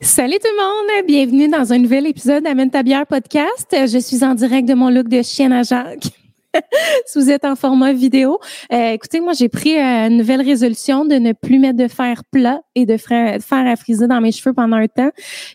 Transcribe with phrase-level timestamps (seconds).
[0.00, 3.66] Salut tout le monde, bienvenue dans un nouvel épisode d'Amène ta bière podcast.
[3.72, 6.10] Je suis en direct de mon look de chienne à Jacques.
[7.06, 8.38] si vous êtes en format vidéo.
[8.72, 12.22] Euh, écoutez, moi, j'ai pris euh, une nouvelle résolution de ne plus mettre de fer
[12.30, 15.10] plat et de fer à friser dans mes cheveux pendant un temps.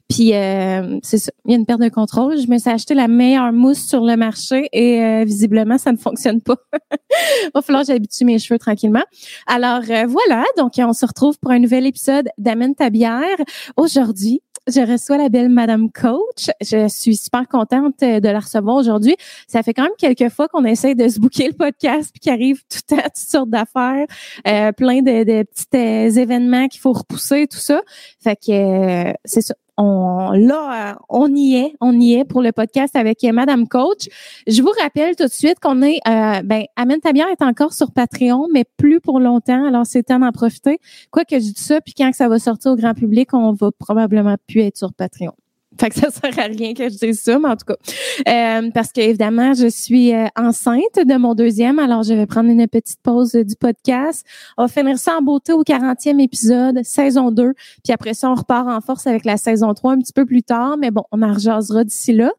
[0.09, 2.38] Puis, euh, c'est ça, il y a une perte de contrôle.
[2.38, 6.41] Je me suis acheté la meilleure mousse sur le marché et visiblement, ça ne fonctionne
[6.41, 6.55] pas.
[7.21, 9.04] Il va falloir que j'habitue mes cheveux tranquillement.
[9.48, 13.38] Alors, voilà, donc on se retrouve pour un nouvel épisode d'Amène ta bière.
[13.78, 16.50] Aujourd'hui, je reçois la belle Madame Coach.
[16.61, 19.15] Je suis super contente de la recevoir aujourd'hui.
[19.47, 22.32] Ça fait quand même quelques fois qu'on essaie de se booker le podcast puis qu'il
[22.32, 24.06] arrive tout à toutes sortes d'affaires,
[24.47, 27.82] euh, plein de, de petits euh, événements qu'il faut repousser, tout ça.
[28.24, 28.51] Fait que
[29.10, 33.23] euh, c'est ça on là, on y est, on y est pour le podcast avec
[33.23, 34.08] Madame Coach.
[34.48, 38.48] Je vous rappelle tout de suite qu'on est, euh, ben, Amène est encore sur Patreon,
[38.54, 39.66] mais plus pour longtemps.
[39.66, 40.80] Alors c'est temps d'en profiter.
[41.12, 43.72] Quoi que je dis ça, puis quand ça va sortir au grand public, on va
[43.78, 45.34] probablement plus être sur Patreon.
[45.80, 47.75] Fait que ça sert à rien que je dise ça, mais en tout cas.
[48.28, 52.50] Euh, parce que évidemment, je suis euh, enceinte de mon deuxième, alors je vais prendre
[52.50, 54.26] une petite pause du podcast.
[54.58, 57.54] On va finir ça en beauté au 40e épisode, saison 2.
[57.84, 60.44] Puis après ça, on repart en force avec la saison 3 un petit peu plus
[60.44, 60.78] tard.
[60.78, 62.32] Mais bon, on en rejasera d'ici là.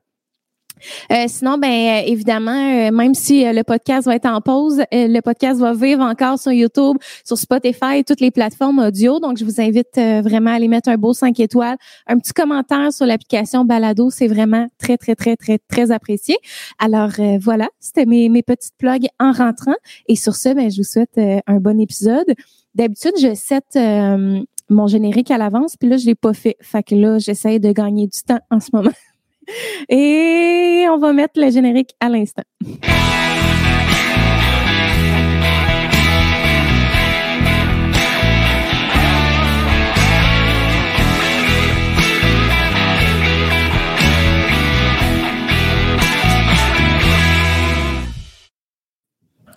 [1.10, 5.20] Euh, sinon, ben euh, évidemment, euh, même si le podcast va être en pause, le
[5.20, 9.20] podcast va vivre encore sur YouTube, sur Spotify toutes les plateformes audio.
[9.20, 12.92] Donc, je vous invite vraiment à aller mettre un beau 5 étoiles, un petit commentaire
[12.92, 14.10] sur l'application Balado.
[14.10, 16.36] C'est vraiment très, très, très, très, très apprécié.
[16.78, 17.10] Alors,
[17.40, 19.74] voilà, c'était mes, mes petites plugs en rentrant.
[20.08, 22.26] Et sur ce, ben, je vous souhaite un bon épisode.
[22.74, 23.76] D'habitude, je set
[24.72, 26.56] mon générique à l'avance, puis là, je l'ai pas fait.
[26.60, 28.90] Fait que là, j'essaie de gagner du temps en ce moment.
[29.88, 32.42] Et on va mettre le générique à l'instant.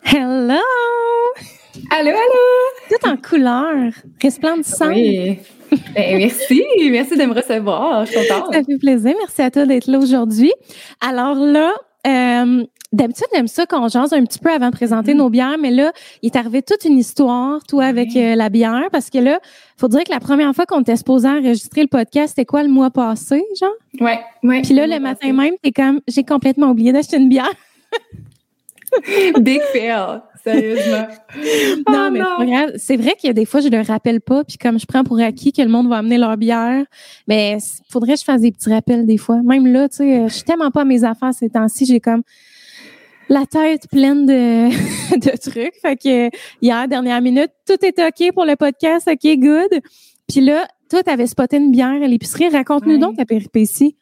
[0.03, 0.61] Hello!
[1.91, 2.74] Allô, allô!
[2.89, 3.91] Tout en couleur,
[4.21, 4.89] resplendissant.
[4.89, 5.39] Oui.
[5.93, 8.05] Ben, merci, merci de me recevoir.
[8.05, 8.53] Je suis contente.
[8.53, 9.13] Ça fait plaisir.
[9.17, 10.53] Merci à toi d'être là aujourd'hui.
[11.01, 11.73] Alors là,
[12.07, 12.63] euh,
[12.93, 15.17] d'habitude, j'aime ça qu'on jase un petit peu avant de présenter mm-hmm.
[15.17, 15.91] nos bières, mais là,
[16.21, 19.39] il est arrivé toute une histoire, toi, avec euh, la bière, parce que là,
[19.77, 22.69] faut dire que la première fois qu'on était supposé enregistrer le podcast, c'était quoi le
[22.69, 23.69] mois passé, genre?
[23.99, 24.61] Ouais, ouais.
[24.61, 27.51] Puis là, le, matin même, t'es comme, j'ai complètement oublié d'acheter une bière.
[29.39, 30.21] Big fail.
[30.45, 31.07] Sérieusement.
[31.89, 34.79] non, mais c'est vrai qu'il y a des fois, je le rappelle pas, puis comme
[34.79, 36.85] je prends pour acquis que le monde va amener leur bière,
[37.27, 37.57] mais
[37.89, 39.41] faudrait que je fasse des petits rappels des fois.
[39.43, 42.21] Même là, tu sais, je suis tellement pas à mes affaires ces temps-ci, j'ai comme
[43.27, 44.69] la tête pleine de,
[45.17, 45.75] de trucs.
[45.81, 46.29] Fait que
[46.61, 49.81] hier, dernière minute, tout était OK pour le podcast, OK, good.
[50.27, 52.49] Puis là, toi, t'avais spoté une bière à l'épicerie.
[52.49, 53.95] Raconte-nous donc ta péripétie.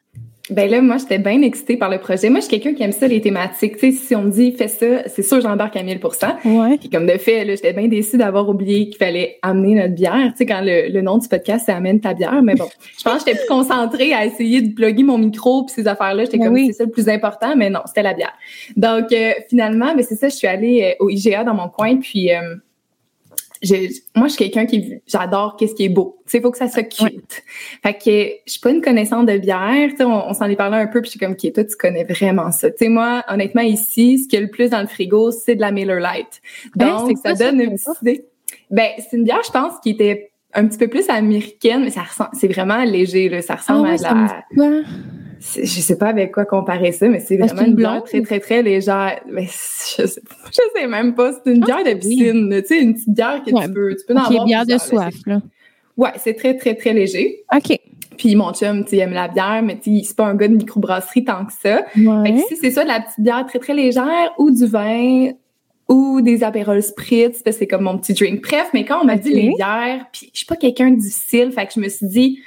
[0.50, 2.30] Ben là, moi, j'étais bien excitée par le projet.
[2.30, 3.78] Moi, je suis quelqu'un qui aime ça, les thématiques.
[3.78, 6.02] Tu sais, si on me dit, fais ça, c'est sûr, j'embarque à 1000
[6.44, 6.78] ouais.
[6.78, 10.32] Puis comme de fait, là, j'étais bien déçue d'avoir oublié qu'il fallait amener notre bière.
[10.32, 12.42] Tu sais, quand le, nom du podcast, c'est Amène ta bière.
[12.44, 12.68] Mais bon,
[12.98, 16.26] je pense que j'étais plus concentrée à essayer de plugger mon micro puis ces affaires-là.
[16.26, 17.56] J'étais ben comme, c'est ça le plus important.
[17.56, 18.34] Mais non, c'était la bière.
[18.76, 21.96] Donc, euh, finalement, ben c'est ça, je suis allée euh, au IGA dans mon coin.
[21.98, 22.34] Puis...
[22.34, 22.56] Euh,
[24.16, 26.20] moi, je suis quelqu'un qui j'adore qu'est-ce qui est beau.
[26.26, 27.44] Tu sais, faut que ça soit cute.
[27.82, 29.90] Fait que je suis pas une connaissance de bière.
[29.92, 31.76] Tu sais, on, s'en est parlé un peu, puis je suis comme, ok, toi, tu
[31.78, 32.70] connais vraiment ça.
[32.72, 35.56] Tu sais, moi, honnêtement, ici, ce qu'il y a le plus dans le frigo, c'est
[35.56, 36.42] de la Miller Lite.
[36.76, 38.26] Donc, ça donne une petite idée.
[38.70, 42.04] Ben, c'est une bière, je pense, qui était un petit peu plus américaine, mais ça
[42.04, 43.42] ressemble, c'est vraiment léger, là.
[43.42, 44.84] Ça ressemble ah à de la
[45.44, 48.62] je sais pas avec quoi comparer ça, mais c'est vraiment une, bière très, très, très
[48.62, 49.20] légère.
[49.30, 49.46] Mais
[49.98, 50.22] je sais,
[50.52, 51.34] je sais même pas.
[51.34, 54.16] C'est une bière de piscine, tu sais, une petite bière que tu peux, tu peux
[54.16, 55.42] en une bière de soif, là.
[55.96, 57.44] Ouais, c'est très, très, très léger.
[57.56, 57.78] OK.
[58.18, 61.24] Puis mon chum, tu aime la bière, mais tu c'est pas un gars de microbrasserie
[61.24, 61.84] tant que ça.
[61.96, 62.24] Ouais.
[62.24, 65.32] Fait que si c'est ça, de la petite bière très, très légère ou du vin
[65.90, 68.42] ou des apérols spritz, parce que c'est comme mon petit drink.
[68.42, 71.52] Bref, mais quand on m'a dit les bières, puis je suis pas quelqu'un de difficile,
[71.52, 72.40] fait que je me suis dit,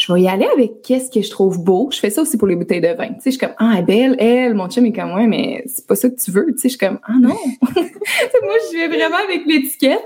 [0.00, 1.90] je vais y aller avec qu'est-ce que je trouve beau.
[1.92, 3.08] Je fais ça aussi pour les bouteilles de vin.
[3.08, 5.26] Tu sais, je suis comme, ah, elle est belle, elle, mon chum est comme, ouais,
[5.26, 6.46] mais c'est pas ça que tu veux.
[6.52, 7.36] Tu sais, je suis comme, ah non.
[8.42, 10.02] moi, je vais vraiment avec l'étiquette.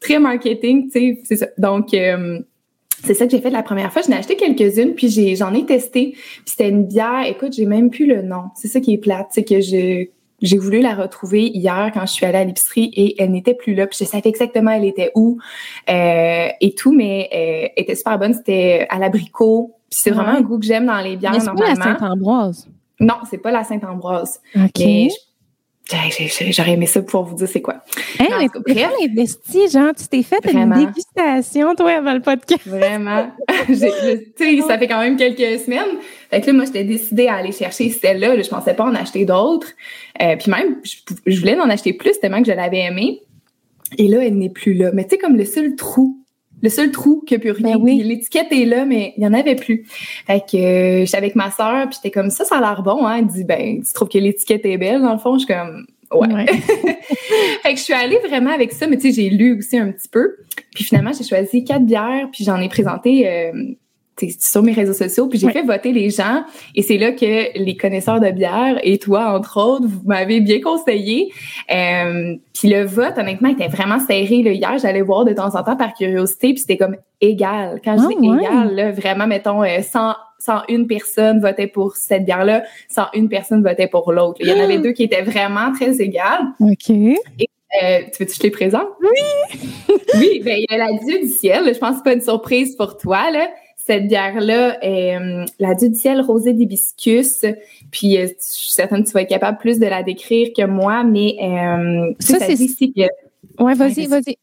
[0.00, 1.46] Très marketing, tu sais, c'est ça.
[1.58, 2.40] Donc, euh,
[3.04, 4.02] c'est ça que j'ai fait la première fois.
[4.02, 6.10] J'en ai acheté quelques-unes, puis j'en ai, testé.
[6.10, 8.46] Puis c'était une bière, écoute, j'ai même plus le nom.
[8.56, 10.08] C'est ça qui est plate, c'est que je
[10.42, 13.74] j'ai voulu la retrouver hier quand je suis allée à l'épicerie et elle n'était plus
[13.74, 13.86] là.
[13.86, 15.38] Puis je savais exactement elle était où
[15.88, 18.34] euh, et tout, mais euh, elle était super bonne.
[18.34, 19.74] C'était à l'abricot.
[19.90, 21.66] Puis c'est vraiment un goût que j'aime dans les bières mais normalement.
[21.66, 22.68] C'est pas la Sainte-Ambroise.
[23.00, 24.40] Non, c'est pas la Sainte-Ambroise.
[24.56, 24.70] OK.
[24.78, 25.08] Mais
[26.50, 27.76] J'aurais aimé ça pour vous dire c'est quoi.
[28.18, 32.66] Hey, mais bref, investi, genre, tu t'es fait une dégustation, toi, avant le podcast.
[32.66, 33.30] Vraiment.
[33.66, 35.98] tu sais, ça fait quand même quelques semaines.
[36.30, 38.40] Fait que là, moi, j'étais décidée à aller chercher celle-là.
[38.40, 39.68] Je pensais pas en acheter d'autres.
[40.20, 40.80] Euh, puis même,
[41.26, 43.22] je, voulais en acheter plus tellement que je l'avais aimée.
[43.96, 44.90] Et là, elle n'est plus là.
[44.92, 46.18] Mais tu sais, comme le seul trou
[46.62, 47.78] le seul trou n'y a plus rien.
[47.78, 49.84] Ben L'étiquette est là, mais il n'y en avait plus.
[50.26, 53.06] Fait que euh, j'étais avec ma sœur, puis j'étais comme ça, ça a l'air bon.
[53.06, 53.18] Hein?
[53.18, 55.34] Elle dit, ben, tu trouves que l'étiquette est belle, dans le fond?
[55.38, 56.46] Je suis comme, ouais.
[57.62, 59.90] fait que je suis allée vraiment avec ça, mais tu sais, j'ai lu aussi un
[59.92, 60.36] petit peu.
[60.74, 63.52] Puis finalement, j'ai choisi quatre bières, puis j'en ai présenté euh,
[64.38, 67.76] sur mes réseaux sociaux, puis j'ai fait voter les gens, et c'est là que les
[67.76, 71.32] connaisseurs de bière et toi entre autres, vous m'avez bien conseillé.
[71.70, 74.42] Euh, puis le vote, honnêtement, était vraiment serré.
[74.42, 74.52] Là.
[74.52, 77.80] Hier, j'allais voir de temps en temps par curiosité, puis c'était comme égal.
[77.84, 82.24] Quand je dis ah, égal, là, vraiment, mettons, 100, euh, 101 personnes votaient pour cette
[82.24, 84.38] bière-là, 101 personnes votaient pour l'autre.
[84.40, 86.46] Il y en avait deux qui étaient vraiment très égales.
[86.60, 86.90] OK.
[87.82, 88.86] Euh, tu veux que je les présente?
[89.02, 89.60] Oui!
[90.14, 91.64] oui, ben il y a la Dieu du ciel.
[91.74, 93.30] Je pense que c'est pas une surprise pour toi.
[93.30, 93.48] Là
[93.86, 97.44] cette bière-là est euh, la du ciel rosée d'hibiscus.
[97.92, 100.66] Puis euh, je suis certaine que tu vas être capable plus de la décrire que
[100.66, 103.02] moi, mais euh, ça, c'est ici que
[103.58, 104.36] Ouais, vas-y, vas-y.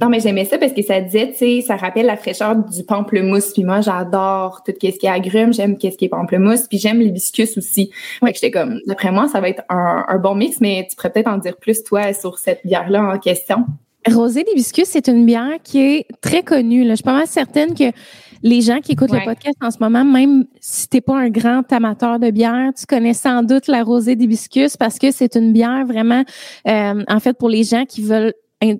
[0.00, 2.84] Non, mais j'aimais ça parce que ça disait, tu sais, ça rappelle la fraîcheur du
[2.84, 3.52] pamplemousse.
[3.52, 7.00] Puis moi, j'adore tout ce qui est agrumes, j'aime qu'est-ce qui est pamplemousse, puis j'aime
[7.00, 7.90] l'hibiscus aussi.
[8.22, 8.32] Ouais.
[8.32, 11.28] j'étais comme, d'après moi, ça va être un, un, bon mix, mais tu pourrais peut-être
[11.28, 13.66] en dire plus, toi, sur cette bière-là en question.
[14.08, 16.84] Rosé d'hibiscus, c'est une bière qui est très connue.
[16.84, 16.90] Là.
[16.90, 17.92] Je suis pas mal certaine que
[18.42, 21.70] les gens qui écoutent le podcast en ce moment, même si t'es pas un grand
[21.72, 25.84] amateur de bière, tu connais sans doute la rosée d'hibiscus parce que c'est une bière
[25.86, 26.24] vraiment,
[26.66, 28.32] euh, en fait, pour les gens qui veulent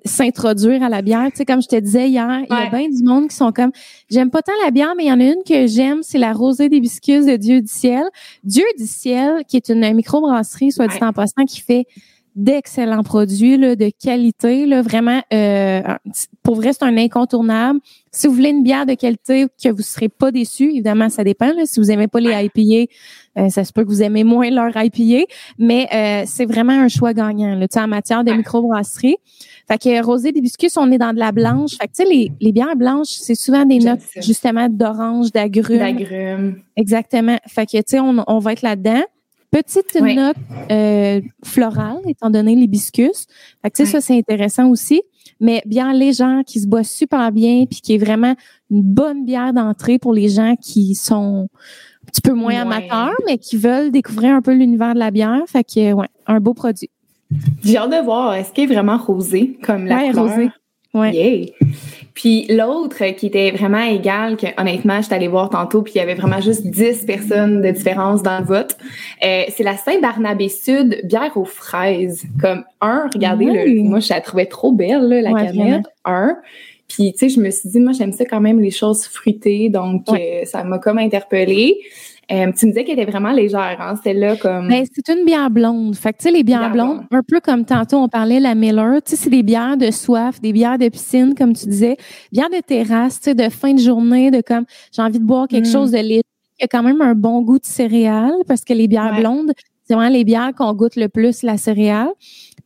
[0.05, 1.27] s'introduire à la bière.
[1.31, 3.51] Tu sais, comme je te disais hier, il y a bien du monde qui sont
[3.51, 3.71] comme,
[4.09, 6.33] j'aime pas tant la bière, mais il y en a une que j'aime, c'est la
[6.33, 8.03] rosée d'hibiscus de Dieu du ciel.
[8.43, 11.85] Dieu du ciel, qui est une microbrasserie, soit dit en passant, qui fait
[12.35, 14.65] d'excellents produits là, de qualité.
[14.65, 15.81] Là, vraiment, euh,
[16.43, 17.79] pour vrai, c'est un incontournable.
[18.11, 21.53] Si vous voulez une bière de qualité que vous serez pas déçu, évidemment, ça dépend.
[21.53, 22.91] Là, si vous aimez pas les IPA,
[23.37, 25.25] euh, ça se peut que vous aimez moins leur IPA,
[25.57, 29.17] mais euh, c'est vraiment un choix gagnant là, en matière de microbrasserie.
[29.67, 31.71] Fait que rosé d'hibiscus, on est dans de la blanche.
[31.71, 35.79] Fait que tu sais, les, les bières blanches, c'est souvent des notes justement d'orange, d'agrumes.
[35.79, 36.61] D'agrumes.
[36.75, 37.37] Exactement.
[37.47, 39.03] Fait que tu sais, on, on va être là-dedans.
[39.51, 40.37] Petite note
[40.71, 43.27] euh, florale, étant donné l'hibiscus.
[43.61, 45.01] Fait que, tu sais, ça, c'est intéressant aussi.
[45.41, 48.35] Mais bien légère, qui se boit super bien, puis qui est vraiment
[48.69, 53.37] une bonne bière d'entrée pour les gens qui sont un petit peu moins amateurs, mais
[53.37, 55.41] qui veulent découvrir un peu l'univers de la bière.
[55.47, 56.89] Fait que, ouais, un beau produit.
[57.63, 60.49] J'ai hâte de voir, est-ce qu'il est vraiment rosé, comme la ouais, rosé.
[60.93, 61.53] Ouais.
[62.13, 66.01] Puis l'autre qui était vraiment égal, que honnêtement, j'étais allée voir tantôt, puis il y
[66.01, 68.77] avait vraiment juste 10 personnes de différence dans le vote.
[69.23, 72.23] Euh, c'est la Saint-Barnabé Sud, bière aux fraises.
[72.39, 75.85] Comme un, regardez, le, moi je la trouvais trop belle, là, la canette.
[76.05, 76.37] Un.
[76.87, 79.69] Puis, tu sais, je me suis dit, moi, j'aime ça quand même, les choses fruitées.
[79.69, 81.77] Donc, euh, ça m'a comme interpellée.
[82.31, 84.69] Euh, tu me disais qu'elle était vraiment légère, hein, celle-là, comme.
[84.69, 85.95] Ben, c'est une bière blonde.
[85.95, 89.01] Fait que, tu sais, les bières blondes, un peu comme tantôt on parlait la Miller,
[89.03, 91.97] tu sais, c'est des bières de soif, des bières de piscine, comme tu disais,
[92.31, 95.47] bières de terrasse, tu sais, de fin de journée, de comme, j'ai envie de boire
[95.47, 95.71] quelque mm.
[95.71, 96.23] chose de léger,
[96.57, 99.51] qui a quand même un bon goût de céréales, parce que les bières blondes,
[99.83, 102.11] c'est vraiment les bières qu'on goûte le plus la céréale.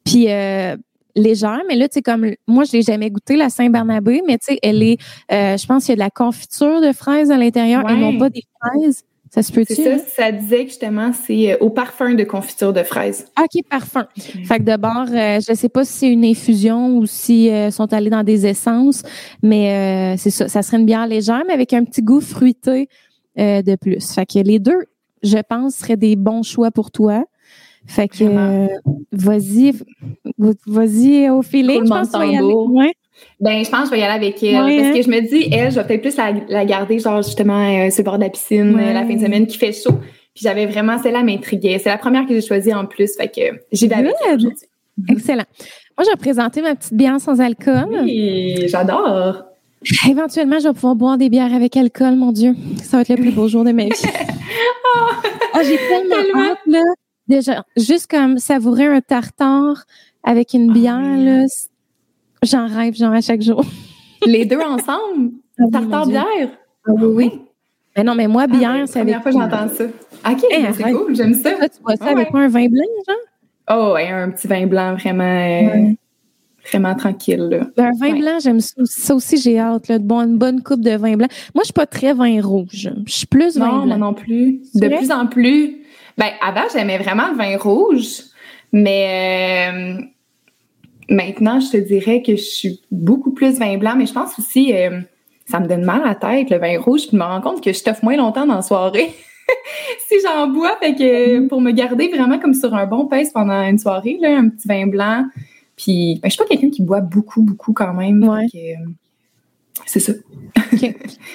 [0.03, 0.75] Puis, euh,
[1.15, 4.53] légère, mais là, tu sais, comme moi, je l'ai jamais goûté, la Saint-Barnabé, mais tu
[4.53, 4.97] sais, elle est,
[5.31, 8.18] euh, je pense qu'il y a de la confiture de fraises à l'intérieur et non
[8.19, 9.03] pas des fraises.
[9.35, 9.75] Ça se peut-tu?
[9.75, 13.30] C'est ça, ça disait que justement, c'est euh, au parfum de confiture de fraises.
[13.37, 14.07] OK, parfum.
[14.15, 17.92] Fait que d'abord, euh, je sais pas si c'est une infusion ou si euh, sont
[17.92, 19.04] allés dans des essences,
[19.44, 20.47] mais c'est ça.
[20.47, 22.87] Ça serait une bière légère, mais avec un petit goût fruité
[23.35, 24.13] de plus.
[24.13, 24.85] Fait que les deux,
[25.21, 27.25] je pense, seraient des bons choix pour toi.
[27.87, 28.69] Fait que
[29.11, 29.73] vas-y,
[30.65, 31.83] vas-y au feeling.
[31.83, 32.94] je pense y
[33.40, 34.56] ben, je pense que je vais y aller avec elle.
[34.56, 34.94] parce hein?
[34.94, 36.18] que je me dis, elle, je vais peut-être plus
[36.50, 39.22] la, garder, genre, justement, euh, sur le bord de la piscine, euh, la fin de
[39.22, 40.00] semaine qui fait chaud.
[40.34, 41.80] Puis j'avais vraiment, celle-là m'intriguait.
[41.80, 43.16] C'est la première que j'ai choisie en plus.
[43.16, 44.50] Fait que j'ai avec elle
[45.10, 45.45] Excellent.
[45.98, 47.88] Moi, je vais présenter ma petite bière sans alcool.
[48.04, 49.44] Oui, j'adore.
[50.10, 52.56] Éventuellement, je vais pouvoir boire des bières avec alcool, mon Dieu.
[52.84, 53.92] Ça va être le plus beau jour de ma vie.
[54.95, 56.81] oh, j'ai tellement hâte, là.
[57.28, 59.86] Déjà, juste comme savourer un tartare
[60.24, 61.45] avec une bière, là,
[62.45, 63.64] J'en rêve, genre à chaque jour.
[64.25, 65.31] Les deux ensemble?
[65.59, 66.49] Ah Tartare bière?
[66.87, 67.31] Ah oui, oui.
[67.95, 69.14] Mais non, mais moi, ah bière, c'est avec.
[69.14, 70.31] La première fois que j'entends ça.
[70.31, 71.52] OK, ben, c'est cool, j'aime ça.
[71.52, 73.16] tu vois ça avec un vin blanc, genre?
[73.71, 75.23] Oh, ouais, un petit vin blanc vraiment.
[75.23, 75.94] Euh,
[76.69, 77.47] vraiment tranquille.
[77.49, 77.68] Là.
[77.78, 79.87] Ben, un vin blanc, j'aime ça, ça aussi, j'ai hâte.
[79.87, 81.28] Là, de bon, une bonne coupe de vin blanc.
[81.54, 82.90] Moi, je suis pas très vin rouge.
[83.06, 83.85] Je suis plus vin blanc.
[83.85, 84.61] Non, non plus.
[84.73, 85.78] De plus en plus.
[86.18, 88.23] Ben, avant, j'aimais vraiment le vin rouge.
[88.71, 90.02] Mais euh,
[91.09, 94.74] maintenant, je te dirais que je suis beaucoup plus vin blanc, mais je pense aussi,
[94.76, 95.00] euh,
[95.45, 97.64] ça me donne mal à la tête, le vin rouge, puis je me rends compte
[97.64, 99.14] que je t'offre moins longtemps dans la soirée.
[100.07, 103.62] si j'en bois, fait que pour me garder vraiment comme sur un bon pace pendant
[103.62, 105.26] une soirée, là, un petit vin blanc.
[105.76, 108.24] Puis, ben, je suis pas quelqu'un qui boit beaucoup, beaucoup quand même.
[108.24, 108.45] Ouais.
[108.56, 108.85] Euh,
[109.85, 110.13] c'est ça.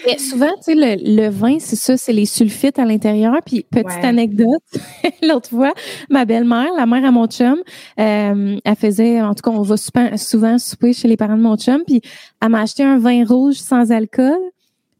[0.06, 3.36] Et souvent, tu sais, le, le, vin, c'est ça, c'est les sulfites à l'intérieur.
[3.44, 4.62] Puis, petite anecdote,
[5.22, 5.72] l'autre fois,
[6.08, 7.58] ma belle-mère, la mère à mon chum,
[7.98, 11.56] euh, elle faisait, en tout cas, on va souvent souper chez les parents de mon
[11.56, 12.00] chum, puis
[12.42, 14.38] elle m'a acheté un vin rouge sans alcool.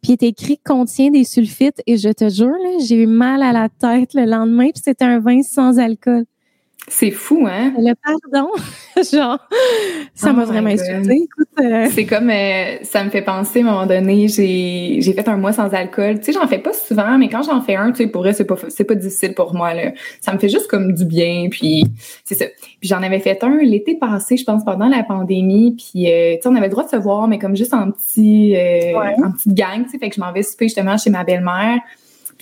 [0.03, 2.57] Puis il était écrit contient des sulfites et je te jure,
[2.87, 6.25] j'ai eu mal à la tête le lendemain, puis c'était un vin sans alcool.
[6.89, 7.73] C'est fou, hein?
[7.79, 8.51] Le pardon,
[9.13, 9.39] genre,
[10.15, 11.29] ça m'a oh vraiment insulté.
[11.61, 15.29] Euh, c'est comme, euh, ça me fait penser, à un moment donné, j'ai, j'ai fait
[15.29, 16.19] un mois sans alcool.
[16.19, 18.33] Tu sais, j'en fais pas souvent, mais quand j'en fais un, tu sais, pour vrai,
[18.33, 19.93] c'est pas, c'est pas difficile pour moi, là.
[20.21, 21.85] Ça me fait juste comme du bien, puis
[22.25, 22.47] c'est ça.
[22.81, 26.43] Puis j'en avais fait un l'été passé, je pense, pendant la pandémie, puis euh, tu
[26.43, 28.57] sais, on avait le droit de se voir, mais comme juste en petit,
[28.97, 31.79] en petite gang, tu sais, fait que je m'en vais souper justement chez ma belle-mère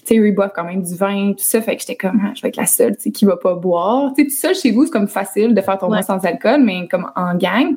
[0.09, 1.61] tu sais, ils boivent quand même du vin, tout ça.
[1.61, 3.55] Fait que j'étais comme, ah, je vais être la seule, tu sais, qui va pas
[3.55, 4.13] boire.
[4.15, 6.63] Tu sais, tout seul chez vous, c'est comme facile de faire ton vin sans alcool,
[6.65, 7.77] mais comme en gang,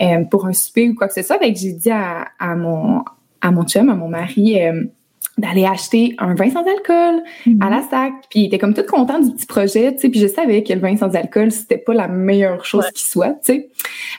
[0.00, 1.38] euh, pour un souper ou quoi que ce soit.
[1.38, 3.02] Fait que j'ai dit à, à, mon,
[3.40, 4.84] à mon chum, à mon mari, euh,
[5.38, 7.22] d'aller acheter un vin sans alcool
[7.60, 7.90] à la mm-hmm.
[7.90, 8.12] sac.
[8.30, 10.08] Puis il était comme tout content du petit projet, tu sais.
[10.10, 13.38] Puis je savais que le vin sans alcool, c'était pas la meilleure chose qui soit,
[13.42, 13.70] tu sais.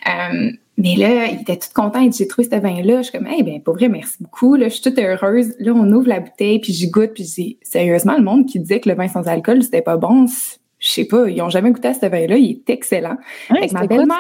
[0.08, 2.00] Euh, mais là, il était tout content.
[2.00, 2.98] Il dit, j'ai trouvé ce vin-là.
[2.98, 4.56] Je suis comme, eh bien, pour vrai, merci beaucoup.
[4.56, 5.54] Là, je suis toute heureuse.
[5.60, 8.80] Là, on ouvre la bouteille, puis j'y goûte, puis j'ai sérieusement, le monde qui disait
[8.80, 10.26] que le vin sans alcool, c'était pas bon,
[10.80, 12.38] je sais pas, ils ont jamais goûté à ce vin-là.
[12.38, 13.18] Il est excellent.
[13.50, 14.18] Ma belle-mère,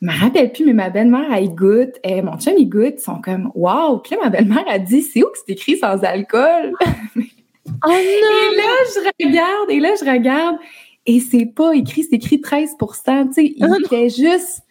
[0.00, 1.96] je me rappelle plus, mais ma belle-mère, elle goûte.
[2.04, 2.94] Et mon chum, il goûte.
[2.98, 3.98] Ils sont comme, wow.
[3.98, 6.72] Puis là, ma belle-mère a dit, c'est où que c'est écrit sans alcool?
[6.76, 6.82] oh
[7.16, 7.22] non!
[7.88, 10.56] Et là, je regarde, et là, je regarde.
[11.06, 14.62] Et c'est pas écrit, c'est écrit 13 Tu sais, il oh était juste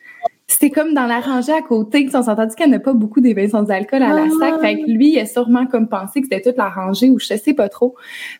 [0.47, 3.69] c'était comme dans la rangée à côté, on s'entendait qu'elle n'a pas beaucoup vins sans
[3.69, 4.39] alcool à la ah.
[4.39, 4.61] sac.
[4.61, 7.35] Fait que lui, il a sûrement comme pensé que c'était toute la rangée ou je
[7.35, 7.95] sais pas trop.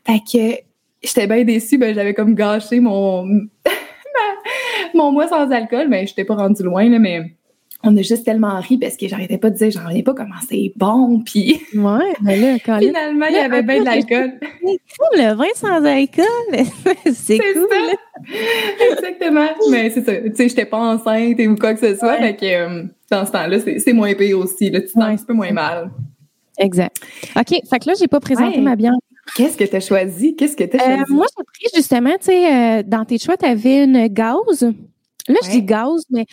[0.06, 0.64] Fait que
[1.04, 3.26] j'étais bien déçue, ben j'avais comme gâché mon
[4.94, 7.37] mon mois sans alcool, mais ben, j'étais pas rendue loin là, mais
[7.84, 10.36] on a juste tellement ri parce que j'arrêtais pas de dire, j'en reviens pas comment
[10.50, 14.34] c'est bon, puis ouais, mais là, quand finalement, il y avait bien de l'alcool.
[15.14, 16.26] Le vin sans alcool,
[17.14, 17.68] c'est cool.
[17.70, 18.34] Ça.
[18.92, 19.48] Exactement.
[19.70, 20.16] Mais c'est ça.
[20.16, 23.32] Tu sais, j'étais pas enceinte ou quoi que ce soit, fait que euh, dans ce
[23.32, 24.70] temps-là, c'est moins pire aussi.
[24.70, 25.92] Là, tu te sens un petit peu moins mal.
[26.58, 26.98] Exact.
[27.36, 27.62] OK.
[27.70, 28.94] Fait que là, j'ai pas présenté ma bière.
[29.36, 30.36] Qu'est-ce que tu as choisi?
[30.36, 31.14] Qu'est-ce que tu as euh, choisi?
[31.14, 34.64] moi, j'ai pris justement, tu sais, euh, dans tes choix, tu avais une gauze.
[35.28, 36.26] Là, je dis gauze, mais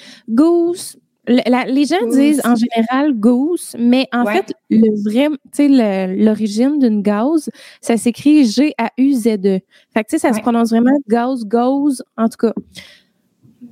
[1.26, 7.02] les gens disent en général goose, mais en fait, le vrai, tu sais, l'origine d'une
[7.02, 7.50] gauze,
[7.80, 9.60] ça s'écrit G-A-U-Z-E.
[9.92, 12.52] Fait que, tu sais, ça se prononce vraiment gauze, gauze, en tout cas.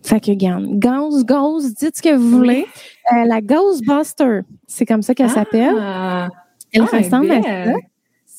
[0.02, 2.66] Fait que, regarde, gauze, gauze, dites ce que vous voulez.
[3.12, 5.34] Euh, la Ghostbuster, c'est comme ça qu'elle ah.
[5.34, 5.76] s'appelle.
[6.72, 7.74] Elle ah, ressemble à ça.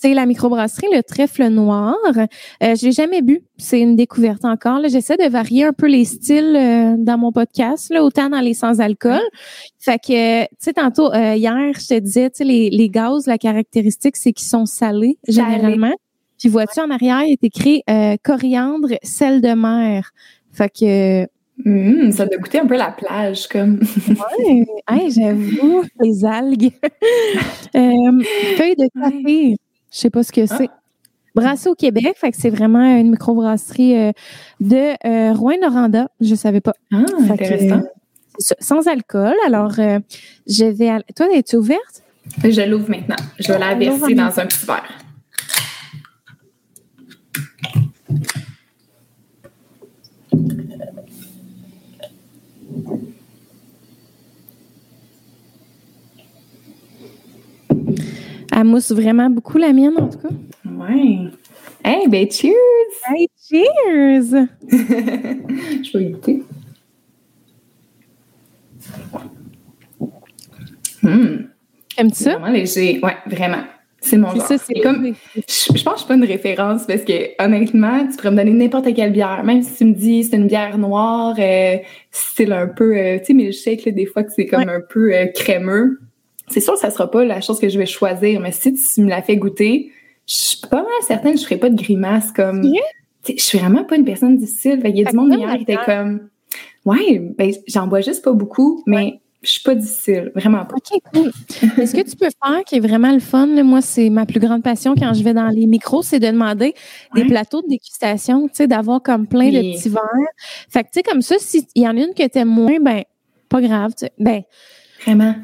[0.04, 1.96] C'est la microbrasserie Le Trèfle Noir.
[2.18, 3.40] Euh, je l'ai jamais bu.
[3.56, 4.82] C'est une découverte encore.
[4.90, 8.54] J'essaie de varier un peu les styles euh, dans mon podcast, là, autant dans les
[8.54, 9.22] sans-alcool.
[9.80, 13.28] Fait que, tu sais, tantôt, euh, hier, je te disais, tu sais, les, les gaz,
[13.28, 15.96] la caractéristique, c'est qu'ils sont salés, généralement.
[16.38, 20.12] Puis vois-tu, en arrière, il est écrit euh, coriandre, sel de mer.
[20.52, 21.24] Fait que...
[21.64, 23.80] Mmh, ça doit goûter un peu la plage, comme.
[24.10, 26.72] ouais, hey, j'avoue, les algues.
[27.72, 29.56] feuilles de café.
[29.94, 30.56] Je sais pas ce que ah.
[30.58, 30.70] c'est.
[31.36, 34.12] Brassé au Québec, fait que c'est vraiment une microbrasserie euh,
[34.60, 36.10] de euh, Rouen-Noranda.
[36.22, 36.74] Je savais pas.
[36.92, 37.82] Ah, intéressant.
[38.38, 39.34] sans alcool.
[39.48, 40.00] Alors, euh,
[40.46, 40.92] je vais.
[41.16, 42.04] Toi, es-tu ouverte?
[42.44, 43.16] Je l'ouvre maintenant.
[43.40, 45.03] Je vais la verser dans un petit verre.
[58.56, 60.30] Elle mousse vraiment beaucoup la mienne, en tout cas.
[60.66, 61.20] Ouais.
[61.84, 62.54] Hey, ben cheers!
[63.10, 64.48] Hey, cheers!
[64.70, 66.44] Je vais goûter.
[71.04, 71.48] Hum.
[71.98, 72.38] Aimes-tu ça?
[72.38, 73.00] Vraiment léger.
[73.04, 73.64] Ouais, vraiment.
[74.00, 74.46] C'est mon genre.
[74.46, 75.14] Ça, c'est comme.
[75.36, 78.54] Je, pense que je suis pas une référence parce que honnêtement, tu pourrais me donner
[78.54, 79.44] n'importe quelle bière.
[79.44, 81.78] Même si tu me dis c'est une bière noire, euh,
[82.12, 84.68] style un peu, euh, tu sais, mais je sais que des fois que c'est comme
[84.68, 86.00] un peu euh, crémeux
[86.50, 89.02] c'est sûr que ça sera pas la chose que je vais choisir, mais si tu
[89.02, 89.92] me la fais goûter,
[90.28, 92.64] je suis pas mal certaine que je ferai pas de grimace comme.
[93.28, 94.82] Je suis vraiment pas une personne difficile.
[94.84, 96.30] Il y a du monde hier qui était comme.
[96.86, 100.76] Ouais, ben, j'en bois juste pas beaucoup, mais je suis pas difficile, vraiment pas.
[100.76, 101.32] OK, cool.
[101.78, 103.48] Est-ce que tu peux faire qui est vraiment le fun?
[103.64, 106.74] moi, c'est ma plus grande passion quand je vais dans les micros, c'est de demander
[107.14, 110.04] des plateaux de dégustation, tu sais, d'avoir comme plein de petits verres.
[110.70, 112.80] Fait que, tu sais, comme ça, s'il y en a une que tu aimes moins,
[112.80, 113.04] ben,
[113.50, 114.12] pas grave, tu sais.
[114.18, 114.44] Ben,
[115.06, 115.36] Vraiment.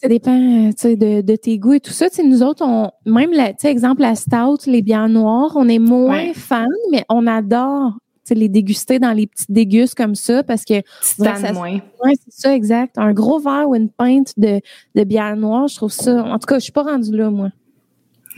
[0.00, 2.06] Ça dépend de, de tes goûts et tout ça.
[2.24, 6.66] nous autres, on, même, la, exemple, la stout, les biens noirs, on est moins fans,
[6.92, 7.94] mais on adore
[8.30, 11.74] les déguster dans les petites dégustes comme ça parce que ça, moins.
[12.02, 12.96] Ouais, c'est ça, exact.
[12.96, 14.60] Un gros verre ou une pinte de,
[14.94, 16.24] de bière noire, je trouve ça.
[16.24, 17.50] En tout cas, je suis pas rendue là, moi.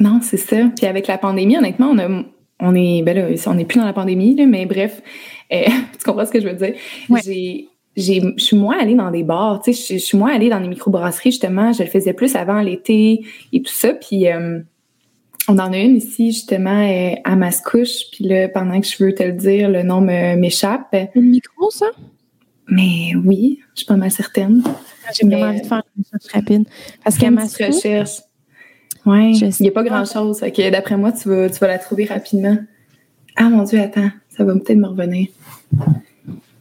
[0.01, 0.57] Non, c'est ça.
[0.77, 2.25] Puis avec la pandémie, honnêtement, on a
[2.59, 5.03] on est ben là, on n'est plus dans la pandémie, là, mais bref,
[5.53, 5.65] euh,
[5.99, 6.75] tu comprends ce que je veux dire?
[7.23, 10.59] J'ai je suis moins allée dans des bars, tu sais, je suis moins allée dans
[10.59, 11.73] les microbrasseries, justement.
[11.73, 13.95] Je le faisais plus avant l'été et tout ça.
[13.95, 14.61] Puis euh,
[15.49, 18.11] on en a une ici, justement, euh, à Mascouche.
[18.13, 20.95] Puis là, pendant que je veux te le dire, le nom m'échappe.
[21.15, 21.87] Une micro, ça?
[22.69, 24.63] Mais oui, je suis pas mal certaine.
[24.67, 26.65] Ah, j'ai vraiment envie de faire une chose rapide.
[27.03, 27.67] Parce qu'à Mascouche...
[27.67, 28.21] recherche.
[29.07, 30.41] Oui, il n'y a pas grand-chose.
[30.73, 32.59] D'après moi, tu vas, tu vas la trouver rapidement.
[33.37, 35.29] Ah mon Dieu, attends, ça va peut-être me revenir.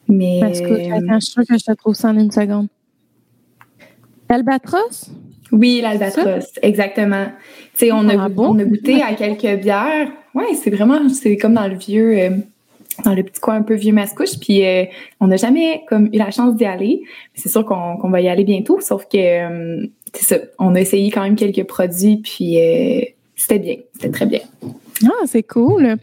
[0.07, 0.41] Mais...
[0.41, 2.67] Attends, je suis sûre que je te trouve ça en une seconde.
[4.29, 5.11] Albatros?
[5.51, 7.27] Oui, l'albatros, exactement.
[7.73, 10.11] Tu sais, on, a, ah on a goûté à quelques bières.
[10.33, 12.29] Ouais, c'est vraiment, c'est comme dans le vieux, euh,
[13.03, 14.39] dans le petit coin un peu vieux mascouche.
[14.39, 14.85] Puis euh,
[15.19, 17.03] on n'a jamais comme eu la chance d'y aller.
[17.35, 20.43] C'est sûr qu'on va y aller bientôt, sauf que euh, c'est ça.
[20.59, 22.57] On a essayé quand même quelques produits, puis
[23.35, 24.41] c'était bien, c'était très bien.
[25.05, 25.95] Ah, c'est cool.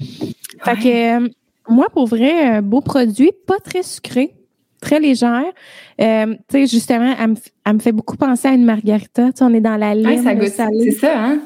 [0.64, 1.32] Fait que
[1.72, 4.34] moi, pour vrai, beau produit, pas très sucré
[4.82, 5.44] très légère.
[6.00, 7.14] Euh, tu sais, justement,
[7.64, 9.26] elle me, fait beaucoup penser à une margarita.
[9.32, 10.22] Tu sais, on est dans la lime.
[10.22, 10.52] ça goûte,
[10.82, 11.40] c'est ça, hein?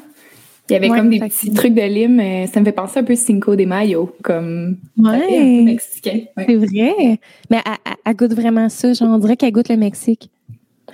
[0.68, 2.18] Il y avait comme des petits trucs de lime.
[2.18, 6.22] Euh, ça me fait penser un peu Cinco de Mayo, comme ouais, mexicain.
[6.36, 7.20] C'est vrai.
[7.50, 7.62] Mais
[8.04, 8.92] elle, goûte vraiment ça.
[8.92, 10.28] Genre, on dirait qu'elle goûte le Mexique.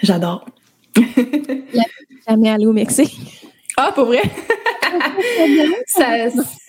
[0.03, 0.45] J'adore.
[2.29, 3.49] jamais allée au Mexique.
[3.79, 4.21] Ah, pour vrai?
[5.87, 6.29] ça,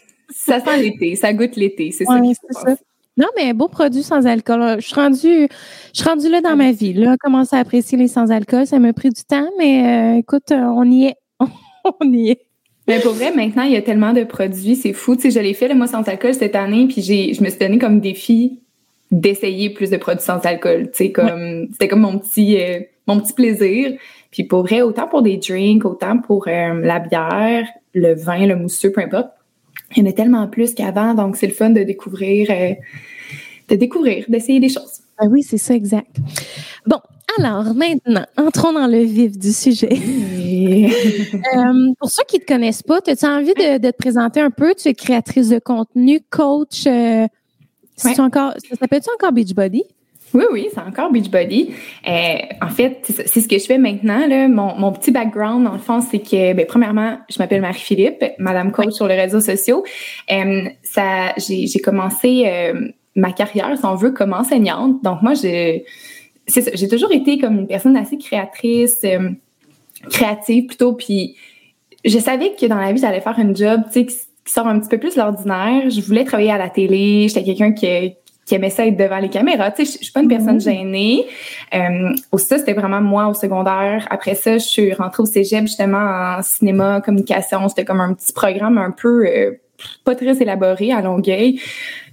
[0.45, 1.15] ça sent l'été.
[1.15, 1.91] Ça goûte l'été.
[1.91, 2.19] C'est ça.
[2.23, 2.75] c'est ça.
[3.15, 4.77] Non, mais beau produit sans alcool.
[4.79, 5.47] Je suis rendue,
[5.93, 6.93] je suis rendue là dans ma vie.
[6.93, 10.51] Là, commencer à apprécier les sans alcool, ça m'a pris du temps, mais euh, écoute,
[10.51, 11.15] euh, on y est.
[11.39, 12.41] on y est.
[12.87, 15.15] Mais pour vrai, maintenant, il y a tellement de produits, c'est fou.
[15.15, 17.49] Tu sais, je l'ai fait, le moi, sans alcool cette année, puis j'ai, je me
[17.49, 18.59] suis donné comme défi
[19.11, 20.89] d'essayer plus de produits sans alcool.
[20.91, 23.93] Tu sais, comme, c'était comme mon petit, euh, mon petit plaisir.
[24.31, 28.91] Puis pour vrai, autant pour des drinks, autant pour la bière, le vin, le mousseux,
[28.91, 29.29] peu importe
[29.95, 32.73] il y en a tellement plus qu'avant, donc c'est le fun de découvrir, euh,
[33.69, 35.01] de découvrir, d'essayer des choses.
[35.17, 36.17] Ah oui, c'est ça, exact.
[36.85, 36.99] Bon,
[37.37, 39.99] alors maintenant, entrons dans le vif du sujet.
[40.53, 44.73] Euh, pour ceux qui ne te connaissent pas, as-tu envie de, te présenter un peu?
[44.75, 46.85] Tu es créatrice de contenu, coach.
[46.85, 47.27] Euh,
[48.19, 49.83] encore, ça s'appelle-tu encore Beachbody?
[50.33, 51.73] Oui, oui, c'est encore Beachbody.
[52.07, 52.11] Euh,
[52.61, 54.25] en fait, c'est ce que je fais maintenant.
[54.27, 54.47] Là.
[54.47, 58.71] Mon, mon petit background, dans le fond, c'est que, ben, premièrement, je m'appelle Marie-Philippe, Madame
[58.71, 59.83] Coach sur les réseaux sociaux.
[60.31, 65.03] Euh, ça, j'ai, j'ai commencé euh, ma carrière, si on veut, comme enseignante.
[65.03, 65.85] Donc moi, j'ai,
[66.47, 69.29] c'est ça, j'ai toujours été comme une personne assez créatrice, euh,
[70.09, 70.93] créative plutôt.
[70.93, 71.35] Puis
[72.03, 74.15] je savais que dans la vie, j'allais faire un job, tu sais, qui,
[74.45, 75.89] sort un petit peu plus l'ordinaire.
[75.89, 77.29] Je voulais travailler à la télé.
[77.29, 77.85] J'étais quelqu'un qui
[78.45, 79.71] qui aimait ça être devant les caméras.
[79.71, 80.61] Tu sais, je, suis pas une personne mhm.
[80.61, 81.25] gênée.
[81.73, 84.05] Euh, ça, c'était vraiment moi au secondaire.
[84.09, 87.67] Après ça, je suis rentrée au cégep justement en cinéma, communication.
[87.69, 89.51] C'était comme un petit programme un peu euh,
[90.03, 91.61] pas très élaboré à Longueuil.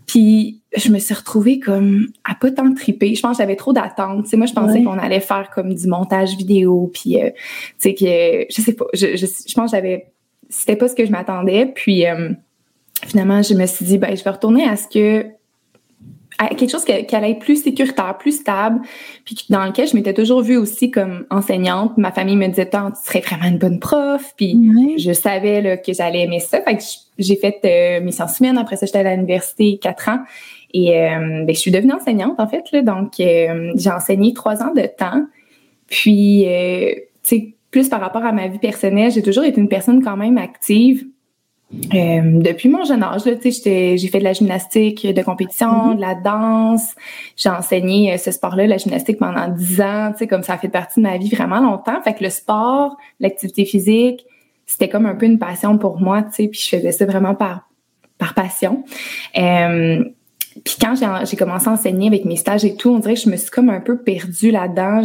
[0.07, 3.15] Puis je me suis retrouvée comme à pas tant triper.
[3.15, 4.25] Je pense que j'avais trop d'attentes.
[4.25, 6.91] Tu sais, moi, je pensais qu'on allait faire comme du montage vidéo.
[6.93, 7.31] Puis, euh,
[7.81, 8.87] tu sais, que je sais pas.
[8.93, 10.07] Je, je, je pense que j'avais...
[10.49, 11.67] C'était pas ce que je m'attendais.
[11.67, 12.31] Puis, euh,
[13.07, 15.27] finalement, je me suis dit, ben, je vais retourner à ce que
[16.49, 18.81] quelque chose qui, allait être plus sécuritaire, plus stable,
[19.25, 21.97] puis dans lequel je m'étais toujours vue aussi comme enseignante.
[21.99, 24.57] Ma famille me disait tant tu serais vraiment une bonne prof, puis
[24.99, 26.61] je savais là, que j'allais aimer ça.
[26.63, 26.83] Fait que
[27.19, 28.59] j'ai fait euh, mes sciences humaines.
[28.59, 30.21] Après ça, j'étais à l'université quatre ans.
[30.73, 32.65] Et euh, ben, je suis devenue enseignante, en fait.
[32.73, 35.27] Là, donc, euh, j'ai enseigné trois ans de temps.
[35.89, 40.03] Puis, tu sais, plus par rapport à ma vie personnelle, j'ai toujours été une personne
[40.03, 41.05] quand même active.
[41.73, 45.97] Euh, depuis mon jeune âge, j'ai fait de la gymnastique de compétition, mm-hmm.
[45.97, 46.95] de la danse.
[47.37, 50.13] J'ai enseigné euh, ce sport-là, la gymnastique, pendant dix ans.
[50.29, 52.03] Comme ça a fait partie de ma vie vraiment longtemps.
[52.03, 54.27] Fait que le sport, l'activité physique,
[54.67, 56.25] c'était comme un peu une passion pour moi.
[56.33, 57.69] Puis je faisais ça vraiment par,
[58.19, 58.85] par passion.
[59.39, 60.05] Euh,
[60.65, 63.31] puis quand j'ai commencé à enseigner avec mes stages et tout, on dirait que je
[63.31, 65.03] me suis comme un peu perdue là-dedans.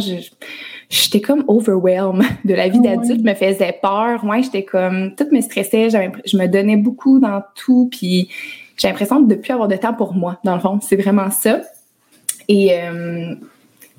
[0.90, 4.24] J'étais comme overwhelmed de la vie d'adulte, me faisait peur.
[4.24, 8.28] Moi, j'étais comme tout me stressait, je me donnais beaucoup dans tout, puis
[8.76, 10.38] j'ai l'impression de ne plus avoir de temps pour moi.
[10.44, 11.60] Dans le fond, c'est vraiment ça.
[12.48, 13.34] Et euh,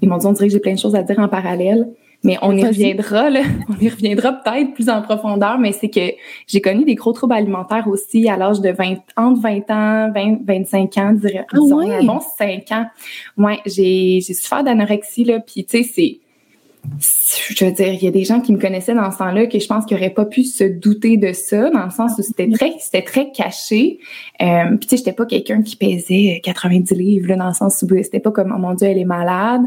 [0.02, 1.88] ils m'ont dit on dirait que j'ai plein de choses à dire en parallèle.
[2.28, 3.42] Mais on y reviendra, là.
[3.70, 6.12] On y reviendra peut-être plus en profondeur, mais c'est que
[6.46, 10.40] j'ai connu des gros troubles alimentaires aussi à l'âge de 20, entre 20 ans, 20,
[10.46, 12.86] 25 ans, dirais, ah, disons, bon 5 ans.
[13.38, 16.20] Ouais, j'ai, j'ai souffert d'anorexie, là, puis tu sais, c'est,
[17.56, 19.58] je veux dire, il y a des gens qui me connaissaient dans ce temps-là que
[19.58, 22.50] je pense qu'ils n'auraient pas pu se douter de ça, dans le sens où c'était
[22.50, 24.00] très, c'était très caché.
[24.42, 27.82] Euh, puis tu sais, j'étais pas quelqu'un qui pesait 90 livres, là, dans le sens
[27.84, 29.62] où c'était pas comme, oh mon Dieu, elle est malade.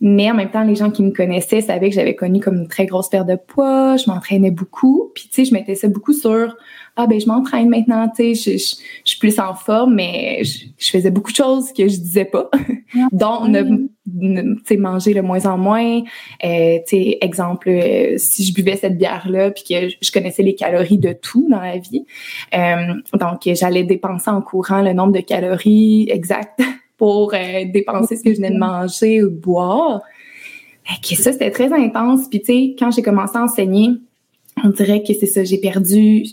[0.00, 2.68] Mais en même temps, les gens qui me connaissaient savaient que j'avais connu comme une
[2.68, 5.10] très grosse perte de poids, je m'entraînais beaucoup.
[5.14, 6.54] Puis tu sais, je mettais ça beaucoup sur
[6.96, 11.10] ah ben je m'entraîne maintenant, tu sais, je, suis plus en forme, mais je, faisais
[11.10, 12.50] beaucoup de choses que je disais pas,
[13.12, 16.00] dont ne, tu sais manger le moins en moins.
[16.42, 20.42] Euh, tu sais, exemple, euh, si je buvais cette bière là, puis que je connaissais
[20.42, 22.06] les calories de tout dans la vie,
[22.54, 26.62] euh, donc j'allais dépenser en courant le nombre de calories exact
[26.96, 30.02] pour euh, dépenser ce que je venais de manger ou de boire.
[31.02, 32.28] que ça c'était très intense.
[32.28, 33.90] Puis tu sais, quand j'ai commencé à enseigner
[34.64, 36.24] on dirait que c'est ça, j'ai perdu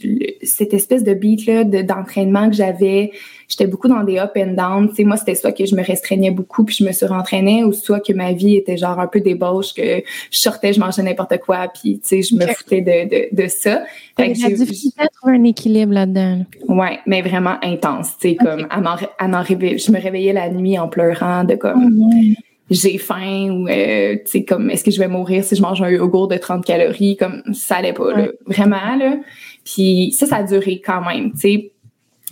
[0.44, 3.12] cette espèce de beat là d'entraînement que j'avais.
[3.54, 4.90] J'étais beaucoup dans des up and down.
[4.90, 7.72] Tu sais, moi, c'était soit que je me restreignais beaucoup puis je me surentraînais ou
[7.72, 11.38] soit que ma vie était genre un peu débauche, que je sortais, je mangeais n'importe
[11.38, 13.84] quoi puis tu sais, je me foutais de, de, de ça.
[14.18, 16.46] Fait que difficile à trouver un équilibre là-dedans.
[16.68, 18.18] Ouais, mais vraiment intense.
[18.20, 22.00] Tu sais, comme à m'en, je me réveillais la nuit en pleurant de comme...
[22.02, 25.62] Oh, j'ai faim ou euh, tu sais comme est-ce que je vais mourir si je
[25.62, 29.18] mange un yogourt de 30 calories comme ça allait pas là, vraiment là
[29.66, 31.73] puis ça ça a duré quand même tu sais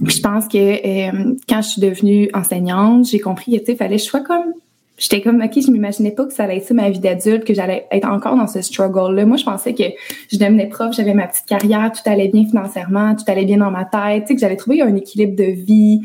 [0.03, 3.97] je pense que euh, quand je suis devenue enseignante j'ai compris que tu sais fallait
[3.97, 4.53] que je sois comme
[5.01, 7.55] j'étais comme, OK, je m'imaginais pas que ça allait être ça ma vie d'adulte, que
[7.55, 9.25] j'allais être encore dans ce struggle-là.
[9.25, 9.83] Moi, je pensais que
[10.31, 13.71] je devenais prof, j'avais ma petite carrière, tout allait bien financièrement, tout allait bien dans
[13.71, 16.01] ma tête, tu sais, que j'allais trouver un équilibre de vie.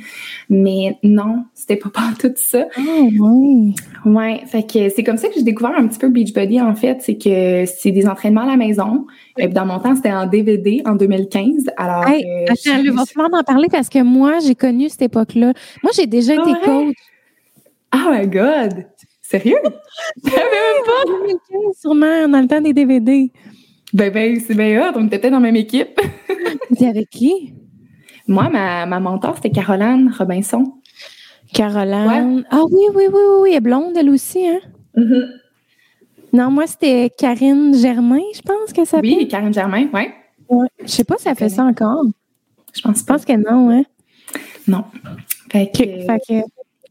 [0.49, 2.67] Mais non, c'était pas pas tout ça.
[2.79, 3.75] Oh, oui.
[4.07, 6.99] Ouais, fait que c'est comme ça que j'ai découvert un petit peu Beachbody, en fait.
[7.03, 9.07] C'est que c'est des entraînements à la maison.
[9.37, 11.71] Et dans mon temps, c'était en DVD en 2015.
[11.77, 15.03] Alors, hey, euh, attends, je vais falloir en parler parce que moi, j'ai connu cette
[15.03, 15.53] époque-là.
[15.83, 16.95] Moi, j'ai déjà été coach.
[17.95, 18.87] Oh my God!
[19.23, 19.59] Sérieux?
[20.25, 21.05] Je savais même pas!
[21.51, 23.31] 2015, sûrement, dans le temps des DVD.
[23.93, 24.93] Ben, ben, c'est bien hot.
[24.97, 26.01] On était peut-être dans la même équipe.
[26.79, 27.55] T'es avec qui?
[28.29, 30.65] Moi, ma, ma mentor, c'était Caroline Robinson.
[31.53, 32.45] Caroline.
[32.51, 33.51] Ah oui, oui, oui, oui, oui.
[33.51, 34.59] Elle est blonde, elle aussi, hein?
[34.97, 35.27] Mm-hmm.
[36.33, 40.09] Non, moi, c'était Karine Germain, je pense que ça Oui, Karine Germain, oui.
[40.51, 40.69] Ouais.
[40.83, 42.05] Je sais pas si elle fait ça encore.
[42.75, 43.85] Je pense, je pense que non, hein?
[44.69, 44.85] Non.
[45.51, 46.35] Fait que, fait que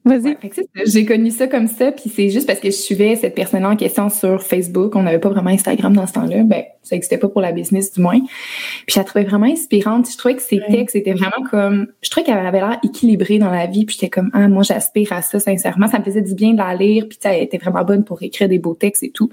[0.06, 0.38] Vas-y.
[0.86, 3.76] j'ai connu ça comme ça, puis c'est juste parce que je suivais cette personne en
[3.76, 4.96] question sur Facebook.
[4.96, 6.44] On n'avait pas vraiment Instagram dans ce temps-là.
[6.44, 8.20] Ben, ça n'existait pas pour la business du moins.
[8.20, 10.08] Puis je la trouvais vraiment inspirante.
[10.08, 13.50] Je trouvais que ses textes étaient vraiment comme, je trouvais qu'elle avait l'air équilibrée dans
[13.50, 13.86] la vie.
[13.86, 15.88] Puis j'étais comme, ah, moi j'aspire à ça sincèrement.
[15.88, 17.08] Ça me faisait du bien de la lire.
[17.10, 19.32] Puis elle était vraiment bonne pour écrire des beaux textes et tout.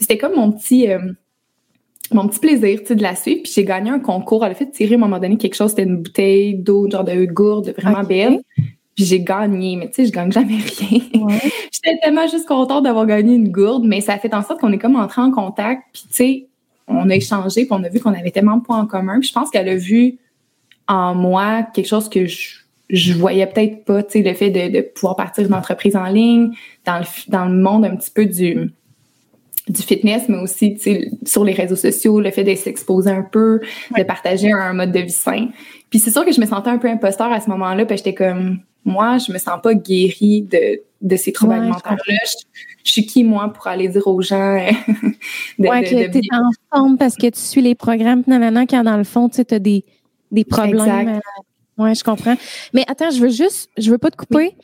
[0.00, 0.98] C'était comme mon petit euh,
[2.12, 3.42] mon petit plaisir, tu sais, de la suivre.
[3.42, 4.46] Puis j'ai gagné un concours.
[4.46, 7.04] Elle a fait tirer à un moment donné quelque chose, c'était une bouteille d'eau, genre
[7.04, 8.40] de gourde, vraiment belle.
[8.96, 11.00] Puis j'ai gagné, mais tu sais, je gagne jamais rien.
[11.70, 14.72] J'étais tellement juste contente d'avoir gagné une gourde, mais ça a fait en sorte qu'on
[14.72, 15.82] est comme entré en contact.
[15.92, 16.46] Puis tu sais,
[16.88, 19.20] on a échangé, puis on a vu qu'on avait tellement de points en commun.
[19.20, 20.18] Puis je pense qu'elle a vu
[20.88, 22.56] en moi quelque chose que je,
[22.88, 26.06] je voyais peut-être pas, tu sais, le fait de, de pouvoir partir d'une entreprise en
[26.06, 26.52] ligne,
[26.86, 28.72] dans le, dans le monde un petit peu du
[29.68, 30.78] du fitness, mais aussi
[31.24, 33.60] sur les réseaux sociaux, le fait de s'exposer un peu,
[33.98, 35.48] de partager un mode de vie sain.
[35.90, 38.14] Puis c'est sûr que je me sentais un peu imposteur à ce moment-là, puis j'étais
[38.14, 42.14] comme, moi, je me sens pas guérie de, de ces troubles alimentaires-là.
[42.84, 44.56] Je, suis qui, moi, pour aller dire aux gens
[45.58, 48.84] de, ouais, que tu es en forme parce que tu suis les programmes, nanana, quand
[48.84, 49.84] dans le fond, tu as des,
[50.30, 51.08] des problèmes.
[51.08, 51.20] Exact.
[51.78, 52.36] Euh, ouais, je comprends.
[52.72, 54.54] Mais attends, je veux juste, je veux pas te couper.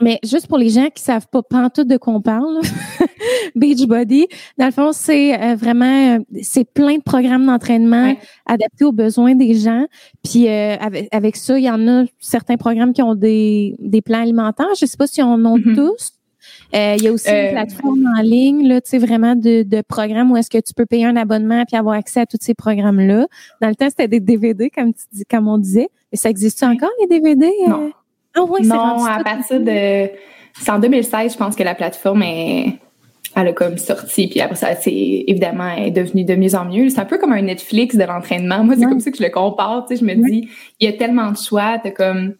[0.00, 2.60] Mais juste pour les gens qui savent pas tout de quoi on parle,
[3.56, 8.14] Beachbody, dans le fond, c'est euh, vraiment, euh, c'est plein de programmes d'entraînement
[8.46, 9.86] adaptés aux besoins des gens.
[10.22, 14.00] Puis euh, avec, avec, ça, il y en a certains programmes qui ont des, des
[14.00, 14.68] plans alimentaires.
[14.80, 15.74] Je sais pas si on en a mm-hmm.
[15.74, 16.12] tous.
[16.72, 20.30] il y a aussi une plateforme en ligne, là, tu sais, vraiment de, de programmes
[20.30, 23.26] où est-ce que tu peux payer un abonnement puis avoir accès à tous ces programmes-là.
[23.60, 25.88] Dans le temps, c'était des DVD, comme tu dis, comme on disait.
[26.12, 27.50] Mais ça existe encore, les DVD?
[27.66, 27.90] Non.
[28.70, 30.10] Ah non, à partir de.
[30.60, 32.78] C'est en 2016, je pense que la plateforme est.
[33.36, 36.88] Elle a comme sorti, puis après ça, c'est évidemment est devenu de mieux en mieux.
[36.88, 38.64] C'est un peu comme un Netflix de l'entraînement.
[38.64, 39.84] Moi, c'est comme ça que je le compare.
[39.86, 40.48] Tu sais, je me dis,
[40.80, 41.78] il y a tellement de choix.
[41.82, 42.34] T'as comme,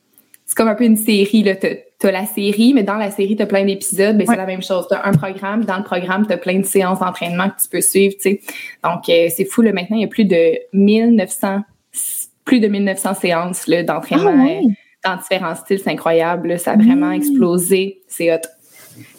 [0.47, 1.43] c'est comme un peu une série.
[1.43, 4.17] Là, t'as, as la série, mais dans la série, t'as plein d'épisodes.
[4.17, 4.87] Mais c'est la même chose.
[4.89, 8.15] T'as un programme, dans le programme, t'as plein de séances d'entraînement que tu peux suivre.
[8.15, 8.41] Tu sais,
[8.83, 9.61] donc euh, c'est fou.
[9.63, 11.61] Là, maintenant, il y a plus de 1900,
[12.45, 14.33] plus de 1900 séances là, d'entraînement.
[14.35, 15.81] Ah dans différents styles.
[15.81, 16.59] C'est incroyable.
[16.59, 17.15] Ça a vraiment mm.
[17.15, 18.03] explosé.
[18.09, 18.41] C'est hot.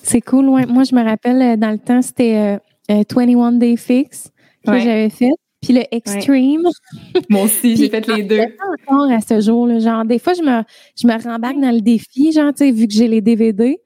[0.03, 0.49] C'est cool.
[0.49, 0.65] Ouais.
[0.65, 2.35] Moi, je me rappelle, euh, dans le temps, c'était...
[2.37, 2.57] Euh,
[2.89, 4.31] 21 Day Fix
[4.65, 5.31] que j'avais fait.
[5.61, 6.63] Puis le Extreme.
[7.29, 8.39] Moi aussi, j'ai fait les deux.
[8.87, 9.67] encore à ce jour.
[9.67, 10.63] Là, genre, des fois, je me,
[10.95, 13.79] je me rembarque dans le défi, genre, tu sais, vu que j'ai les DVD.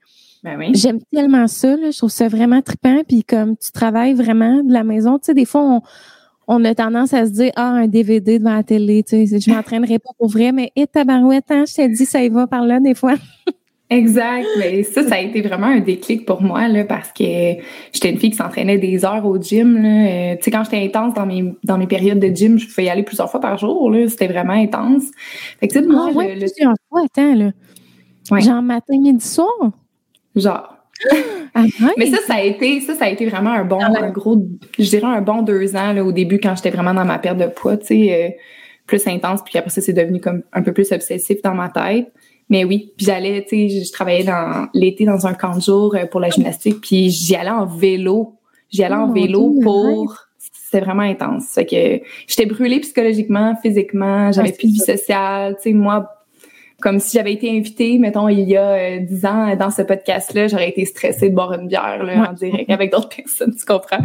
[0.44, 0.72] Ben oui.
[0.74, 3.02] J'aime tellement ça, là, je trouve ça vraiment trippant.
[3.08, 5.82] Puis comme tu travailles vraiment de la maison, tu sais, des fois, on,
[6.48, 9.52] on a tendance à se dire, ah, un DVD devant la télé, tu sais, je
[9.52, 12.66] m'entraînerai pas pour vrai, mais et tabarouette, hein, je t'ai dit, ça y va par
[12.66, 13.16] là, des fois.
[13.90, 14.48] Exact.
[14.58, 17.24] Mais ça, ça a été vraiment un déclic pour moi, là, parce que
[17.92, 19.90] j'étais une fille qui s'entraînait des heures au gym, là.
[19.90, 22.86] Euh, tu sais, quand j'étais intense dans mes, dans mes périodes de gym, je pouvais
[22.86, 24.08] y aller plusieurs fois par jour, là.
[24.08, 25.04] C'était vraiment intense.
[25.60, 27.52] Fait que, tu sais, moi, ah, ouais, plusieurs fois, attends, là.
[28.32, 28.42] Ouais.
[28.42, 29.72] Genre matin, midi, soir?
[30.36, 30.73] Genre.
[31.56, 31.66] Ah,
[31.98, 34.38] Mais ça, ça a été, ça, ça a été vraiment un bon, un gros,
[34.80, 37.38] je dirais un bon deux ans, là, au début, quand j'étais vraiment dans ma perte
[37.38, 38.30] de poids, tu sais, euh,
[38.88, 42.12] plus intense, puis après ça, c'est devenu comme un peu plus obsessif dans ma tête.
[42.50, 45.96] Mais oui, puis j'allais, tu sais, je travaillais dans l'été dans un camp de jour
[45.96, 48.36] euh, pour la gymnastique, puis j'y allais en vélo.
[48.70, 51.54] J'y allais en oh vélo pour c'était vraiment intense.
[51.54, 56.10] Fait que j'étais brûlée psychologiquement, physiquement, j'avais plus de vie sociale, tu sais moi
[56.84, 60.50] comme si j'avais été invitée, mettons, il y a euh, dix ans dans ce podcast-là,
[60.50, 64.04] j'aurais été stressée de boire une bière là, en direct avec d'autres personnes, tu comprends?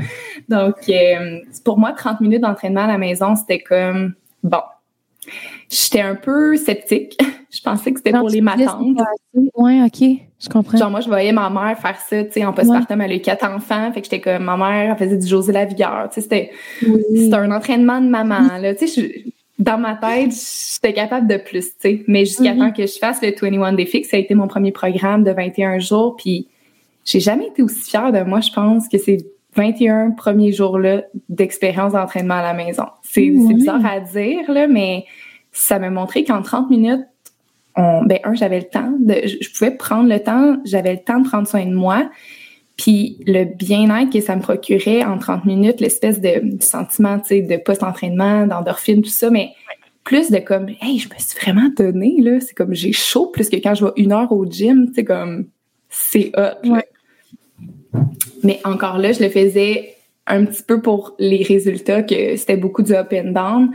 [0.49, 4.15] Donc, euh, pour moi, 30 minutes d'entraînement à la maison, c'était comme,
[4.45, 4.61] bon,
[5.69, 7.19] j'étais un peu sceptique.
[7.51, 8.97] je pensais que c'était pour les matantes.
[9.35, 10.79] Oui, OK, je comprends.
[10.79, 13.21] Genre, moi, je voyais ma mère faire ça, tu sais, en postpartum, elle a eu
[13.21, 16.21] quatre enfants, fait que j'étais comme, ma mère, elle faisait du José Lavigueur, tu sais,
[16.21, 19.25] c'était, c'était un entraînement de maman, là, tu sais,
[19.59, 22.05] dans ma tête, j'étais capable de plus, tu sais.
[22.07, 22.59] Mais jusqu'à mm-hmm.
[22.59, 25.33] temps que je fasse le 21 Day Fix, ça a été mon premier programme de
[25.33, 26.17] 21 jours.
[26.17, 26.47] Puis
[27.05, 29.19] j'ai jamais été aussi fière de moi, je pense, que ces
[29.57, 32.85] 21 premiers jours-là d'expérience d'entraînement à la maison.
[33.03, 35.05] C'est bizarre à dire, là, mais
[35.51, 37.07] ça m'a montré qu'en 30 minutes,
[37.75, 41.21] on, ben, un, j'avais le temps de, je pouvais prendre le temps, j'avais le temps
[41.21, 42.09] de prendre soin de moi.
[42.79, 47.43] Puis le bien-être que ça me procurait en 30 minutes, l'espèce de sentiment, tu sais,
[47.43, 49.53] de post-entraînement, d'endorphine, tout ça, mais
[50.05, 52.41] plus de comme, hey, je me suis vraiment donné, là.
[52.41, 55.05] C'est comme, j'ai chaud plus que quand je vais une heure au gym, tu sais,
[55.05, 55.49] comme,
[55.91, 56.69] c'est hot,
[58.45, 59.97] Mais encore là, je le faisais
[60.29, 63.71] un petit peu pour les résultats, que c'était beaucoup du up and down.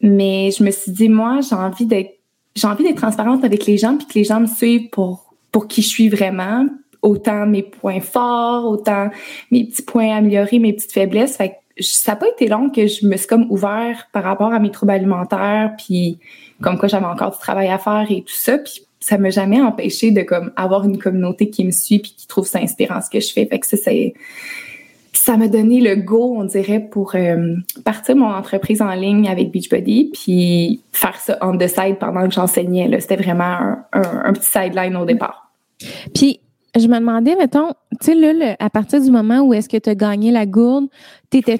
[0.00, 2.18] Mais je me suis dit, moi, j'ai envie d'être,
[2.56, 5.68] j'ai envie d'être transparente avec les gens, puis que les gens me suivent pour, pour
[5.68, 6.66] qui je suis vraiment,
[7.02, 9.10] autant mes points forts, autant
[9.50, 11.36] mes petits points améliorés, mes petites faiblesses.
[11.36, 14.52] Fait que ça n'a pas été long que je me suis comme ouvert par rapport
[14.52, 16.18] à mes troubles alimentaires, puis
[16.62, 18.58] comme quoi j'avais encore du travail à faire et tout ça.
[18.58, 22.26] Puis ça m'a jamais empêché de comme avoir une communauté qui me suit puis qui
[22.28, 23.46] trouve ça inspirant ce que je fais.
[23.46, 24.14] Fait que ça, c'est
[25.12, 29.50] ça m'a donné le go, on dirait, pour euh, partir mon entreprise en ligne avec
[29.50, 32.88] Beachbody, puis faire ça on the side pendant que j'enseignais.
[33.00, 35.52] C'était vraiment un, un, petit sideline au départ.
[36.14, 36.40] Puis
[36.78, 37.68] je me demandais, mettons,
[38.00, 40.86] tu sais, là, à partir du moment où est-ce que tu as gagné la gourde,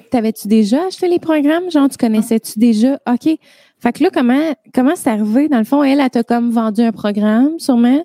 [0.09, 1.69] t'avais-tu déjà acheté les programmes?
[1.69, 2.99] Genre, tu connaissais-tu déjà?
[3.07, 3.37] OK.
[3.79, 5.49] Fait que là, comment, comment c'est arrivé?
[5.49, 8.03] Dans le fond, elle, elle t'a comme vendu un programme, sûrement?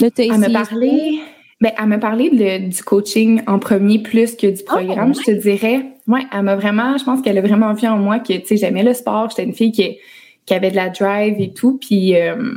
[0.00, 1.20] Là, elle m'a parlé,
[1.60, 5.30] ben, elle m'a parlé du coaching en premier plus que du ah, programme, je te
[5.32, 5.84] dirais.
[6.06, 8.56] Ouais, elle m'a vraiment, je pense qu'elle a vraiment vu en moi que, tu sais,
[8.56, 9.98] j'aimais le sport, j'étais une fille qui,
[10.46, 12.16] qui avait de la drive et tout, puis...
[12.16, 12.54] Euh,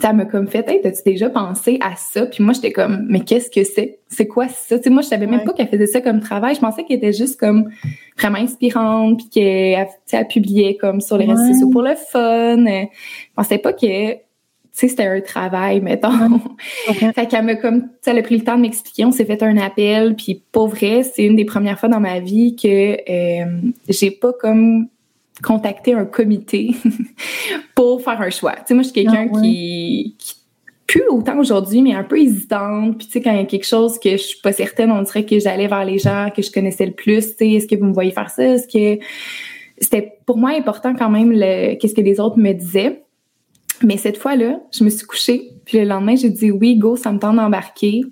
[0.00, 2.26] ça m'a comme fait, hey, t'as-tu déjà pensé à ça?
[2.26, 4.00] Puis moi, j'étais comme, mais qu'est-ce que c'est?
[4.08, 4.82] C'est quoi ça?
[4.82, 6.54] sais moi, je savais même pas qu'elle faisait ça comme travail.
[6.56, 7.70] Je pensais qu'elle était juste comme
[8.18, 12.64] vraiment inspirante, puis qu'elle publiait comme sur les réseaux sociaux pour le fun.
[12.66, 12.86] Je
[13.36, 14.18] pensais pas que, tu
[14.72, 16.40] sais, c'était un travail, mettons.
[17.14, 19.04] fait qu'elle m'a comme, tu elle a pris le temps de m'expliquer.
[19.04, 22.18] On s'est fait un appel, puis pour vrai, c'est une des premières fois dans ma
[22.18, 23.46] vie que euh,
[23.88, 24.88] j'ai pas comme
[25.42, 26.74] contacter un comité
[27.74, 28.52] pour faire un choix.
[28.52, 30.34] Tu sais, moi, je suis quelqu'un ah, qui, qui
[30.86, 32.98] plus autant aujourd'hui, mais un peu hésitante.
[32.98, 35.02] Puis tu sais, quand il y a quelque chose que je suis pas certaine, on
[35.02, 37.30] dirait que j'allais vers les gens que je connaissais le plus.
[37.30, 38.44] Tu sais, est-ce que vous me voyez faire ça?
[38.44, 39.02] Est-ce que
[39.78, 43.02] c'était pour moi important quand même le qu'est-ce que les autres me disaient.
[43.82, 45.50] Mais cette fois-là, je me suis couchée.
[45.66, 48.02] Puis le lendemain, j'ai dit oui, go, ça me tente d'embarquer.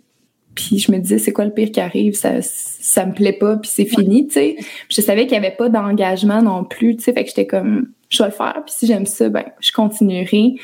[0.55, 2.15] Puis je me disais, c'est quoi le pire qui arrive?
[2.15, 4.57] Ça, ça me plaît pas, puis c'est fini, tu sais.
[4.89, 7.13] Je savais qu'il y avait pas d'engagement non plus, tu sais.
[7.13, 8.63] Fait que j'étais comme, je vais le faire.
[8.65, 10.55] Puis si j'aime ça, ben, je continuerai.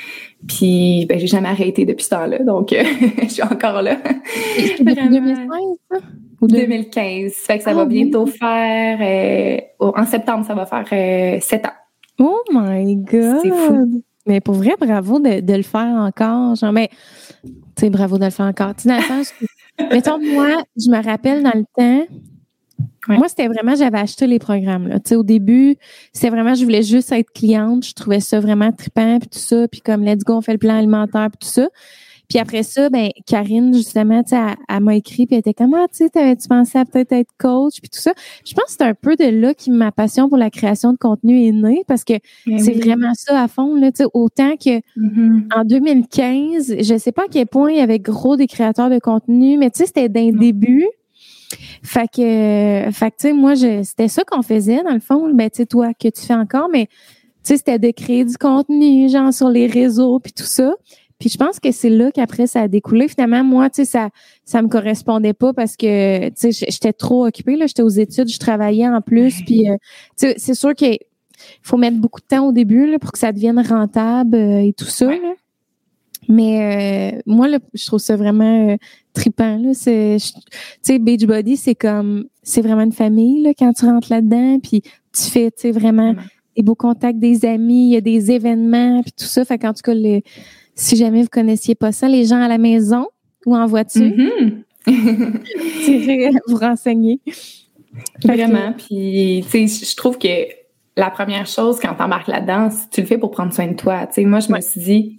[0.46, 2.38] Puis, ben, j'ai jamais arrêté depuis ce temps-là.
[2.40, 2.74] Donc,
[3.22, 3.96] je suis encore là.
[4.79, 5.46] Depuis 2015,
[5.90, 5.98] ça?
[6.40, 7.33] Ou 2015.
[7.33, 11.66] Fait que ça va ah bientôt faire, euh, en septembre, ça va faire euh, sept
[11.66, 11.72] ans.
[12.18, 13.40] Oh my God!
[13.42, 14.03] C'est fou.
[14.26, 16.55] Mais pour vrai, bravo de, de le faire encore.
[16.55, 16.88] Genre, mais,
[17.42, 18.74] tu sais, bravo de le faire encore.
[18.74, 19.35] Tu sais, dans le sens
[19.90, 22.07] Mettons, moi, je me rappelle dans le temps,
[23.09, 24.88] moi, c'était vraiment, j'avais acheté les programmes.
[24.88, 24.99] Là.
[25.16, 25.77] au début,
[26.12, 27.85] c'était vraiment, je voulais juste être cliente.
[27.87, 29.66] Je trouvais ça vraiment trippant, puis tout ça.
[29.69, 31.69] Puis comme, let's go, on fait le plan alimentaire, puis tout ça.
[32.31, 35.75] Puis après ça, ben Karine, justement, tu sais, elle, m'a écrit, puis elle était comme,
[35.75, 38.12] ah, tu sais, tu pensais à peut-être être coach, puis tout ça.
[38.47, 40.97] Je pense que c'est un peu de là que ma passion pour la création de
[40.97, 42.14] contenu est née, parce que
[42.47, 45.49] ben c'est vraiment ça à fond, là, tu sais, autant que mm-hmm.
[45.57, 49.01] en 2015, je sais pas à quel point il y avait gros des créateurs de
[49.01, 50.87] contenu, mais tu sais, c'était d'un début.
[51.83, 55.29] Fait que, fait que tu sais, moi, c'était ça qu'on faisait dans le fond.
[55.35, 56.93] Ben, tu sais, toi, que tu fais encore, mais tu
[57.43, 60.75] sais, c'était de créer du contenu, genre sur les réseaux, puis tout ça.
[61.21, 63.07] Puis je pense que c'est là qu'après ça a découlé.
[63.07, 64.09] Finalement, moi, tu sais, ça,
[64.47, 67.67] ça me correspondait pas parce que, tu sais, j'étais trop occupée là.
[67.67, 69.43] J'étais aux études, je travaillais en plus.
[69.45, 69.77] Puis, euh,
[70.19, 70.99] tu sais, c'est sûr qu'il
[71.63, 74.73] faut mettre beaucoup de temps au début là, pour que ça devienne rentable euh, et
[74.73, 75.07] tout ça.
[75.07, 75.35] Là.
[76.29, 78.77] Mais euh, moi, là, je trouve ça vraiment
[79.13, 79.59] tripant.
[79.59, 80.31] Là, c'est, tu
[80.81, 84.59] sais, Beachbody, c'est comme, c'est vraiment une famille là quand tu rentres là-dedans.
[84.61, 86.15] Puis tu fais, tu sais, vraiment
[86.57, 89.45] des beaux contacts, des amis, il y a des événements, puis tout ça.
[89.45, 90.23] Fait qu'en tout cas, le
[90.81, 93.07] si jamais vous connaissiez pas ça, les gens à la maison
[93.45, 94.62] ou en voiture, mm
[96.49, 97.21] vous renseigner.
[98.25, 98.73] Vraiment.
[98.73, 100.47] Puis, tu sais, je trouve que
[100.97, 104.07] la première chose quand t'embarques là-dedans, tu le fais pour prendre soin de toi.
[104.07, 105.19] Tu sais, moi, je me suis dit,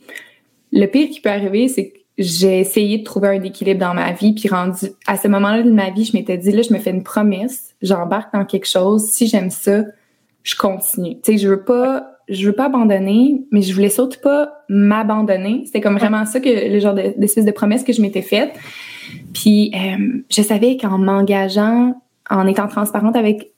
[0.71, 4.12] le pire qui peut arriver, c'est que j'ai essayé de trouver un équilibre dans ma
[4.13, 6.80] vie, puis rendu à ce moment-là de ma vie, je m'étais dit là, je me
[6.80, 9.84] fais une promesse, j'embarque dans quelque chose, si j'aime ça,
[10.43, 11.15] je continue.
[11.21, 15.63] Tu sais, je veux pas je veux pas abandonner, mais je voulais surtout pas m'abandonner.
[15.65, 18.53] C'était comme vraiment ça que le genre d'espèce de, promesse que je m'étais faite.
[19.34, 23.51] Puis euh, je savais qu'en m'engageant, en étant transparente avec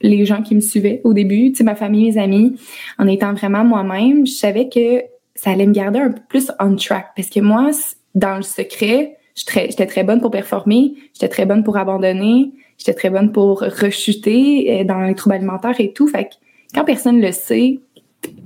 [0.00, 2.56] les gens qui me suivaient au début, tu sais, ma famille, mes amis,
[2.98, 5.02] en étant vraiment moi-même, je savais que
[5.34, 7.08] ça allait me garder un peu plus on track.
[7.16, 7.70] Parce que moi,
[8.14, 13.10] dans le secret, j'étais très bonne pour performer, j'étais très bonne pour abandonner, j'étais très
[13.10, 16.06] bonne pour rechuter euh, dans les troubles alimentaires et tout.
[16.06, 16.34] Fait que
[16.74, 17.80] quand personne le sait,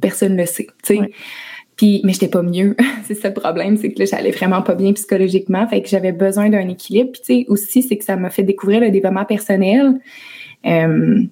[0.00, 1.00] personne le sait, tu sais.
[1.76, 2.76] Puis, mais j'étais pas mieux.
[3.04, 5.66] c'est ça le problème, c'est que là, j'allais vraiment pas bien psychologiquement.
[5.66, 7.12] Fait que j'avais besoin d'un équilibre.
[7.12, 9.94] Puis, tu sais, aussi, c'est que ça m'a fait découvrir le développement personnel.
[10.66, 11.22] Euh,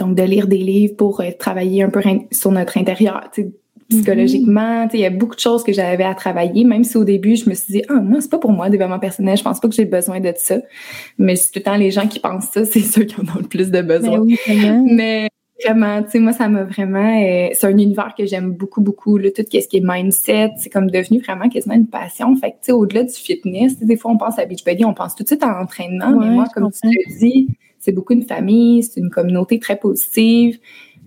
[0.00, 3.50] donc, de lire des livres pour euh, travailler un peu sur notre intérieur, tu sais,
[3.88, 4.88] psychologiquement.
[4.92, 7.48] Il y a beaucoup de choses que j'avais à travailler, même si au début, je
[7.48, 9.36] me suis dit, ah, moi, c'est pas pour moi, le développement personnel.
[9.36, 10.56] Je pense pas que j'ai besoin de ça.
[11.18, 13.38] Mais c'est tout le temps les gens qui pensent ça, c'est ceux qui en ont
[13.38, 14.24] le plus de besoin.
[14.46, 15.28] Ben mais
[15.64, 17.20] Vraiment, tu sais, moi, ça m'a vraiment...
[17.20, 19.16] Euh, c'est un univers que j'aime beaucoup, beaucoup.
[19.16, 22.34] Là, tout ce qui est mindset, c'est comme devenu vraiment quasiment une passion.
[22.36, 25.14] Fait que, tu sais, au-delà du fitness, des fois, on pense à Beachbody, on pense
[25.14, 26.16] tout de suite à l'entraînement.
[26.18, 30.58] mais moi, comme tu le dis, c'est beaucoup une famille, c'est une communauté très positive.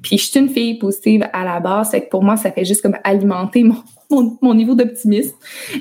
[0.02, 1.92] Puis je suis une fille positive à la base.
[1.92, 3.84] Fait que pour moi, ça fait juste comme alimenter mon,
[4.42, 5.36] mon, niveau d'optimisme.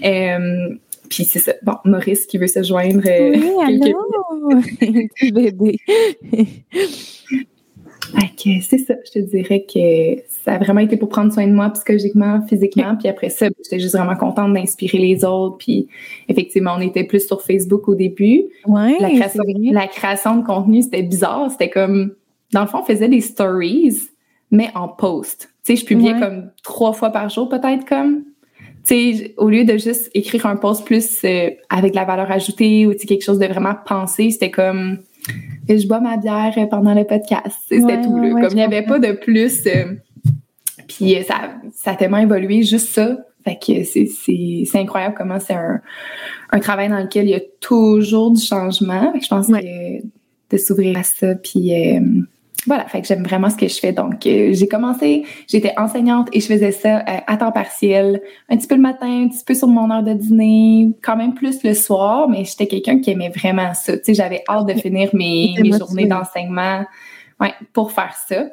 [0.04, 0.76] Euh,
[1.08, 1.54] puis c'est ça.
[1.62, 3.02] Bon, Maurice qui veut se joindre.
[3.06, 3.98] Euh, oui, allô!
[5.32, 5.76] bébé.
[8.60, 11.70] C'est ça, je te dirais que ça a vraiment été pour prendre soin de moi
[11.70, 12.96] psychologiquement, physiquement.
[12.96, 15.58] Puis après ça, j'étais juste vraiment contente d'inspirer les autres.
[15.58, 15.88] Puis
[16.28, 18.44] effectivement, on était plus sur Facebook au début.
[18.66, 21.50] Ouais, la, création, la création de contenu, c'était bizarre.
[21.50, 22.14] C'était comme,
[22.52, 24.08] dans le fond, on faisait des stories,
[24.50, 25.52] mais en post.
[25.64, 28.24] Tu sais, je publiais comme trois fois par jour, peut-être comme.
[28.86, 32.86] Tu sais, au lieu de juste écrire un post plus euh, avec la valeur ajoutée
[32.86, 35.00] ou quelque chose de vraiment pensé, c'était comme
[35.68, 37.58] et je bois ma bière pendant le podcast.
[37.68, 38.16] C'était tout.
[38.18, 38.30] Là.
[38.40, 39.66] Comme il n'y avait pas de plus.
[39.66, 39.94] Euh,
[40.88, 43.16] puis euh, ça, ça a tellement évolué, juste ça.
[43.44, 45.80] Fait que c'est incroyable comment c'est un,
[46.50, 49.12] un travail dans lequel il y a toujours du changement.
[49.20, 50.02] je pense que
[50.50, 52.00] de s'ouvrir à ça, puis euh,
[52.66, 53.92] voilà, fait que j'aime vraiment ce que je fais.
[53.92, 58.56] Donc, euh, j'ai commencé, j'étais enseignante et je faisais ça euh, à temps partiel, un
[58.56, 61.62] petit peu le matin, un petit peu sur mon heure de dîner, quand même plus
[61.62, 63.96] le soir, mais j'étais quelqu'un qui aimait vraiment ça.
[63.96, 66.84] Tu sais, j'avais hâte de finir mes, mes journées d'enseignement
[67.40, 68.44] ouais, pour faire ça.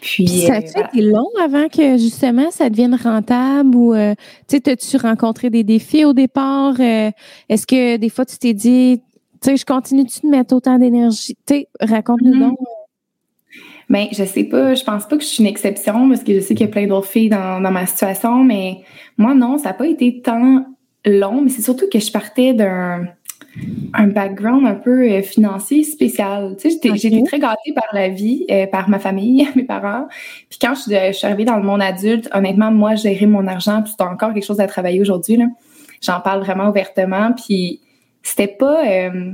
[0.00, 4.14] Puis, ça a été long avant que justement ça devienne rentable ou euh,
[4.48, 6.80] tu sais, as-tu rencontré des défis au départ?
[6.80, 9.02] Est-ce que des fois tu t'es dit,
[9.42, 11.36] tu sais, je continue-tu de mettre autant d'énergie?
[11.46, 12.48] Tu sais, raconte-nous mm-hmm.
[12.48, 12.58] donc
[13.88, 16.40] ben, je sais pas, je pense pas que je suis une exception parce que je
[16.40, 18.78] sais qu'il y a plein d'autres filles dans, dans ma situation, mais
[19.16, 20.66] moi, non, ça n'a pas été tant
[21.04, 23.06] long, mais c'est surtout que je partais d'un
[23.92, 26.56] un background un peu euh, financier spécial.
[26.58, 30.08] Tu sais, j'ai été très gâtée par la vie, euh, par ma famille, mes parents.
[30.48, 33.92] Puis quand je, suis arrivée dans le monde adulte, honnêtement, moi, gérer mon argent, puis
[33.96, 35.38] c'est encore quelque chose à travailler aujourd'hui.
[36.00, 37.32] J'en parle vraiment ouvertement.
[37.32, 37.80] Puis
[38.22, 38.86] c'était pas...
[38.86, 39.32] Euh,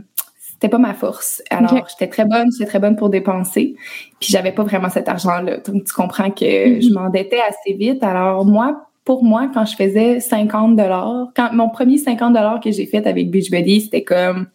[0.60, 1.42] c'était pas ma force.
[1.48, 3.76] Alors, j'étais très bonne, j'étais très bonne pour dépenser,
[4.20, 5.56] puis j'avais pas vraiment cet argent-là.
[5.58, 6.86] Donc, tu comprends que mm-hmm.
[6.86, 8.02] je m'endettais assez vite.
[8.02, 12.70] Alors, moi, pour moi, quand je faisais 50 dollars, quand mon premier 50 dollars que
[12.72, 14.48] j'ai fait avec Beachbody, c'était comme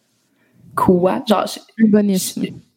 [0.76, 1.24] quoi?
[1.26, 1.58] Genre, je,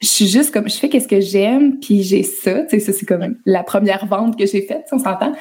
[0.02, 2.64] je, suis juste comme je fais qu'est-ce que j'aime, puis j'ai ça.
[2.64, 5.34] Tu sais, ça c'est comme la première vente que j'ai faite, on s'entend.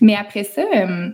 [0.00, 0.62] Mais après ça.
[0.74, 1.10] Euh,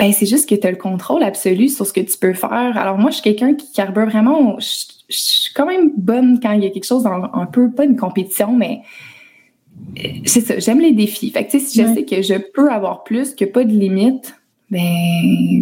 [0.00, 2.78] Ben, c'est juste que tu as le contrôle absolu sur ce que tu peux faire.
[2.78, 4.58] Alors moi, je suis quelqu'un qui carbure vraiment.
[4.58, 7.96] Je, suis quand même bonne quand il y a quelque chose un peu, pas une
[7.96, 8.80] compétition, mais
[9.98, 11.30] euh, c'est ça, j'aime les défis.
[11.30, 14.34] Fait que, si je sais que je peux avoir plus, que pas de limite,
[14.70, 14.80] ben,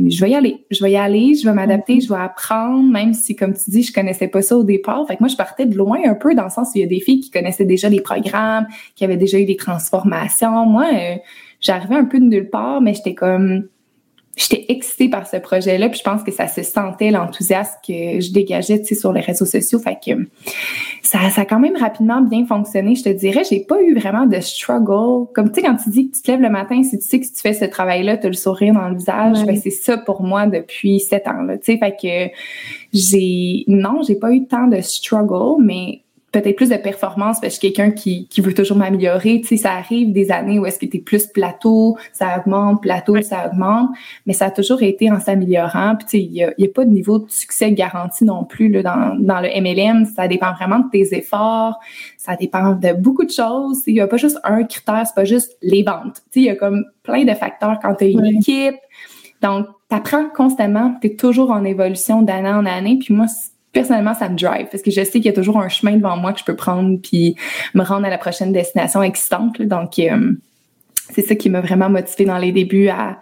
[0.09, 0.65] je vais y aller.
[0.71, 2.05] Je vais y aller, je vais m'adapter, mm-hmm.
[2.05, 5.05] je vais apprendre, même si, comme tu dis, je connaissais pas ça au départ.
[5.09, 6.85] Fait que moi, je partais de loin un peu dans le sens où il y
[6.85, 10.65] a des filles qui connaissaient déjà les programmes, qui avaient déjà eu des transformations.
[10.65, 11.17] Moi, euh,
[11.61, 13.65] j'arrivais un peu de nulle part, mais j'étais comme,
[14.39, 18.33] j'étais excitée par ce projet-là, puis je pense que ça se sentait l'enthousiasme que je
[18.33, 19.79] dégageais, tu sais, sur les réseaux sociaux.
[19.79, 20.13] Fait que
[21.03, 22.95] ça, ça a quand même rapidement bien fonctionné.
[22.95, 25.27] Je te dirais, j'ai pas eu vraiment de struggle.
[25.35, 27.19] Comme tu sais, quand tu dis que tu te lèves le matin, si tu sais
[27.19, 29.71] que si tu fais ce travail-là, tu as le sourire dans le visage, ben, c'est
[29.71, 31.43] ça pour moi depuis sept ans.
[31.43, 32.33] Là, tu sais, fait que
[32.93, 36.03] j'ai non, j'ai pas eu tant de struggle, mais
[36.41, 39.41] peut-être plus de performance parce que je suis quelqu'un qui, qui veut toujours m'améliorer.
[39.41, 42.83] Tu sais, ça arrive des années où est-ce que tu es plus plateau, ça augmente,
[42.83, 43.91] plateau, ça augmente,
[44.27, 45.97] mais ça a toujours été en s'améliorant.
[45.97, 48.83] Puis tu sais, il y a, pas de niveau de succès garanti non plus là,
[48.83, 50.07] dans, dans le MLM.
[50.07, 51.79] Ça dépend vraiment de tes efforts,
[52.17, 53.83] ça dépend de beaucoup de choses.
[53.87, 56.23] Il y a pas juste un critère, c'est pas juste les ventes.
[56.31, 58.77] Tu sais, il y a comme plein de facteurs quand tu as une équipe.
[59.41, 62.99] Donc, tu apprends constamment, tu es toujours en évolution d'année en année.
[62.99, 63.27] Puis moi,
[63.73, 66.17] personnellement, ça me drive parce que je sais qu'il y a toujours un chemin devant
[66.17, 67.37] moi que je peux prendre puis
[67.75, 69.61] me rendre à la prochaine destination excitante.
[69.63, 70.33] Donc, euh,
[71.11, 73.21] c'est ça qui m'a vraiment motivée dans les débuts à,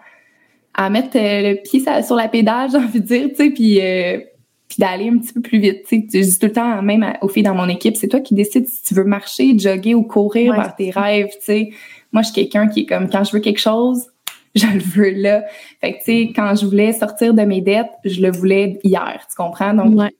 [0.73, 3.81] à mettre euh, le pied sur la pédale, j'ai envie de dire, tu sais, puis,
[3.81, 4.19] euh,
[4.67, 5.83] puis d'aller un petit peu plus vite.
[5.87, 8.19] Tu sais, je dis tout le temps, même aux filles dans mon équipe, c'est toi
[8.19, 11.69] qui décides si tu veux marcher, jogger ou courir vers tes rêves, tu sais.
[12.13, 14.07] Moi, je suis quelqu'un qui est comme, quand je veux quelque chose,
[14.55, 15.43] je le veux là.
[15.81, 19.25] Fait que, tu sais, quand je voulais sortir de mes dettes, je le voulais hier,
[19.29, 19.73] tu comprends?
[19.73, 20.11] Donc,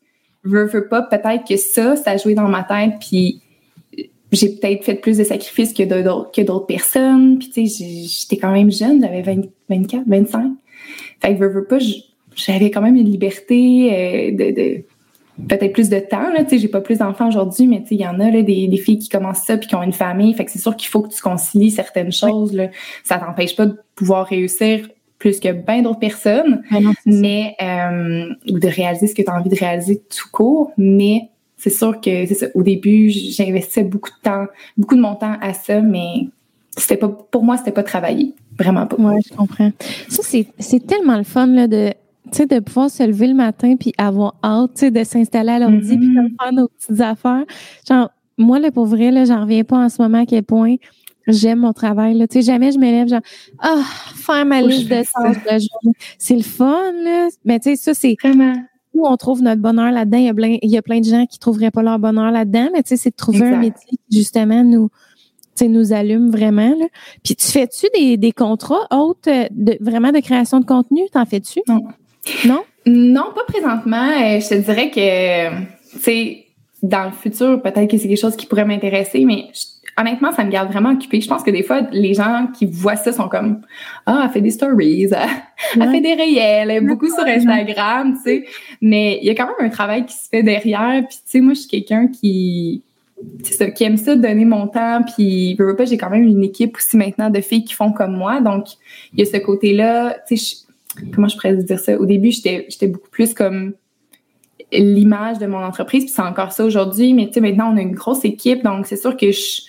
[0.47, 3.41] veux, veux pas, peut-être que ça, ça a joué dans ma tête, puis
[4.31, 7.39] j'ai peut-être fait plus de sacrifices que d'autres, que d'autres personnes.
[7.39, 9.21] Puis, tu sais, j'étais quand même jeune, j'avais
[9.69, 10.51] 24, 25.
[11.21, 11.77] Fait que veux, veux pas,
[12.35, 14.83] j'avais quand même une liberté euh, de, de
[15.47, 16.31] peut-être plus de temps.
[16.31, 18.29] Là, tu sais, j'ai pas plus d'enfants aujourd'hui, mais tu sais, il y en a
[18.29, 20.33] là, des, des filles qui commencent ça puis qui ont une famille.
[20.33, 22.53] Fait que c'est sûr qu'il faut que tu concilies certaines choses.
[22.53, 22.69] Là.
[23.03, 24.87] Ça t'empêche pas de pouvoir réussir
[25.19, 26.61] plus que bien d'autres personnes,
[27.05, 30.71] mais euh, de réaliser ce que tu as envie de réaliser tout court.
[30.77, 32.47] Mais c'est sûr que c'est ça.
[32.53, 34.45] Au début, j'investissais beaucoup de temps,
[34.77, 36.27] beaucoup de mon temps à ça, mais
[36.77, 38.35] c'était pas pour moi, c'était pas travailler.
[38.57, 38.95] Vraiment pas.
[38.99, 39.71] Oui, je comprends.
[40.07, 41.93] Ça, c'est tellement le fun là, de
[42.31, 45.51] tu sais, de pouvoir se lever le matin puis avoir hâte, tu sais, de s'installer
[45.51, 47.45] à l'ordi mm puis de faire nos petites affaires.
[47.87, 50.75] Genre, moi, là, pour vrai, là, j'en reviens pas en ce moment à quel point
[51.27, 52.15] j'aime mon travail.
[52.15, 52.27] Là.
[52.27, 53.21] Tu sais, jamais je m'élève genre
[53.59, 53.83] Ah,
[54.15, 55.93] faire ma liste de tâches de la journée.
[56.17, 57.29] C'est le fun, là.
[57.45, 58.53] Mais tu sais, ça, c'est vraiment.
[58.93, 60.17] Où on trouve notre bonheur là-dedans.
[60.17, 62.31] Il y a plein, il y a plein de gens qui trouveraient pas leur bonheur
[62.31, 64.89] là-dedans, mais tu sais, c'est de trouver un métier qui, justement, nous,
[65.55, 66.69] tu sais, nous allume vraiment.
[66.69, 66.85] Là.
[67.23, 71.01] Puis tu fais-tu des, des contrats autres, euh, de, vraiment de création de contenu?
[71.11, 71.59] T'en fais-tu?
[71.67, 71.83] Non.
[72.45, 72.63] Non?
[72.87, 74.09] Non, pas présentement.
[74.09, 75.49] Euh, je te dirais que,
[75.93, 76.45] tu sais,
[76.81, 79.47] dans le futur, peut-être que c'est quelque chose qui pourrait m'intéresser, mais
[79.97, 81.21] honnêtement, ça me garde vraiment occupée.
[81.21, 83.61] Je pense que des fois, les gens qui voient ça sont comme
[84.05, 88.45] Ah, elle fait des stories, elle, fait des réels, beaucoup sur Instagram, tu sais.
[88.81, 91.03] Mais il y a quand même un travail qui se fait derrière.
[91.07, 92.83] Puis, tu sais, moi, je suis quelqu'un qui
[93.43, 95.01] ça, qui aime ça donner mon temps.
[95.03, 98.15] Puis veux pas j'ai quand même une équipe aussi maintenant de filles qui font comme
[98.15, 98.41] moi.
[98.41, 98.67] Donc
[99.13, 100.57] il y a ce côté là tu sais
[101.13, 101.97] comment je pourrais dire ça?
[101.97, 103.73] Au début j'étais j'étais beaucoup plus comme
[104.71, 106.05] l'image de mon entreprise.
[106.05, 107.13] Puis c'est encore ça aujourd'hui.
[107.13, 108.63] Mais tu sais maintenant on a une grosse équipe.
[108.63, 109.61] Donc c'est sûr que je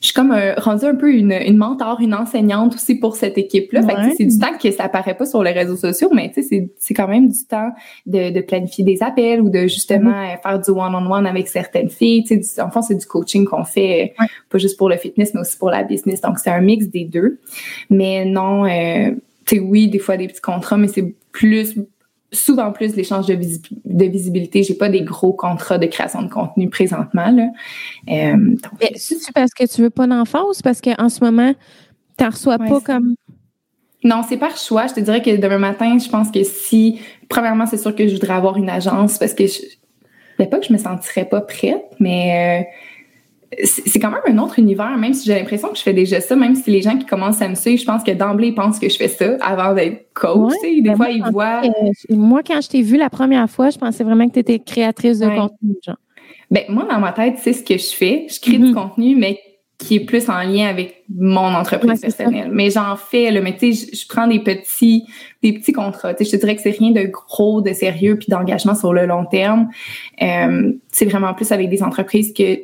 [0.00, 3.36] je suis comme euh, rendue un peu une, une mentor, une enseignante aussi pour cette
[3.36, 3.82] équipe-là.
[4.16, 7.08] C'est du temps que ça apparaît pas sur les réseaux sociaux, mais c'est, c'est quand
[7.08, 7.70] même du temps
[8.06, 10.36] de, de, planifier des appels ou de justement mm-hmm.
[10.36, 12.22] euh, faire du one-on-one avec certaines filles.
[12.22, 14.14] Du, en fait, c'est du coaching qu'on fait,
[14.50, 16.20] pas juste pour le fitness, mais aussi pour la business.
[16.20, 17.40] Donc, c'est un mix des deux.
[17.90, 19.10] Mais non, euh,
[19.46, 21.74] tu sais, oui, des fois des petits contrats, mais c'est plus
[22.32, 24.62] souvent plus l'échange de, de visibilité.
[24.62, 27.30] J'ai pas des gros contrats de création de contenu présentement.
[27.30, 27.48] Là.
[28.10, 28.56] Euh,
[28.96, 31.54] c'est parce que tu veux pas d'enfant ou c'est parce qu'en ce moment,
[32.16, 33.14] tu n'en reçois pas comme.
[34.04, 34.86] Non, c'est par choix.
[34.86, 37.00] Je te dirais que demain matin, je pense que si.
[37.28, 39.58] Premièrement, c'est sûr que je voudrais avoir une agence parce que je.
[40.38, 42.62] Ben, pas que je me sentirais pas prête, mais.
[42.62, 42.87] Euh,
[43.64, 46.36] c'est quand même un autre univers, même si j'ai l'impression que je fais déjà ça,
[46.36, 48.78] même si les gens qui commencent à me suivre, je pense que d'emblée, ils pensent
[48.78, 50.52] que je fais ça avant d'être coach.
[50.62, 51.62] des ben fois, ils voient.
[52.10, 55.18] moi, quand je t'ai vu la première fois, je pensais vraiment que tu étais créatrice
[55.18, 55.76] de contenu.
[55.84, 55.96] Genre.
[56.50, 58.26] Ben, moi, dans ma tête, c'est ce que je fais.
[58.28, 58.74] Je crée du mm-hmm.
[58.74, 59.38] contenu, mais
[59.78, 62.50] qui est plus en lien avec mon entreprise personnelle.
[62.52, 65.04] Mais j'en fais, là, mais tu sais, je, prends des petits,
[65.40, 66.14] des petits contrats.
[66.14, 68.92] Tu sais, je te dirais que c'est rien de gros, de sérieux, puis d'engagement sur
[68.92, 69.68] le long terme.
[70.20, 72.58] Euh, c'est vraiment plus avec des entreprises que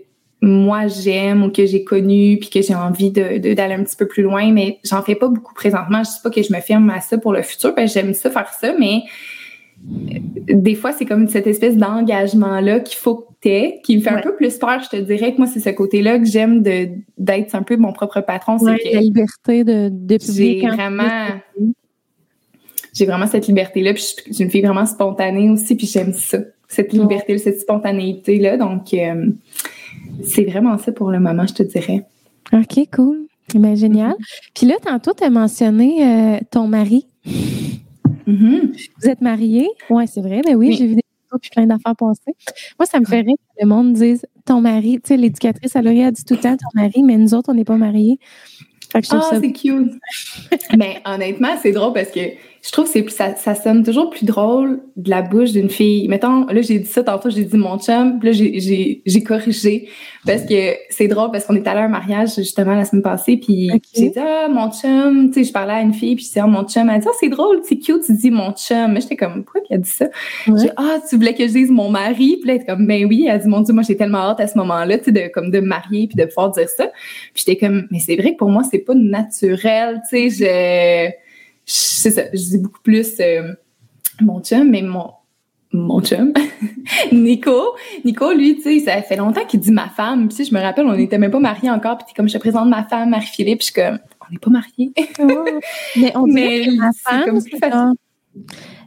[0.44, 4.06] moi j'aime ou que j'ai connu puis que j'ai envie de d'aller un petit peu
[4.06, 6.02] plus loin mais j'en fais pas beaucoup présentement.
[6.04, 8.14] Je sais pas que je me ferme à ça pour le futur parce que j'aime
[8.14, 9.02] ça faire ça mais
[9.90, 10.18] euh,
[10.48, 14.10] des fois c'est comme cette espèce d'engagement là qu'il faut que t'aies qui me fait
[14.10, 14.80] un peu plus peur.
[14.82, 17.76] Je te dirais que moi c'est ce côté là que j'aime de d'être un peu
[17.76, 21.28] mon propre patron c'est la liberté de de publier j'ai vraiment
[22.92, 26.12] j'ai vraiment cette liberté là puis je suis une fille vraiment spontanée aussi puis j'aime
[26.12, 26.38] ça
[26.68, 29.30] cette liberté cette spontanéité là donc euh,
[30.22, 32.06] c'est vraiment ça pour le moment, je te dirais.
[32.52, 33.26] OK, cool.
[33.54, 34.14] Ben, génial.
[34.54, 37.06] Puis là, tantôt, tu as mentionné euh, ton mari.
[37.26, 38.88] Mm-hmm.
[39.00, 39.68] Vous êtes mariés?
[39.90, 40.40] Oui, c'est vrai.
[40.44, 42.32] Ben oui, j'ai vu des photos puis plein d'affaires passer.
[42.78, 45.00] Moi, ça me fait rire que le monde dise ton mari.
[45.02, 47.54] Tu sais, l'éducatrice, elle a dit tout le temps ton mari, mais nous autres, on
[47.54, 48.18] n'est pas mariés.
[48.94, 49.00] Ah,
[49.40, 49.92] c'est cute.
[50.76, 52.20] mais honnêtement, c'est drôle parce que
[52.64, 56.08] je trouve que ça, ça sonne toujours plus drôle de la bouche d'une fille.
[56.08, 59.90] Mettons, là, j'ai dit ça tantôt, j'ai dit mon chum, puis là, j'ai, j'ai, corrigé.
[60.26, 63.36] Parce que c'est drôle parce qu'on est allé à un mariage justement la semaine passée,
[63.36, 66.28] puis j'ai dit ah mon chum, tu sais, je parlais à une fille, puis je
[66.30, 68.92] disais ah, mon chum, elle dit ah c'est drôle, c'est cute, tu dis mon chum,
[68.92, 70.06] mais j'étais comme pourquoi qu'elle a dit ça?
[70.46, 73.04] J'ai ah tu voulais que je dise mon mari, puis là elle était comme ben
[73.04, 75.12] oui, elle a dit mon dieu, moi j'ai tellement hâte à ce moment-là, tu sais,
[75.12, 76.86] de comme de me marier puis de pouvoir dire ça,
[77.34, 81.23] puis j'étais comme mais c'est vrai que pour moi c'est pas naturel, tu sais, je
[81.66, 83.52] c'est ça, je dis beaucoup plus euh,
[84.20, 85.10] mon chum, mais mon
[85.72, 86.32] mon chum,
[87.12, 87.74] Nico.
[88.04, 90.28] Nico, lui, tu sais, ça fait longtemps qu'il dit ma femme.
[90.28, 91.98] Puis, je me rappelle, on n'était même pas mariés encore.
[91.98, 94.92] Puis, comme je te présente ma femme, Marie-Philippe, je suis comme, on n'est pas mariés.
[95.18, 95.44] Oh.
[95.96, 97.58] mais on mais ma femme, comme plus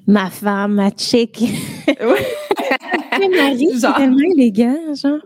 [0.07, 1.43] ma femme, ma chick.
[1.87, 3.27] Ouais.
[3.35, 5.19] mari, c'est tellement élégant, genre.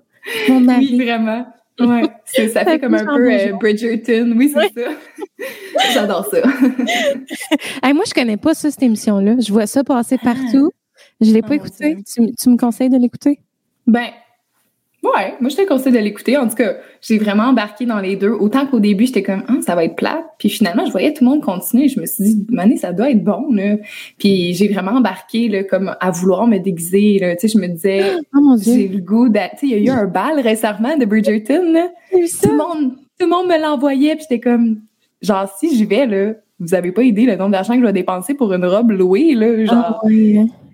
[0.50, 0.88] Mon mari.
[0.92, 1.46] Oui, vraiment.
[1.80, 2.04] Ouais,
[2.50, 4.34] ça fait comme un peu euh, Bridgerton.
[4.36, 4.92] Oui, c'est ça.
[5.94, 6.42] J'adore ça.
[7.94, 9.36] moi, je connais pas ça, cette émission-là.
[9.40, 10.34] Je vois ça passer ah.
[10.34, 10.72] partout.
[11.20, 11.98] Je l'ai pas oh écouté.
[12.04, 13.40] Tu, tu, me conseilles de l'écouter?
[13.88, 14.10] Ben,
[15.04, 16.38] Ouais, moi je te conseille de l'écouter.
[16.38, 18.30] En tout cas, j'ai vraiment embarqué dans les deux.
[18.30, 20.24] Autant qu'au début, j'étais comme ah, ça va être plate.
[20.38, 21.88] Puis finalement, je voyais tout le monde continuer.
[21.88, 23.52] Je me suis dit, mané, ça doit être bon.
[23.52, 23.78] Là.
[24.20, 27.18] Puis j'ai vraiment embarqué là, comme à vouloir me déguiser.
[27.20, 27.36] Là.
[27.36, 29.90] Tu sais, je me disais, oh, j'ai le goût Tu sais, il y a eu
[29.90, 31.72] un bal récemment de Bridgerton.
[31.72, 31.90] Là.
[32.12, 34.16] Tout le monde, tout le monde me l'envoyait.
[34.16, 34.82] Puis j'étais comme,
[35.24, 37.92] genre si j'y vais là, vous avez pas idée le nombre d'argent que je dois
[37.92, 40.04] dépenser pour une robe louée là, genre.
[40.04, 40.08] Ah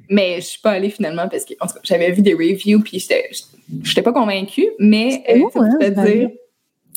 [0.10, 2.80] mais je suis pas allée finalement parce que en tout cas, j'avais vu des reviews
[2.80, 3.26] puis j'étais
[3.84, 6.30] j'étais pas convaincue, mais euh, où, hein, dire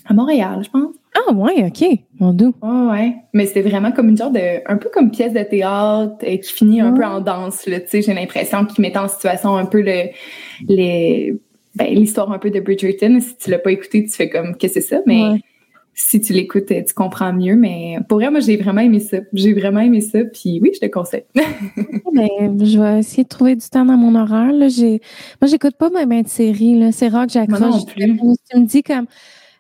[0.07, 0.95] à Montréal, je pense.
[1.15, 2.55] Ah ouais, ok, mon doux.
[2.63, 6.37] ouais, mais c'était vraiment comme une genre de, un peu comme pièce de théâtre euh,
[6.37, 7.81] qui finit un peu en danse là.
[7.81, 10.11] Tu sais, j'ai l'impression qu'il met en situation un peu le,
[10.69, 11.37] les,
[11.75, 13.19] ben, l'histoire un peu de Bridgerton.
[13.21, 15.41] Si tu l'as pas écouté, tu fais comme qu'est-ce que c'est ça, mais
[16.01, 17.57] si tu l'écoutes, tu comprends mieux.
[17.57, 19.19] Mais pour vrai, moi, j'ai vraiment aimé ça.
[19.33, 20.21] J'ai vraiment aimé ça.
[20.25, 21.25] Puis oui, je te conseille.
[21.35, 24.53] ben, je vais essayer de trouver du temps dans mon horaire.
[24.53, 24.69] Là.
[24.69, 25.01] J'ai...
[25.41, 26.93] Moi, j'écoute pas même de séries.
[26.93, 27.85] C'est rare que j'accroche.
[27.95, 29.07] Tu me dis comme.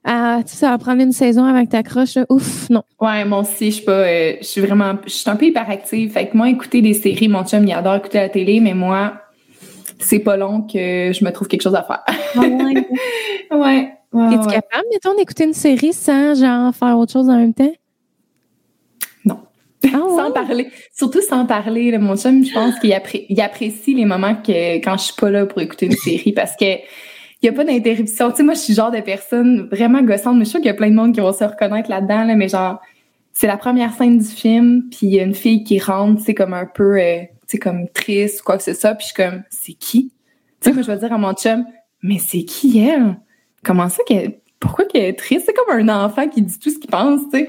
[0.02, 2.82] Ah, tu sais, ça va prendre une saison avec ta croche, ouf, non.
[3.02, 6.12] Ouais, moi aussi, je suis pas, euh, je suis vraiment, je suis un peu hyperactive.
[6.12, 9.20] Fait que moi, écouter des séries, mon chum, il adore écouter la télé, mais moi,
[9.98, 12.02] c'est pas long que je me trouve quelque chose à faire.
[12.08, 12.88] Ah ouais.
[13.50, 13.92] ouais.
[14.12, 17.72] Es-tu capable, mettons, d'écouter une série sans, genre, faire autre chose en même temps?
[19.24, 19.38] Non.
[19.84, 20.68] Ah sans parler.
[20.92, 21.96] Surtout sans parler.
[21.98, 25.60] mon chum, je pense qu'il apprécie les moments que quand je suis pas là pour
[25.60, 26.80] écouter une série parce que
[27.42, 28.30] il y a pas d'interruption.
[28.30, 30.66] Tu sais, moi, je suis genre de personne vraiment gossante, mais je suis sûre qu'il
[30.66, 32.80] y a plein de monde qui vont se reconnaître là-dedans, là, mais genre,
[33.32, 36.34] c'est la première scène du film, puis il y a une fille qui rentre, c'est
[36.34, 39.14] comme un peu, euh, tu sais, comme triste ou quoi que ce soit, puis je
[39.14, 40.12] suis comme, c'est qui?
[40.60, 41.64] Tu sais, moi, je vais dire à mon chum,
[42.02, 43.16] mais c'est qui elle?
[43.62, 45.46] Comment ça qu'elle pourquoi qu'elle est triste?
[45.46, 47.48] C'est comme un enfant qui dit tout ce qu'il pense, tu sais.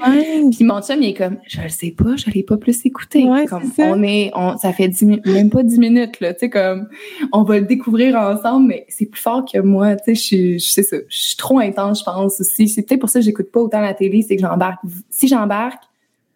[0.50, 3.28] Puis mon chum, il est comme, je le sais pas, je l'ai pas plus écouté.
[3.50, 6.50] comme, on est, on, ça fait dix minutes, même pas dix minutes, là, tu sais,
[6.50, 6.88] comme,
[7.34, 10.84] on va le découvrir ensemble, mais c'est plus fort que moi, tu sais, je sais
[10.84, 10.98] ça.
[11.10, 12.70] Je suis trop intense, je pense aussi.
[12.70, 14.80] C'est peut-être pour ça que j'écoute pas autant la télé, c'est que j'embarque.
[15.10, 15.84] Si j'embarque,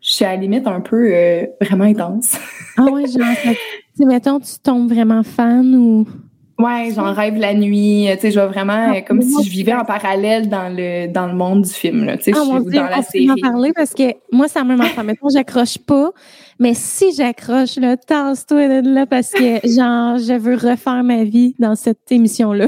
[0.01, 2.37] je suis à la limite un peu euh, vraiment intense.
[2.77, 3.55] ah ouais, genre,
[3.97, 6.05] tu mettons, tu tombes vraiment fan ou.
[6.57, 8.07] Ouais, j'en rêve la nuit.
[8.13, 11.27] Tu sais, je vois vraiment ah, comme si je vivais en parallèle dans le dans
[11.27, 12.05] le monde du film.
[12.05, 13.29] Là, tu sais, ah, je suis dans la série.
[13.29, 14.95] en parler parce que moi, ça me marche.
[15.03, 16.11] Mettons, j'accroche pas,
[16.57, 21.75] mais si j'accroche, là, tasse-toi là parce que genre, je veux refaire ma vie dans
[21.75, 22.67] cette émission-là.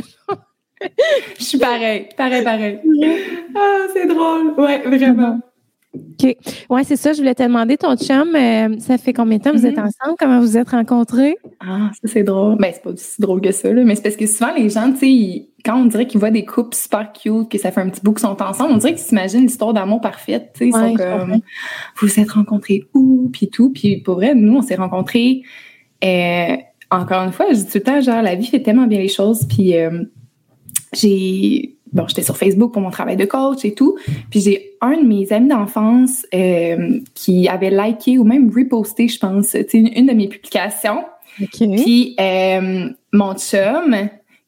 [1.39, 2.79] je suis pareil, pareil, pareil.
[3.55, 4.53] ah, c'est drôle.
[4.57, 5.39] Ouais, vraiment.
[5.93, 6.35] OK.
[6.69, 7.13] Ouais, c'est ça.
[7.13, 9.91] Je voulais te demander, ton chum, euh, ça fait combien de temps vous êtes mm-hmm.
[10.01, 10.17] ensemble?
[10.19, 11.37] Comment vous êtes rencontrés?
[11.59, 12.57] Ah, ça, c'est drôle.
[12.57, 13.83] Ben, c'est pas aussi drôle que ça, là.
[13.83, 16.45] Mais c'est parce que souvent, les gens, tu sais, quand on dirait qu'ils voient des
[16.45, 19.03] couples super cute, que ça fait un petit bout qu'ils sont ensemble, on dirait qu'ils
[19.03, 20.67] s'imaginent l'histoire d'amour parfaite, tu sais.
[20.67, 23.29] Ils sont comme, vous vous êtes rencontrés où?
[23.31, 23.71] Puis tout.
[23.71, 25.41] Puis pour vrai, nous, on s'est rencontrés,
[26.03, 26.57] euh,
[26.91, 29.07] encore une fois, je dis tout le temps, genre, la vie fait tellement bien les
[29.07, 29.45] choses.
[29.47, 30.03] Puis, euh,
[30.93, 33.97] j'ai bon, j'étais sur Facebook pour mon travail de coach et tout.
[34.29, 39.19] Puis j'ai un de mes amis d'enfance euh, qui avait liké ou même reposté, je
[39.19, 41.03] pense, une, une de mes publications.
[41.37, 43.95] Puis euh, mon chum,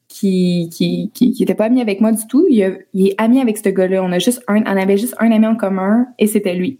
[0.08, 3.68] qui, qui, qui, était pas ami avec moi du tout, il, est ami avec ce
[3.68, 4.02] gars-là.
[4.02, 6.78] On a juste un, on avait juste un ami en commun et c'était lui.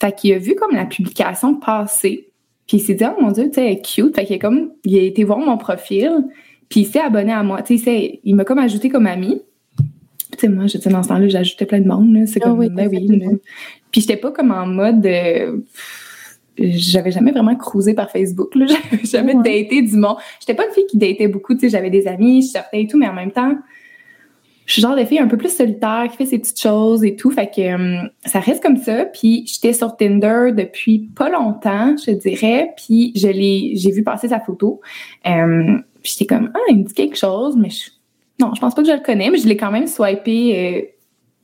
[0.00, 2.28] Fait qu'il a vu comme la publication passer.
[2.66, 4.14] Puis il s'est dit, oh mon Dieu, tu sais, cute.
[4.14, 6.24] Fait qu'il comme, il a été voir mon profil.
[6.68, 7.62] Puis il s'est abonné à moi.
[7.62, 9.42] Tu sais, il m'a comme ajouté comme ami.
[10.40, 12.26] Sais, moi, j'étais dans ce temps-là, j'ajoutais plein de monde.
[12.26, 13.08] C'est ah comme, ben oui.
[13.90, 15.06] Puis j'étais pas comme en mode,
[16.60, 18.54] j'avais jamais vraiment cruisé par Facebook.
[18.54, 18.66] Là.
[18.90, 20.16] J'avais jamais daté du monde.
[20.40, 21.54] J'étais pas une fille qui datait beaucoup.
[21.54, 23.56] Tu sais, j'avais des amis, je sortais et tout, mais en même temps,
[24.66, 27.16] je suis genre de fille un peu plus solitaire, qui fait ses petites choses et
[27.16, 27.30] tout.
[27.30, 29.06] Fait que euh, ça reste comme ça.
[29.06, 32.72] Puis j'étais sur Tinder depuis pas longtemps, je dirais.
[32.76, 34.80] Puis je l'ai, j'ai vu passer sa photo.
[35.26, 37.90] Euh, puis j'étais comme, ah, il me dit quelque chose, mais je,
[38.40, 40.82] non, je pense pas que je le connais, mais je l'ai quand même swipé euh,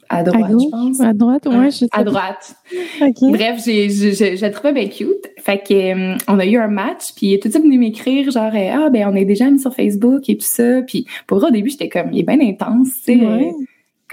[0.09, 1.01] à droite, je pense.
[1.01, 2.55] À droite, ouais, je sais À droite.
[3.23, 5.31] Bref, j'ai, j'ai, j'ai trouvé bien cute.
[5.39, 7.79] Fait que, euh, on a eu un match, puis il est tout de suite venu
[7.79, 10.83] m'écrire, genre, euh, ah, ben, on est déjà mis sur Facebook et tout ça.
[10.83, 13.27] Puis, pour vrai, au début, j'étais comme, il est bien intense, tu sais.
[13.27, 13.53] Ouais.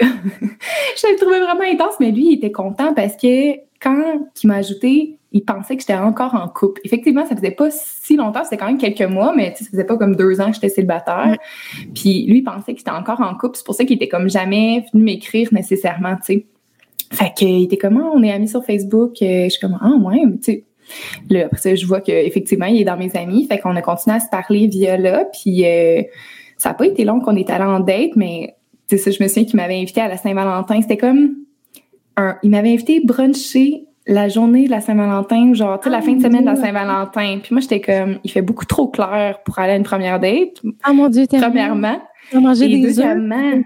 [0.00, 4.56] je l'ai trouvé vraiment intense, mais lui, il était content parce que quand il m'a
[4.56, 6.80] ajouté, il pensait que j'étais encore en couple.
[6.84, 9.96] Effectivement, ça faisait pas si longtemps, c'était quand même quelques mois, mais ça faisait pas
[9.96, 11.36] comme deux ans que j'étais célibataire.
[11.92, 13.56] Puis lui, il pensait que j'étais encore en couple.
[13.56, 16.46] C'est pour ça qu'il était comme jamais venu m'écrire nécessairement, tu sais.
[17.10, 19.16] Fait qu'il était comme, ah, on est amis sur Facebook.
[19.20, 20.64] Je suis comme, ah, ouais, tu sais.
[21.30, 23.46] Là, après ça, je vois qu'effectivement, il est dans mes amis.
[23.48, 25.24] Fait qu'on a continué à se parler via là.
[25.32, 26.02] Puis euh,
[26.58, 28.54] ça a pas été long qu'on est allé en date, mais
[28.88, 30.80] tu sais, ça, je me souviens qu'il m'avait invité à la Saint-Valentin.
[30.80, 31.38] C'était comme
[32.16, 36.02] un, il m'avait invité bruncher la journée de la Saint-Valentin, genre, tu sais, la ah,
[36.02, 37.38] fin de semaine de la Saint-Valentin.
[37.42, 40.60] Puis moi, j'étais comme, il fait beaucoup trop clair pour aller à une première date.
[40.82, 42.00] Ah mon Dieu, Premièrement.
[42.32, 43.62] Manger des deuxièmement,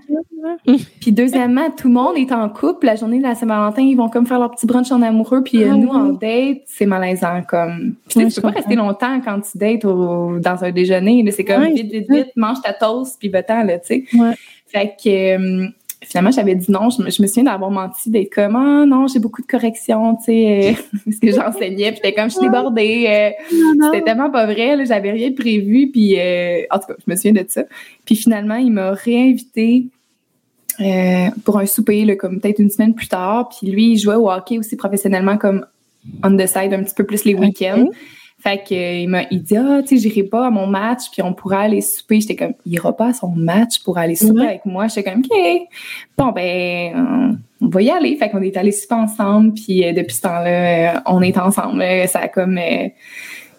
[1.00, 2.86] puis deuxièmement, tout le monde est en couple.
[2.86, 5.44] La journée de la Saint-Valentin, ils vont comme faire leur petit brunch en amoureux.
[5.44, 7.42] Puis euh, ah nous, en date, c'est malaisant.
[7.48, 11.24] Comme, puis tu peux pas rester longtemps quand tu dates dans un déjeuner.
[11.30, 14.34] C'est comme, vite, vite, vite, mange ta toast, puis va-t'en, là, tu sais.
[14.66, 15.64] Fait que...
[15.64, 15.68] Euh,
[16.02, 16.90] finalement, j'avais dit non.
[16.90, 20.16] Je me, je me souviens d'avoir menti, d'être comme, ah non, j'ai beaucoup de corrections,
[20.16, 21.92] tu sais, euh, parce que j'enseignais.
[21.92, 23.06] Puis j'étais comme, je suis débordée.
[23.08, 25.90] Euh, c'était tellement pas vrai, j'avais rien prévu.
[25.90, 27.64] Puis, euh, en tout cas, je me souviens de ça.
[28.04, 29.86] Puis finalement, il m'a réinvité
[31.44, 33.48] pour un souper, là, comme peut-être une semaine plus tard.
[33.48, 35.66] Puis lui, il jouait au hockey aussi professionnellement, comme
[36.22, 37.86] on the side, un petit peu plus les week-ends.
[38.40, 41.22] Fait que il m'a il dit ah tu sais j'irai pas à mon match puis
[41.22, 42.20] on pourrait aller souper.
[42.20, 44.86] J'étais comme il ira pas à son match pour aller souper avec moi.
[44.86, 45.68] J'étais comme ok.
[46.16, 48.16] Bon ben on va y aller.
[48.16, 51.82] Fait qu'on est allé souper ensemble puis euh, depuis ce temps-là euh, on est ensemble.
[52.06, 52.88] Ça a comme euh,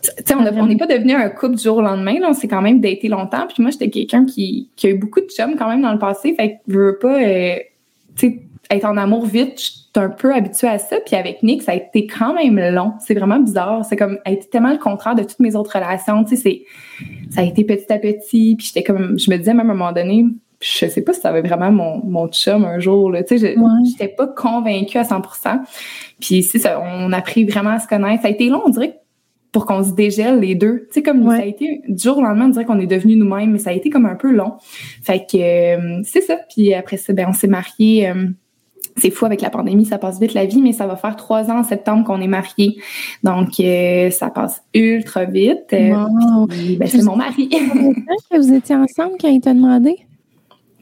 [0.01, 2.47] tu sais, on n'est pas devenu un couple du jour au lendemain, là, on s'est
[2.47, 3.47] quand même daté longtemps.
[3.47, 5.99] Puis moi, j'étais quelqu'un qui, qui a eu beaucoup de chums quand même dans le
[5.99, 6.33] passé.
[6.35, 9.59] Fait que je veux pas, être en amour vite,
[9.93, 10.97] suis un peu habituée à ça.
[11.05, 12.93] Puis avec Nick, ça a été quand même long.
[12.99, 13.83] C'est vraiment bizarre.
[13.85, 16.23] C'est comme, a été tellement le contraire de toutes mes autres relations.
[16.23, 16.63] Tu sais, c'est,
[17.29, 18.55] ça a été petit à petit.
[18.57, 20.25] Puis j'étais comme, je me disais même à un moment donné,
[20.61, 23.23] je sais pas si ça avait vraiment mon, mon chum un jour, là.
[23.23, 25.61] Tu sais, j'étais pas convaincue à 100%.
[26.19, 28.23] Puis ça, on a appris vraiment à se connaître.
[28.23, 28.99] Ça a été long, on dirait,
[29.51, 30.87] pour qu'on se dégèle les deux.
[30.87, 33.17] Tu sais, comme ça a été, du jour au lendemain, on dirait qu'on est devenus
[33.17, 34.55] nous-mêmes, mais ça a été comme un peu long.
[35.01, 36.37] Fait que, euh, c'est ça.
[36.53, 38.09] Puis après ça, ben, on s'est mariés.
[38.09, 38.27] Euh,
[38.99, 41.49] c'est fou avec la pandémie, ça passe vite la vie, mais ça va faire trois
[41.49, 42.77] ans en septembre qu'on est mariés.
[43.23, 45.73] Donc, euh, ça passe ultra vite.
[45.73, 46.05] Euh,
[46.77, 47.49] ben, c'est mon mari.
[47.49, 49.97] que vous étiez ensemble quand il t'a demandé?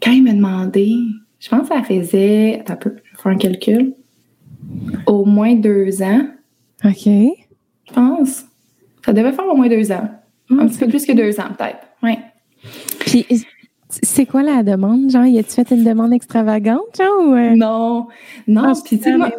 [0.02, 0.96] Quand il m'a demandé,
[1.40, 3.94] je pense que ça faisait, attends un peu, je vais faire un calcul,
[5.06, 6.28] au moins deux ans.
[6.84, 7.06] OK.
[7.06, 8.46] Je pense.
[9.06, 10.10] Ça devait faire au moins deux ans.
[10.50, 11.80] un ah, petit peu plus que deux ans, peut-être.
[12.04, 12.18] Oui.
[13.00, 13.26] Puis,
[14.04, 15.12] c'est quoi la demande?
[15.12, 17.28] Genre, y a-tu fait une demande extravagante, genre?
[17.28, 17.56] Ou euh?
[17.56, 18.08] Non,
[18.48, 18.64] non.
[18.66, 19.30] Ah, puis, tu sais, moi,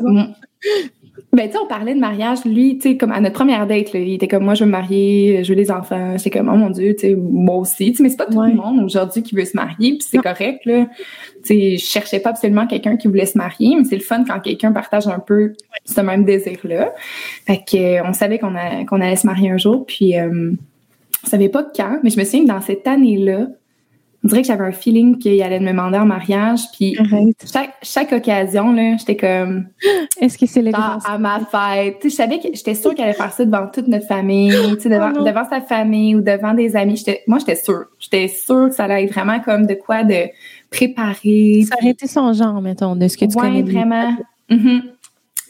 [1.32, 2.44] ben, tu sais, on parlait de mariage.
[2.46, 4.66] Lui, tu sais, comme à notre première date, là, il était comme, moi, je veux
[4.66, 6.16] me marier, je veux des enfants.
[6.16, 7.90] J'étais comme, oh mon Dieu, tu sais, moi aussi.
[7.90, 10.18] Tu sais, mais c'est pas tout le monde aujourd'hui qui veut se marier, puis c'est
[10.18, 10.86] correct, là.
[10.86, 14.24] Tu sais, je cherchais pas absolument quelqu'un qui voulait se marier, mais c'est le fun
[14.24, 15.52] quand quelqu'un partage un peu
[15.84, 16.94] ce même désir-là.
[17.46, 18.54] Fait que, on savait qu'on
[18.86, 20.52] qu'on allait se marier un jour, puis euh,
[21.24, 23.48] on savait pas quand, mais je me souviens que dans cette année-là,
[24.24, 26.62] on dirait que j'avais un feeling qu'il allait me demander en mariage.
[26.72, 26.96] Puis
[27.52, 29.68] chaque, chaque occasion, là, j'étais comme.
[30.20, 31.98] Est-ce que c'est le À ma fête.
[32.02, 35.22] je savais que j'étais sûre qu'elle allait faire ça devant toute notre famille, devant, oh
[35.22, 37.02] devant sa famille ou devant des amis.
[37.28, 37.84] Moi, j'étais sûre.
[38.00, 40.24] J'étais sûre que ça allait être vraiment comme de quoi de
[40.70, 41.64] préparer.
[41.68, 43.62] Ça aurait été son genre, mettons, de ce que tu ouais, connais.
[43.62, 44.16] vraiment.
[44.50, 44.80] Mm-hmm.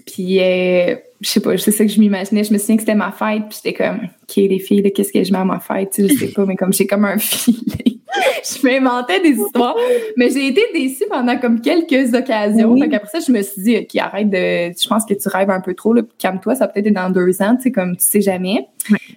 [0.06, 2.44] Puis, euh, je sais pas, c'est ça que je m'imaginais.
[2.44, 5.24] Je me souviens que c'était ma fête, puis j'étais comme, OK, les filles, qu'est-ce que
[5.24, 5.94] je mets à ma fête?
[5.98, 7.98] je sais pas, mais comme j'ai comme un feeling.
[8.44, 9.74] je m'inventais des histoires.
[10.16, 12.72] Mais j'ai été déçue pendant comme quelques occasions.
[12.72, 12.82] Oui.
[12.82, 14.72] après ça, je me suis dit, OK, arrête de.
[14.80, 16.02] Je pense que tu rêves un peu trop, là.
[16.18, 18.68] Calme-toi, ça peut-être dans deux ans, tu sais, comme tu sais jamais.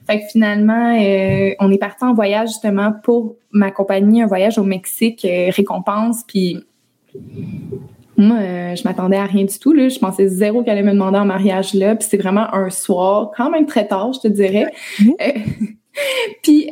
[0.08, 4.58] Fait que finalement, euh, on est parti en voyage justement pour ma compagnie, un voyage
[4.58, 6.58] au Mexique, euh, récompense, puis
[8.22, 9.74] moi, euh, je m'attendais à rien du tout.
[9.74, 9.90] Là.
[9.90, 11.96] Je pensais zéro qu'elle allait me demander en mariage là.
[11.96, 14.72] Puis c'est vraiment un soir, quand même très tard, je te dirais.
[16.44, 16.70] puis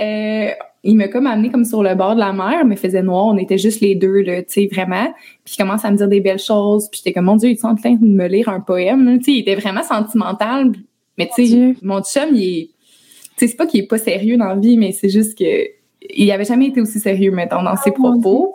[0.84, 3.38] il m'a comme amené comme sur le bord de la mer, mais faisait noir, on
[3.38, 5.14] était juste les deux là, tu sais vraiment.
[5.44, 7.54] Puis il commence à me dire des belles choses, puis j'étais comme mon dieu, il
[7.54, 10.72] est en train de me lire un poème, tu sais, il était vraiment sentimental.
[11.18, 12.70] Mais tu sais, mon chum, il est
[13.38, 15.68] tu sais c'est pas qu'il est pas sérieux dans la vie, mais c'est juste que
[16.12, 18.54] il avait jamais été aussi sérieux mettons dans ses ah, propos.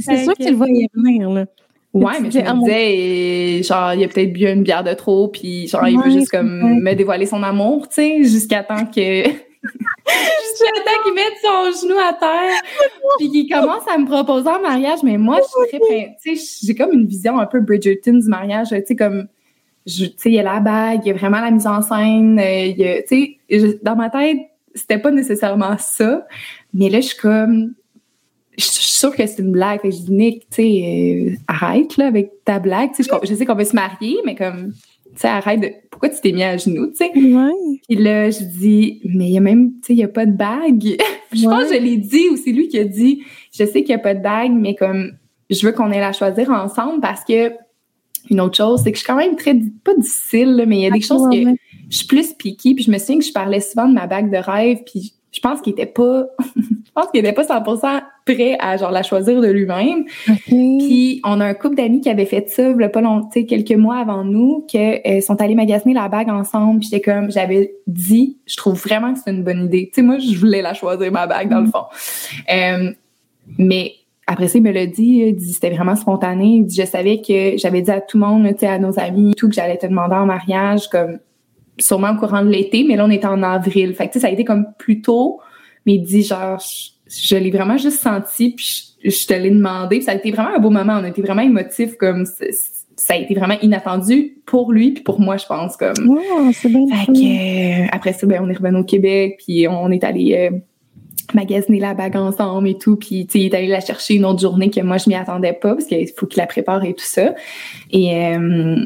[0.00, 1.46] C'est sûr que tu le voyais venir là.
[1.94, 5.68] Ouais, mais je me disais, genre, il a peut-être bu une bière de trop, puis
[5.68, 9.22] genre, il veut juste comme me dévoiler son amour, tu sais, jusqu'à temps que
[9.64, 12.60] Jusqu'à temps qu'il mette son genou à terre,
[13.18, 14.98] puis qu'il commence à me proposer un mariage.
[15.02, 18.28] Mais moi, je suis très, tu sais, j'ai comme une vision un peu Bridgerton du
[18.28, 18.68] mariage.
[18.68, 19.26] Tu sais, comme,
[19.86, 22.38] tu sais, il y a la bague, il y a vraiment la mise en scène.
[22.38, 24.38] Euh, tu sais, dans ma tête,
[24.74, 26.26] c'était pas nécessairement ça.
[26.74, 27.74] Mais là, je suis comme,
[28.56, 29.80] je suis sûre que c'est une blague.
[29.80, 32.94] Fait je dis, Nick, tu sais, euh, arrête, là, avec ta blague.
[32.94, 34.72] Sais, je sais qu'on veut se marier, mais comme,
[35.14, 37.10] tu sais, arrête de, pourquoi tu t'es mis à genoux, tu sais?
[37.14, 37.80] Ouais.
[37.88, 40.26] Puis là, je dis, mais il y a même, tu sais, il y a pas
[40.26, 40.96] de bague.
[41.32, 43.90] je pense que je l'ai dit ou c'est lui qui a dit, je sais qu'il
[43.90, 45.12] y a pas de bague, mais comme,
[45.50, 47.52] je veux qu'on ait la choisir ensemble parce que,
[48.30, 50.86] une autre chose, c'est que je suis quand même très, pas difficile, mais il y
[50.86, 51.36] a des choses que
[51.90, 54.30] je suis plus piquée, puis je me souviens que je parlais souvent de ma bague
[54.30, 56.26] de rêve, puis je pense qu'il était pas,
[56.56, 60.04] je pense qu'il était pas 100% prêt à genre la choisir de lui-même.
[60.46, 63.96] Puis on a un couple d'amis qui avait fait ça, il pas longtemps, quelques mois
[63.98, 66.80] avant nous, que euh, sont allés magasiner la bague ensemble.
[66.80, 69.90] Puis j'étais comme, j'avais dit, je trouve vraiment que c'est une bonne idée.
[69.92, 71.84] Tu sais, moi, je voulais la choisir ma bague dans le fond.
[72.52, 72.92] Euh,
[73.58, 73.92] mais
[74.26, 76.46] après ça, il me l'a dit, il dit c'était vraiment spontané.
[76.46, 78.98] Il dit, je savais que j'avais dit à tout le monde, tu sais, à nos
[78.98, 81.18] amis, tout, que j'allais te demander en mariage, comme
[81.78, 83.94] sûrement au courant de l'été, mais là, on est en avril.
[83.94, 85.40] Fait que, ça a été comme plus tôt,
[85.84, 86.93] mais il dit, genre, je,
[87.34, 90.00] l'ai vraiment juste senti, puis je, te l'ai demandé.
[90.00, 90.94] ça a été vraiment un beau moment.
[91.00, 92.24] On a été vraiment émotifs, comme,
[92.96, 95.94] ça a été vraiment inattendu pour lui puis pour moi, je pense, comme.
[96.52, 96.86] C'est bien.
[96.96, 100.34] Fait que, euh, après ça, ben, on est revenu au Québec, puis on est allé
[100.52, 100.56] euh,
[101.34, 104.24] magasiner la bague ensemble et tout, puis, tu sais, il est allé la chercher une
[104.24, 106.94] autre journée que moi, je m'y attendais pas, parce qu'il faut qu'il la prépare et
[106.94, 107.34] tout ça.
[107.90, 108.14] Et...
[108.16, 108.84] Euh,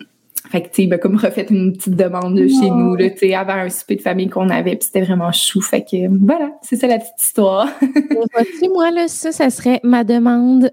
[0.50, 3.34] fait que, tu sais, comme refait une petite demande de chez nous, là, tu sais,
[3.34, 5.60] avant un souper de famille qu'on avait, puis c'était vraiment chou.
[5.60, 7.68] Fait que, voilà, c'est ça la petite histoire.
[7.80, 10.70] tu moi, là, ça, ça serait ma demande,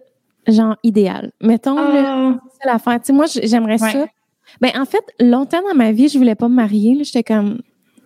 [0.48, 1.32] genre, idéale.
[1.42, 2.40] Mettons, ah.
[2.58, 3.02] c'est l'affaire.
[3.02, 4.06] Tu sais, moi, j'aimerais ça.
[4.62, 7.60] Ben, en fait, longtemps dans ma vie, je voulais pas me marier, J'étais comme,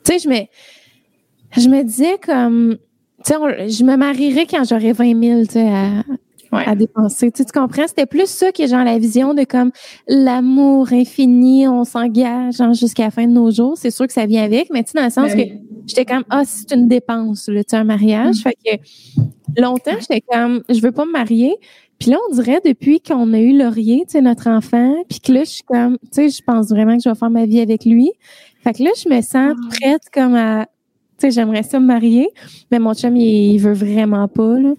[0.04, 2.78] tu sais, je me, je me disais comme,
[3.24, 6.04] tu sais, je me marierais quand j'aurais 20 000, tu sais, à,
[6.52, 7.32] à dépenser.
[7.32, 7.88] Tu, comprends?
[7.88, 9.72] C'était plus ça que genre la vision de comme
[10.08, 13.78] l'amour infini, on s'engage jusqu'à la fin de nos jours.
[13.78, 15.56] C'est sûr que ça vient avec, mais tu sais, dans le sens ben que
[15.88, 18.38] j'étais comme ah, c'est une dépense, là, tu un mariage.
[18.38, 18.41] Mm.
[18.41, 21.56] Fait que longtemps, j'étais comme je veux pas me marier.
[22.00, 25.34] Puis là, on dirait depuis qu'on a eu Laurier, tu sais, notre enfant, puis que
[25.34, 27.60] là, je suis comme, tu sais, je pense vraiment que je vais faire ma vie
[27.60, 28.12] avec lui.
[28.64, 30.72] Fait que là, je me sens prête comme à, tu
[31.20, 32.30] sais, j'aimerais ça me marier,
[32.72, 34.74] mais mon chum, il, il veut vraiment pas, là.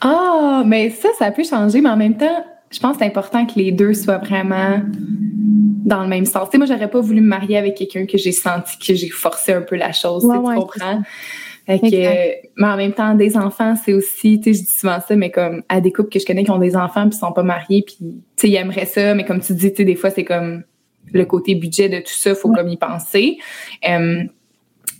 [0.00, 3.46] Ah, mais ça, ça peut changer, mais en même temps, je pense que c'est important
[3.46, 4.80] que les deux soient vraiment
[5.86, 6.48] dans le même sens.
[6.48, 9.08] Tu sais, moi, j'aurais pas voulu me marier avec quelqu'un que j'ai senti que j'ai
[9.08, 11.02] forcé un peu la chose, tu comprends?
[11.66, 14.98] Fait que, mais en même temps, des enfants, c'est aussi, tu sais, je dis souvent
[15.00, 17.32] ça, mais comme à des couples que je connais qui ont des enfants puis sont
[17.32, 19.96] pas mariés, puis tu sais, ils aimeraient ça, mais comme tu dis, tu sais, des
[19.96, 20.62] fois, c'est comme
[21.12, 23.38] le côté budget de tout ça, faut comme y penser.
[23.88, 24.24] Euh,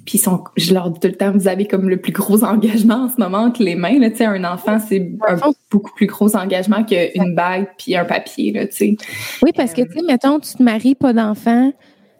[0.06, 3.04] puis sont, je leur dis tout le temps, vous avez comme le plus gros engagement
[3.04, 3.98] en ce moment que les mains.
[3.98, 5.36] Là, un enfant, c'est un
[5.70, 8.52] beaucoup plus gros engagement qu'une bague puis un papier.
[8.52, 8.96] Là, sais.
[9.42, 11.72] Oui, parce que, tu sais, mettons, tu te maries, pas d'enfant.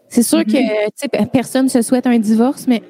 [0.09, 0.89] C'est sûr que mm-hmm.
[1.01, 2.81] tu sais, personne se souhaite un divorce, mais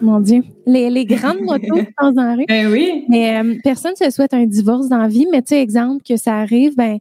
[0.00, 2.44] mon Dieu, les, les grandes motos en rue.
[2.48, 3.04] Ben oui.
[3.08, 6.16] Mais euh, personne se souhaite un divorce dans la vie, mais tu sais, exemple, que
[6.16, 6.98] ça arrive, ben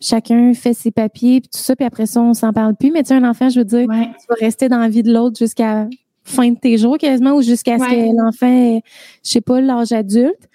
[0.00, 2.90] chacun fait ses papiers puis tout ça, puis après ça, on s'en parle plus.
[2.90, 5.12] Mais tu sais, un enfant, je veux dire, tu vas rester dans la vie de
[5.12, 5.88] l'autre jusqu'à
[6.24, 8.82] fin de tes jours quasiment ou jusqu'à ce que l'enfant ait,
[9.24, 10.48] je sais pas, l'âge adulte.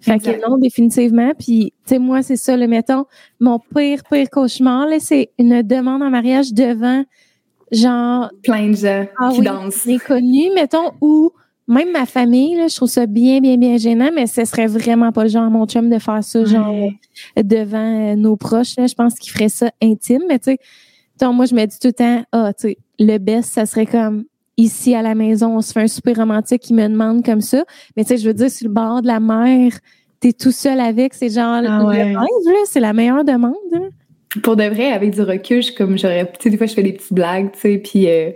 [0.00, 1.32] Fait que non, définitivement.
[1.38, 3.06] Puis, tu sais, moi, c'est ça, le mettons,
[3.40, 7.04] mon pire, pire cauchemar, là, c'est une demande en mariage devant,
[7.72, 8.30] genre...
[8.42, 9.86] Plein de gens ah qui dansent.
[9.86, 11.30] Inconnus, mettons, ou
[11.66, 15.10] même ma famille, là, je trouve ça bien, bien, bien gênant, mais ce serait vraiment
[15.10, 16.74] pas le genre mon chum de faire ça, genre,
[17.42, 18.86] devant euh, nos proches, là.
[18.86, 21.94] Je pense qu'il ferait ça intime, mais tu sais, moi, je me dis tout le
[21.94, 24.24] temps, ah, tu sais, le best, ça serait comme
[24.56, 27.64] ici à la maison, on se fait un super romantique qui me demande comme ça.
[27.96, 29.72] Mais tu sais, je veux dire, sur le bord de la mer,
[30.20, 32.14] t'es tout seul avec, c'est genre ah ouais.
[32.66, 33.54] c'est la meilleure demande.
[33.74, 33.88] Hein.
[34.42, 36.82] Pour de vrai, avec du recul, je comme j'aurais, tu sais, des fois je fais
[36.82, 38.30] des petites blagues, tu sais, puis euh,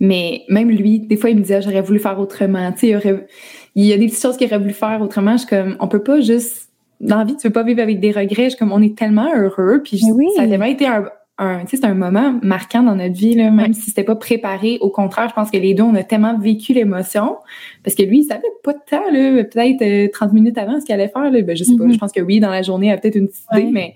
[0.00, 2.90] mais même lui, des fois il me disait j'aurais voulu faire autrement, tu sais, il
[2.90, 3.26] y aurait,
[3.74, 5.32] il y a des petites choses qu'il aurait voulu faire autrement.
[5.32, 6.68] Je suis comme, on peut pas juste
[7.00, 8.44] dans la vie, tu veux pas vivre avec des regrets.
[8.44, 11.04] Je suis comme, on est tellement heureux, puis ça a tellement été un,
[11.38, 14.78] un c'est un moment marquant dans notre vie, là, même si c'était pas préparé.
[14.80, 17.36] Au contraire, je pense que les deux, on a tellement vécu l'émotion.
[17.84, 20.84] Parce que lui, il savait pas de temps, là, peut-être 30 euh, minutes avant ce
[20.84, 21.30] qu'il allait faire.
[21.30, 21.42] Là.
[21.42, 21.92] Ben, je sais pas, mm-hmm.
[21.92, 23.94] je pense que oui, dans la journée, il a peut-être une petite idée, mais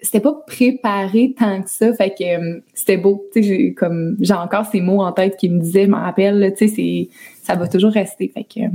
[0.00, 1.94] c'était pas préparé tant que ça.
[1.94, 3.24] Fait que euh, c'était beau.
[3.34, 6.68] J'ai comme j'ai encore ces mots en tête qui me disaient, je m'en rappelle, tu
[6.68, 7.08] sais,
[7.42, 8.28] ça va toujours rester.
[8.28, 8.70] Fait que euh,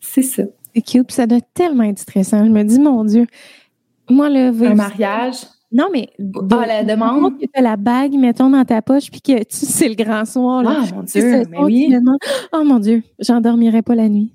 [0.00, 0.44] c'est ça.
[0.74, 2.44] C'est cute, ça doit tellement être stressant.
[2.44, 3.26] Je me dis, mon Dieu,
[4.10, 4.48] moi, le...
[4.64, 5.36] Un mariage
[5.72, 6.10] non, mais
[6.52, 7.38] ah, la demande?
[7.38, 10.24] que tu as la bague, mettons, dans ta poche, puis que tu c'est le grand
[10.24, 10.62] soir.
[10.62, 11.96] Là, ah, mon Dieu, mais oui.
[12.52, 14.32] Oh mon Dieu, j'en dormirais pas la nuit.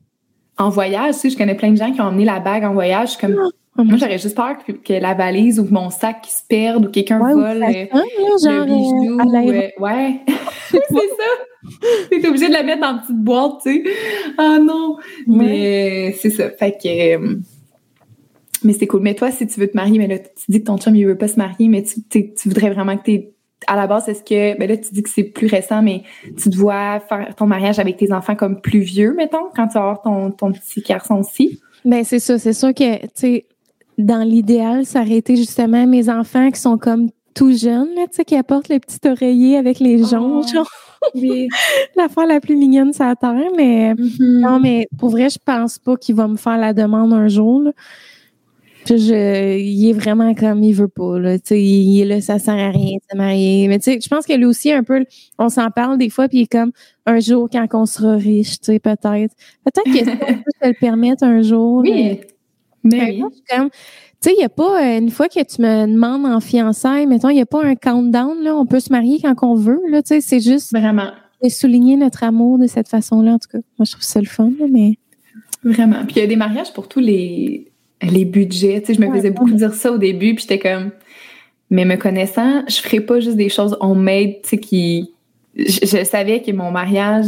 [0.57, 2.73] En voyage, tu sais, je connais plein de gens qui ont emmené la bague en
[2.73, 3.17] voyage.
[3.17, 6.85] Comme, ah, oh moi, j'aurais juste peur que, la valise ou mon sac se perde
[6.85, 9.19] ou quelqu'un vole euh, le bijou.
[9.19, 10.19] Euh, ouais,
[10.69, 12.09] c'est ça.
[12.09, 13.91] T'es obligé de la mettre dans une petite boîte, tu sais.
[14.37, 14.97] Ah non.
[15.27, 16.49] Mais c'est ça.
[16.51, 17.35] Fait que euh,
[18.63, 19.01] mais c'est cool.
[19.01, 21.05] Mais toi, si tu veux te marier, mais là, tu dis que ton chum, il
[21.05, 23.33] veut pas se marier, mais tu, tu voudrais vraiment que t'es
[23.67, 26.03] à la base, est-ce que, ben là, tu dis que c'est plus récent, mais
[26.41, 29.81] tu dois faire ton mariage avec tes enfants comme plus vieux, mettons, quand tu vas
[29.81, 31.59] avoir ton, ton petit garçon aussi?
[31.85, 32.37] Ben, c'est ça.
[32.37, 33.45] C'est sûr que, tu sais,
[33.97, 38.17] dans l'idéal, ça aurait été justement mes enfants qui sont comme tout jeunes, là, tu
[38.17, 40.63] sais, qui apportent le petit oreiller avec les joncs, oh,
[41.15, 41.47] oui.
[41.95, 44.39] la fois la plus mignonne ça terre, mais mm-hmm.
[44.41, 47.61] non, mais pour vrai, je pense pas qu'il va me faire la demande un jour,
[47.61, 47.71] là.
[48.85, 51.19] Je, il est vraiment comme il veut pas.
[51.19, 53.67] Là, il est là, ça sert à rien de se marier.
[53.67, 55.05] Mais tu sais, je pense que lui aussi, un peu,
[55.37, 56.71] on s'en parle des fois, puis il est comme
[57.05, 59.35] un jour quand on sera riche, tu sais, peut-être.
[59.63, 61.81] Peut-être que ça peut se le permettre un jour.
[61.81, 62.19] Oui.
[62.83, 63.23] Mais oui.
[63.49, 63.77] Comme, tu
[64.21, 67.29] sais, il n'y a pas, euh, une fois que tu me demandes en fiançailles, mettons,
[67.29, 70.01] il n'y a pas un countdown, là, on peut se marier quand on veut, là,
[70.01, 70.71] tu sais, c'est juste.
[70.71, 71.11] Vraiment.
[71.43, 73.59] De souligner notre amour de cette façon-là, en tout cas.
[73.79, 74.97] Moi, je trouve ça le fun, mais.
[75.63, 76.05] Vraiment.
[76.05, 77.70] Puis il y a des mariages pour tous les,
[78.01, 78.81] les budgets.
[78.81, 80.91] Tu sais, je me faisais beaucoup dire ça au début, puis j'étais comme,
[81.69, 85.13] mais me connaissant, je ferais pas juste des choses on-made, tu sais, qui,
[85.55, 87.27] je, savais que mon mariage,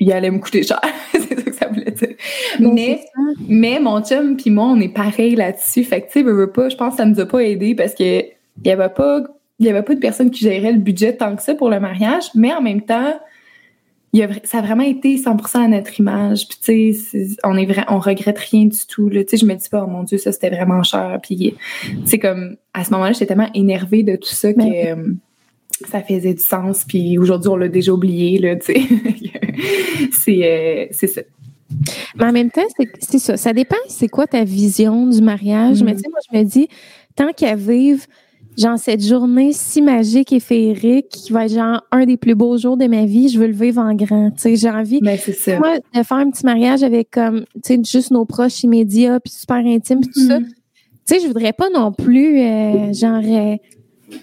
[0.00, 0.80] il allait me coûter cher.
[1.12, 2.14] c'est ça que ça voulait dire.
[2.60, 3.00] mais,
[3.48, 5.84] mais mon chum puis moi, on est pareil là-dessus.
[5.84, 7.94] Fait que, tu sais, veux, pas, je pense que ça nous a pas aidé parce
[7.94, 9.22] que il y avait pas,
[9.58, 11.80] il y avait pas de personne qui gérait le budget tant que ça pour le
[11.80, 13.14] mariage, mais en même temps,
[14.44, 16.48] ça a vraiment été 100% à notre image.
[16.48, 19.10] Puis tu sais, on est vrai, on regrette rien du tout.
[19.10, 21.18] Tu sais, je me dis pas, oh mon Dieu, ça c'était vraiment cher.
[21.22, 21.54] Puis
[22.04, 25.14] c'est comme à ce moment-là, j'étais tellement énervée de tout ça que euh,
[25.88, 26.84] ça faisait du sens.
[26.86, 28.38] Puis aujourd'hui, on l'a déjà oublié.
[28.38, 28.82] Là, tu sais,
[30.12, 31.22] c'est euh, c'est ça.
[32.16, 32.66] Mais en même temps,
[33.00, 33.36] c'est ça.
[33.36, 33.76] Ça dépend.
[33.88, 35.82] C'est quoi ta vision du mariage?
[35.82, 35.96] Mais mm.
[35.96, 36.68] tu sais, moi, je me dis,
[37.16, 38.04] tant qu'à vivre
[38.56, 42.56] genre cette journée si magique et féerique qui va être genre un des plus beaux
[42.56, 44.30] jours de ma vie, je veux le vivre en grand.
[44.30, 45.58] Tu sais, j'ai envie ben, ça.
[45.58, 49.32] Moi, de faire un petit mariage avec comme tu sais juste nos proches immédiats puis
[49.32, 50.38] super intimes puis tout ça.
[50.38, 50.46] Mm-hmm.
[51.06, 53.56] Tu sais, je voudrais pas non plus euh, genre euh,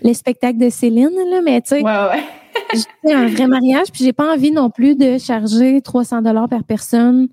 [0.01, 3.13] les spectacles de Céline là, mais tu sais ouais, ouais.
[3.13, 7.27] un vrai mariage puis j'ai pas envie non plus de charger 300 dollars par personne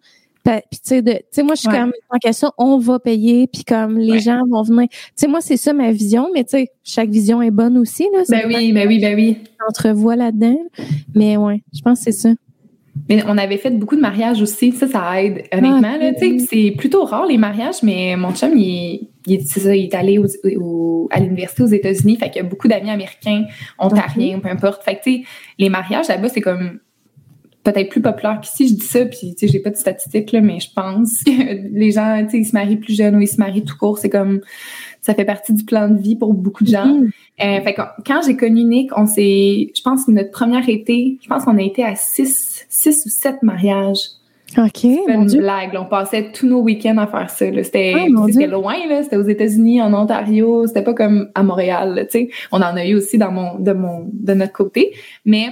[0.70, 4.20] puis tu sais moi je suis comme en question on va payer puis comme les
[4.20, 4.88] gens vont venir.
[4.88, 8.09] Tu sais moi c'est ça ma vision mais tu sais chaque vision est bonne aussi
[8.12, 8.22] là.
[8.28, 9.38] Ben oui, ben oui, ben oui.
[9.68, 10.59] Entrevois là-dedans.
[11.14, 12.30] Mais ouais, je pense que c'est ça.
[13.09, 15.96] Mais on avait fait beaucoup de mariages aussi, ça, ça aide, honnêtement.
[16.01, 19.84] Ah, tu sais, c'est plutôt rare les mariages, mais mon chum, il, il, ça, il
[19.84, 23.44] est allé au, à l'université aux États-Unis, fait qu'il y a beaucoup d'amis américains,
[23.78, 24.82] ontariens, peu importe.
[24.82, 25.22] Fait que, tu sais,
[25.59, 26.80] les mariages là-bas, c'est comme
[27.72, 28.68] peut-être plus populaire qu'ici.
[28.68, 31.30] Je dis ça, puis tu sais, j'ai pas de statistiques, là, mais je pense que
[31.70, 33.98] les gens, tu sais, ils se marient plus jeunes ou ils se marient tout court.
[33.98, 34.40] C'est comme,
[35.00, 36.86] ça fait partie du plan de vie pour beaucoup de gens.
[36.86, 37.10] Mm-hmm.
[37.40, 41.18] Euh, fait que quand j'ai connu Nick, on s'est, je pense que notre première été,
[41.22, 43.98] je pense qu'on a été à six, six ou sept mariages.
[44.56, 44.70] OK.
[44.72, 45.76] C'était une blague.
[45.78, 47.44] on passait tous nos week-ends à faire ça.
[47.62, 49.02] C'était ah, loin, là.
[49.02, 50.66] C'était aux États-Unis, en Ontario.
[50.66, 52.30] C'était pas comme à Montréal, tu sais.
[52.50, 54.94] On en a eu aussi dans mon, de mon, de notre côté.
[55.26, 55.50] Mais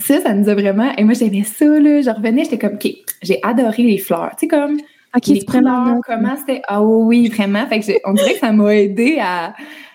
[0.00, 0.92] ça, ça nous a vraiment.
[0.96, 2.00] Et moi, j'aimais ça, là.
[2.02, 2.88] Je revenais, j'étais comme, OK,
[3.22, 4.32] j'ai adoré les fleurs.
[4.38, 4.78] Tu sais, comme.
[5.16, 6.62] OK, les couleurs, comment c'était.
[6.68, 7.66] Ah oui, vraiment.
[7.66, 9.54] Fait que on dirait que ça m'a aidé à,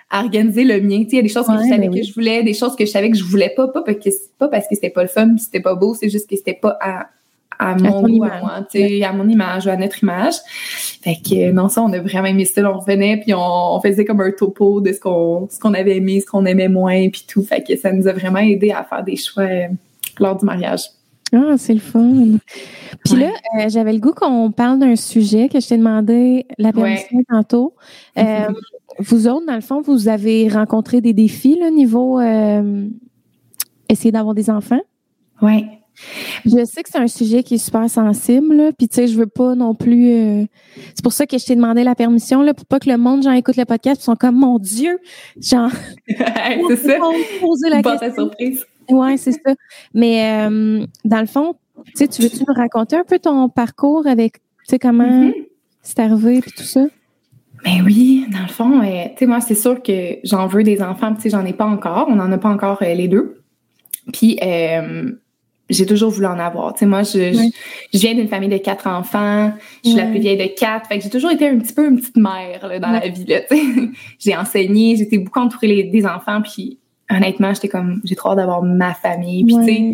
[0.10, 1.04] à, organiser le mien.
[1.04, 2.54] Tu sais, il y a des choses que je savais ben que je voulais, des
[2.54, 3.68] choses que je savais que je voulais pas.
[3.70, 6.10] Pas parce que, pas parce que c'était pas le fun puis c'était pas beau, c'est
[6.10, 7.08] juste que c'était pas à,
[7.58, 10.34] à mon goût, à moi, tu sais, à mon image ou à notre image.
[11.02, 12.70] Fait que non, ça, on a vraiment aimé ça.
[12.70, 15.96] On revenait puis on, on faisait comme un topo de ce qu'on ce qu'on avait
[15.96, 17.44] aimé, ce qu'on aimait moins puis tout.
[17.44, 19.48] Fait que ça nous a vraiment aidé à faire des choix
[20.20, 20.82] lors du mariage.
[21.34, 22.38] Ah, c'est le fun.
[23.04, 26.72] Puis là, euh, j'avais le goût qu'on parle d'un sujet que je t'ai demandé la
[26.72, 27.76] permission tantôt.
[28.18, 28.48] Euh,
[29.00, 32.88] vous autres, dans le fond, vous avez rencontré des défis, là, niveau euh,
[33.90, 34.80] essayer d'avoir des enfants?
[35.42, 35.66] Oui.
[36.46, 39.28] Je sais que c'est un sujet qui est super sensible, puis tu sais, je veux
[39.28, 40.12] pas non plus.
[40.12, 40.46] Euh,
[40.94, 43.24] c'est pour ça que je t'ai demandé la permission là, pour pas que le monde
[43.24, 45.00] genre écoute le podcast, ils sont comme mon Dieu,
[45.42, 45.72] genre.
[46.08, 47.00] c'est ça.
[47.40, 48.14] Poser la question.
[48.14, 48.66] surprise.
[48.90, 49.54] Ouais, c'est ça.
[49.94, 51.56] Mais euh, dans le fond,
[51.96, 55.34] tu veux-tu nous raconter un peu ton parcours avec, tu sais, comment mm-hmm.
[55.82, 56.86] c'est arrivé puis tout ça?
[57.64, 60.82] Ben oui, dans le fond, euh, tu sais, moi, c'est sûr que j'en veux des
[60.82, 62.08] enfants, tu sais, j'en ai pas encore.
[62.10, 63.42] On en a pas encore les deux.
[64.14, 65.12] Puis, euh,
[65.70, 66.74] j'ai toujours voulu en avoir.
[66.74, 67.34] Tu sais, moi, je,
[67.94, 69.52] je, viens d'une famille de quatre enfants.
[69.84, 70.88] Je suis la plus vieille de quatre.
[70.88, 73.26] Fait que j'ai toujours été un petit peu une petite mère là, dans la vie.
[73.26, 73.90] Là, tu sais.
[74.20, 76.42] j'ai enseigné, j'étais beaucoup entourée des enfants.
[76.42, 76.80] Puis
[77.10, 79.44] honnêtement, j'étais comme, j'ai trop hâte d'avoir ma famille.
[79.44, 79.94] Puis tu sais,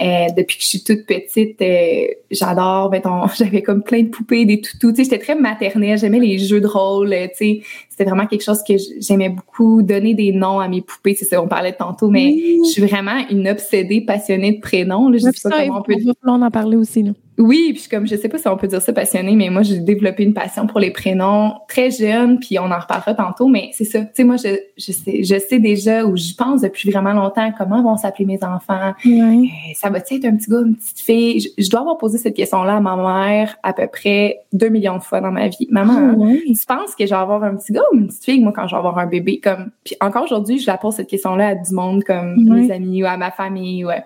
[0.00, 4.46] euh, depuis que je suis toute petite, euh, j'adore, mettons, j'avais comme plein de poupées,
[4.46, 8.04] des toutous, tu sais, j'étais très maternelle, j'aimais les jeux de rôle, tu sais, c'était
[8.04, 11.46] vraiment quelque chose que j'aimais beaucoup, donner des noms à mes poupées, c'est ça, on
[11.46, 12.34] parlait tantôt, mais
[12.64, 15.94] je suis vraiment une obsédée, passionnée de prénoms, là, je sais pas comment on peut...
[16.24, 17.12] On en parler aussi, là.
[17.38, 19.78] Oui, puis comme je sais pas si on peut dire ça passionné, mais moi j'ai
[19.78, 23.84] développé une passion pour les prénoms très jeune, puis on en reparlera tantôt, mais c'est
[23.84, 24.00] ça.
[24.00, 27.50] Tu sais, moi je, je sais je sais déjà ou je pense depuis vraiment longtemps
[27.56, 28.92] comment vont s'appeler mes enfants.
[29.06, 31.48] Euh, ça va être un petit gars, une petite fille?
[31.56, 35.02] Je, dois avoir posé cette question-là à ma mère à peu près deux millions de
[35.02, 35.66] fois dans ma vie.
[35.70, 38.40] Maman, ah tu penses que je vais avoir un petit gars ou une petite fille?
[38.40, 41.08] Moi quand je vais avoir un bébé Comme puis encore aujourd'hui, je la pose cette
[41.08, 43.84] question-là à du monde comme mes amis ou à ma famille.
[43.84, 44.02] Ouais.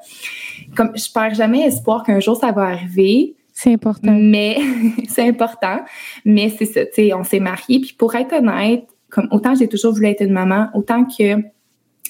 [0.74, 4.12] Comme je perds jamais espoir qu'un jour ça va arriver c'est important.
[4.12, 4.58] Mais
[5.08, 5.80] c'est important.
[6.26, 7.80] Mais c'est ça, tu sais, on s'est mariés.
[7.80, 11.42] Puis pour être honnête, comme autant j'ai toujours voulu être une maman, autant que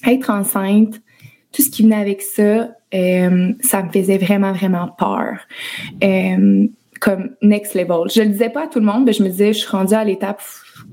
[0.04, 1.00] être enceinte,
[1.52, 5.38] tout ce qui venait avec ça, euh, ça me faisait vraiment, vraiment peur.
[6.02, 6.66] Euh,
[7.00, 8.10] comme next level.
[8.12, 9.94] Je le disais pas à tout le monde, mais je me disais, je suis rendue
[9.94, 10.42] à l'étape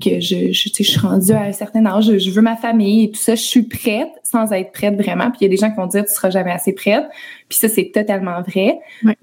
[0.00, 3.10] que je, je, je suis rendue à un certain âge, je, veux ma famille et
[3.10, 5.30] tout ça, je suis prête sans être prête vraiment.
[5.30, 7.04] Puis il y a des gens qui vont dire, tu seras jamais assez prête.
[7.48, 8.78] Puis ça, c'est totalement vrai.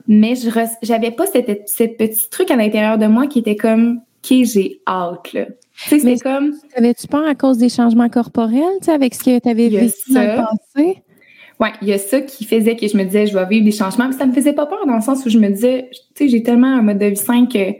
[0.08, 0.50] Mais je
[0.82, 4.82] j'avais pas cette, cette petit truc à l'intérieur de moi qui était comme, OK, j'ai
[4.88, 5.46] hâte, là.
[5.84, 6.54] Tu sais, c'est comme...
[6.76, 10.14] Avais-tu peur à cause des changements corporels, tu sais, avec ce que tu avais vécu
[10.14, 11.04] dans le passé?
[11.62, 13.72] Ouais, il y a ça qui faisait que je me disais, je vais vivre des
[13.72, 14.08] changements.
[14.08, 16.28] Mais ça me faisait pas peur dans le sens où je me disais, tu sais,
[16.28, 17.76] j'ai tellement un mode de vie sain que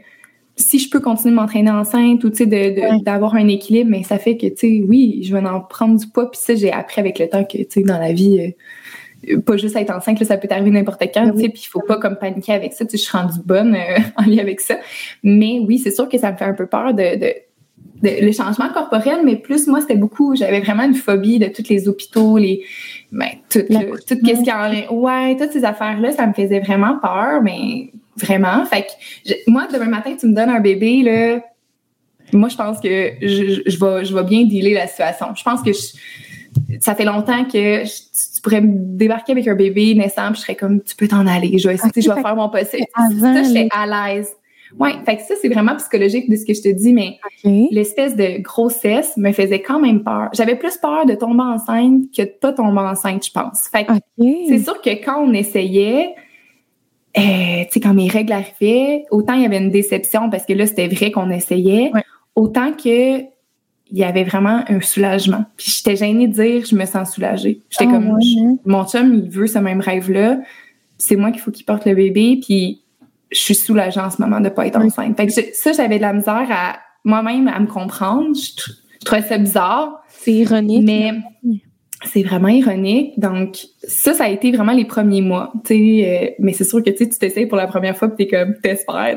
[0.54, 4.18] si je peux continuer de m'entraîner enceinte ou tu sais d'avoir un équilibre mais ça
[4.18, 7.00] fait que tu sais oui je vais en prendre du poids puis ça j'ai appris
[7.00, 8.54] avec le temps que tu sais dans la vie
[9.30, 11.68] euh, pas juste être enceinte là, ça peut arriver n'importe quand tu sais puis il
[11.68, 14.40] faut pas comme paniquer avec ça tu sais je suis rendue bonne euh, en lien
[14.40, 14.76] avec ça
[15.22, 17.34] mais oui c'est sûr que ça me fait un peu peur de, de
[18.02, 21.88] le changement corporel, mais plus moi c'était beaucoup, j'avais vraiment une phobie de tous les
[21.88, 22.64] hôpitaux, les
[23.10, 26.60] ben tout, tout qu'est-ce qu'il y a ouais, toutes ces affaires là, ça me faisait
[26.60, 28.64] vraiment peur, mais Vraiment.
[28.66, 31.40] Fait que moi, demain matin, tu me donnes un bébé, là.
[32.32, 35.34] Moi, je pense que je, je, vais, je vais bien dealer la situation.
[35.34, 35.70] Je pense que
[36.80, 40.54] ça fait longtemps que tu pourrais me débarquer avec un bébé naissant, puis je serais
[40.54, 41.58] comme, tu peux t'en aller.
[41.58, 42.86] Je vais, je vais faire mon possible.
[43.20, 44.30] Ça, j'étais à l'aise.
[44.78, 47.18] Ouais, fait que ça, c'est vraiment psychologique de ce que je te dis, mais
[47.70, 50.28] l'espèce de grossesse me faisait quand même peur.
[50.32, 53.68] J'avais plus peur de tomber enceinte que de pas tomber enceinte, je pense.
[53.68, 53.92] Fait que
[54.48, 56.14] c'est sûr que quand on essayait,
[57.18, 60.54] euh, tu sais, quand mes règles arrivaient, autant il y avait une déception parce que
[60.54, 61.92] là, c'était vrai qu'on essayait,
[62.34, 63.32] autant que
[63.94, 65.44] il y avait vraiment un soulagement.
[65.58, 67.60] Puis j'étais gênée de dire je me sens soulagée.
[67.68, 68.18] J'étais ah, comme
[68.64, 70.40] mon chum, il veut ce même rêve-là.
[70.96, 72.81] C'est moi qu'il faut qu'il porte le bébé, puis
[73.32, 75.16] je suis soulagée en ce moment de pas être enceinte.
[75.16, 78.34] Fait que ça, j'avais de la misère à moi-même à me comprendre.
[78.34, 80.02] Je, je trouvais ça bizarre.
[80.08, 80.84] C'est ironique.
[80.84, 81.12] Mais
[82.04, 83.18] c'est vraiment ironique.
[83.18, 85.52] Donc, ça, ça a été vraiment les premiers mois.
[85.64, 88.36] Tu sais, euh, mais c'est sûr que tu t'essayes pour la première fois, puis t'es
[88.36, 89.16] comme, t'espères.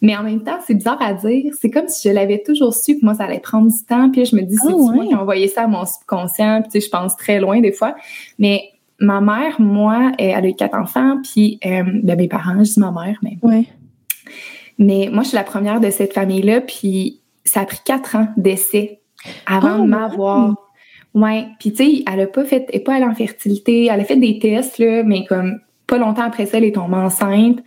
[0.00, 1.52] mais en même temps, c'est bizarre à dire.
[1.60, 4.10] C'est comme si je l'avais toujours su que moi, ça allait prendre du temps.
[4.10, 6.62] Puis je me dis, c'est oh, moi qui ai envoyé ça à mon subconscient?
[6.70, 7.94] Puis je pense très loin des fois.
[8.38, 8.71] Mais
[9.02, 11.18] ma mère, moi, elle a eu quatre enfants.
[11.22, 13.38] Puis euh, ben, mes parents, je dis ma mère, mais...
[13.42, 13.66] Ouais.
[14.78, 16.62] Mais moi, je suis la première de cette famille-là.
[16.62, 19.00] Puis ça a pris quatre ans d'essai
[19.46, 20.54] avant oh, de m'avoir.
[21.14, 24.00] Ouais, puis tu sais, elle a pas fait, elle est pas allée en fertilité, elle
[24.00, 27.58] a fait des tests là, mais comme pas longtemps après ça, elle est tombée enceinte.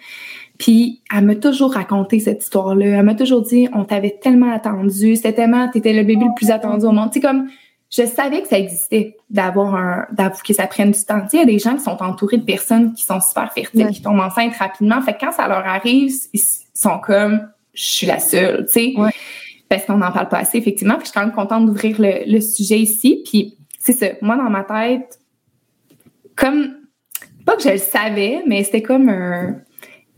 [0.57, 2.85] Puis elle m'a toujours raconté cette histoire-là.
[2.85, 6.49] Elle m'a toujours dit, on t'avait tellement attendu, c'était tellement, t'étais le bébé le plus
[6.49, 7.11] attendu au monde.
[7.11, 7.47] Tu sais comme,
[7.95, 11.21] je savais que ça existait d'avoir un, d'avoir que ça prenne du temps.
[11.21, 13.53] Tu sais, il y a des gens qui sont entourés de personnes qui sont super
[13.53, 15.01] fertiles, qui tombent enceintes rapidement.
[15.01, 16.41] Fait que quand ça leur arrive, ils
[16.73, 18.93] sont comme, je suis la seule, tu sais
[19.69, 20.95] parce qu'on n'en parle pas assez, effectivement.
[20.95, 23.23] Puis je suis quand même contente d'ouvrir le, sujet ici.
[23.25, 25.19] Puis c'est ça, moi, dans ma tête,
[26.35, 26.75] comme
[27.45, 29.55] pas que je le savais, mais c'était comme un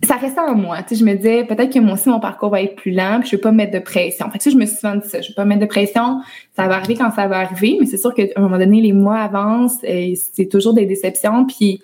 [0.04, 0.84] ça restait en moi.
[0.84, 3.20] Tu sais, je me disais, peut-être que moi aussi, mon parcours va être plus lent,
[3.20, 4.30] puis je vais pas mettre de pression.
[4.30, 5.22] Fait que ça, je me suis souvent dit ça.
[5.22, 6.22] Je vais pas mettre de pression.
[6.56, 8.94] Ça va arriver quand ça va arriver, mais c'est sûr qu'à un moment donné, les
[8.94, 11.82] mois avancent et c'est toujours des déceptions, puis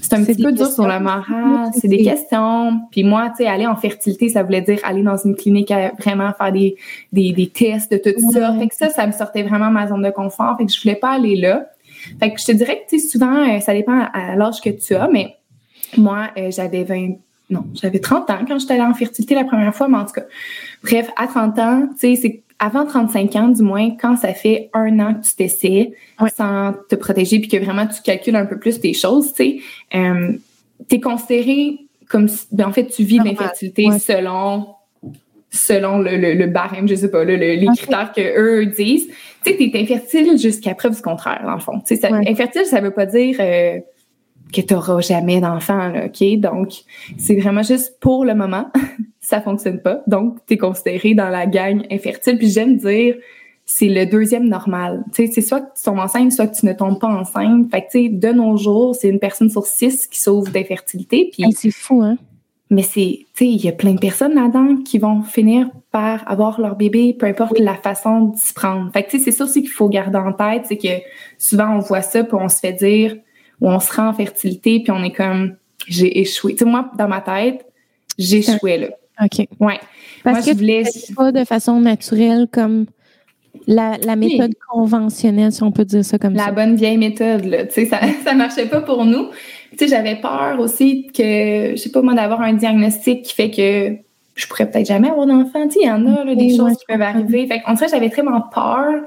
[0.00, 1.70] c'est un petit peu dur sur le moral.
[1.74, 2.80] C'est des questions.
[2.92, 5.92] Puis moi, tu sais, aller en fertilité, ça voulait dire aller dans une clinique à
[5.98, 6.76] vraiment faire des,
[7.12, 8.54] des, des tests de tout ça.
[8.58, 10.56] Fait que ça, ça me sortait vraiment de ma zone de confort.
[10.56, 11.66] Fait que je voulais pas aller là.
[12.20, 14.70] Fait que je te dirais que, tu sais, souvent, euh, ça dépend à l'âge que
[14.70, 15.36] tu as, mais
[15.98, 17.16] moi, euh, j'avais 20,
[17.50, 20.12] non, j'avais 30 ans quand j'étais allée en fertilité la première fois, mais en tout
[20.12, 20.24] cas,
[20.82, 24.70] bref, à 30 ans, tu sais, c'est avant 35 ans, du moins, quand ça fait
[24.74, 25.92] un an que tu t'essaies
[26.36, 29.60] sans te protéger, puis que vraiment tu calcules un peu plus tes choses, tu sais,
[29.94, 30.32] euh,
[30.88, 31.78] t'es considéré
[32.08, 34.66] comme si, ben, en fait, tu vis l'infertilité selon
[35.52, 39.08] selon le, le, barème, je sais pas, les critères que eux disent.
[39.42, 41.80] Tu sais, t'es infertile jusqu'à preuve du contraire, dans le fond.
[41.80, 43.80] Tu sais, infertile, ça veut pas dire euh,
[44.50, 46.38] que tu n'auras jamais d'enfant, OK?
[46.38, 46.72] Donc,
[47.18, 48.70] c'est vraiment juste pour le moment,
[49.20, 50.02] ça fonctionne pas.
[50.06, 52.38] Donc, tu es considéré dans la gang infertile.
[52.38, 53.16] Puis j'aime dire,
[53.64, 55.04] c'est le deuxième normal.
[55.14, 57.70] Tu sais, c'est soit que tu tombes enceinte, soit que tu ne tombes pas enceinte.
[57.70, 61.30] Fait que, tu sais, de nos jours, c'est une personne sur six qui sauve d'infertilité.
[61.32, 62.16] Puis, c'est fou, hein?
[62.72, 66.22] Mais c'est, tu sais, il y a plein de personnes là-dedans qui vont finir par
[66.30, 68.92] avoir leur bébé, peu importe la façon d'y prendre.
[68.92, 71.02] Fait que, tu sais, c'est ça aussi qu'il faut garder en tête, c'est que
[71.36, 73.16] souvent on voit ça, puis on se fait dire,
[73.60, 75.56] où on se rend en fertilité, puis on est comme,
[75.86, 76.52] j'ai échoué.
[76.52, 77.66] Tu sais, moi, dans ma tête,
[78.18, 78.88] j'échouais là.
[79.22, 79.46] OK.
[79.60, 79.78] Ouais.
[80.24, 80.84] Parce moi, que je voulais...
[81.14, 82.86] pas de façon naturelle comme
[83.66, 86.46] la, la méthode conventionnelle, si on peut dire ça comme ça.
[86.46, 87.66] La bonne vieille méthode, là.
[87.66, 89.28] Tu sais, ça, ça marchait pas pour nous.
[89.72, 93.50] Tu sais, j'avais peur aussi que, je sais pas moi, d'avoir un diagnostic qui fait
[93.50, 93.96] que
[94.34, 95.66] je pourrais peut-être jamais avoir d'enfant.
[95.68, 97.46] Tu sais, il y en a, là, des choses qui peuvent arriver.
[97.46, 99.02] Fait qu'en fait, j'avais vraiment peur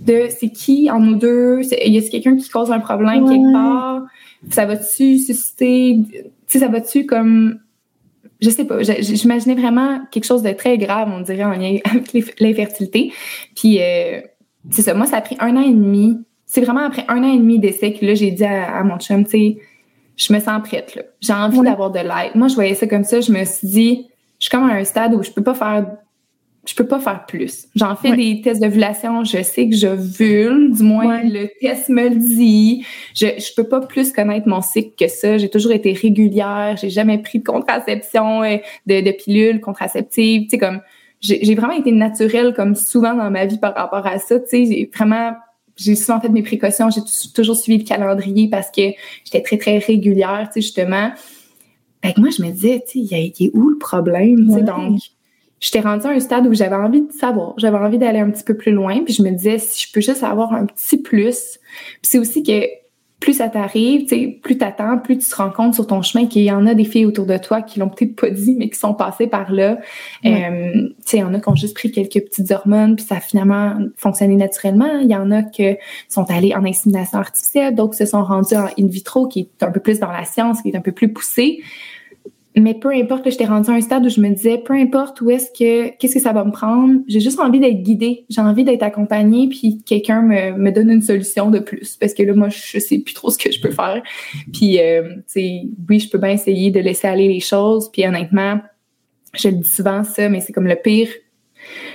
[0.00, 4.02] de c'est qui en nous deux, y a quelqu'un qui cause un problème quelque part,
[4.50, 7.60] ça va-tu susciter, tu sais, ça va-tu comme,
[8.40, 12.40] je sais pas, j'imaginais vraiment quelque chose de très grave, on dirait, en lien avec
[12.40, 13.12] l'infertilité.
[13.54, 14.20] Puis, euh,
[14.70, 16.18] c'est ça, moi, ça a pris un an et demi.
[16.46, 19.24] C'est vraiment après un an et demi d'essai que là, j'ai dit à, mon chum,
[19.24, 19.56] tu sais,
[20.16, 21.02] je me sens prête, là.
[21.20, 22.34] J'ai envie d'avoir de l'aide.
[22.34, 24.06] Moi, je voyais ça comme ça, je me suis dit,
[24.38, 25.86] je suis comme à un stade où je peux pas faire
[26.66, 27.66] je peux pas faire plus.
[27.74, 32.08] J'en fais des tests d'ovulation, je sais que je vule, du moins le test me
[32.08, 32.84] le dit.
[33.14, 35.38] Je je peux pas plus connaître mon cycle que ça.
[35.38, 38.56] J'ai toujours été régulière, j'ai jamais pris de contraception, euh,
[38.86, 40.80] de, de pilules contraceptives, tu sais comme
[41.20, 44.66] j'ai vraiment été naturelle comme souvent dans ma vie par rapport à ça, tu sais,
[44.66, 45.32] j'ai vraiment
[45.76, 47.00] j'ai souvent fait mes précautions, j'ai
[47.34, 48.82] toujours suivi le calendrier parce que
[49.24, 51.10] j'étais très très régulière, tu sais justement.
[52.04, 54.52] Fait que moi je me disais, tu sais, il y a où le problème, tu
[54.52, 54.62] sais?
[54.62, 55.00] Donc
[55.64, 58.44] j'étais rendue à un stade où j'avais envie de savoir, j'avais envie d'aller un petit
[58.44, 61.58] peu plus loin, puis je me disais si je peux juste avoir un petit plus.
[62.02, 62.66] Puis c'est aussi que
[63.18, 66.26] plus ça t'arrive, tu sais, plus t'attends, plus tu te rends compte sur ton chemin
[66.26, 68.68] qu'il y en a des filles autour de toi qui l'ont peut-être pas dit, mais
[68.68, 69.78] qui sont passées par là.
[70.26, 73.06] Euh, tu sais, il y en a qui ont juste pris quelques petites hormones, puis
[73.06, 74.98] ça a finalement fonctionné naturellement.
[75.00, 75.76] Il y en a qui
[76.10, 79.70] sont allés en insémination artificielle, d'autres se sont rendus en in vitro, qui est un
[79.70, 81.62] peu plus dans la science, qui est un peu plus poussé.
[82.56, 85.30] Mais peu importe, j'étais rendue à un stade où je me disais, peu importe où
[85.30, 88.62] est-ce que, qu'est-ce que ça va me prendre, j'ai juste envie d'être guidée, j'ai envie
[88.62, 92.48] d'être accompagnée, puis quelqu'un me, me donne une solution de plus, parce que là, moi,
[92.50, 94.00] je sais plus trop ce que je peux faire.
[94.52, 98.06] Puis, euh, tu sais, oui, je peux bien essayer de laisser aller les choses, puis
[98.06, 98.60] honnêtement,
[99.34, 101.08] je le dis souvent ça, mais c'est comme le pire.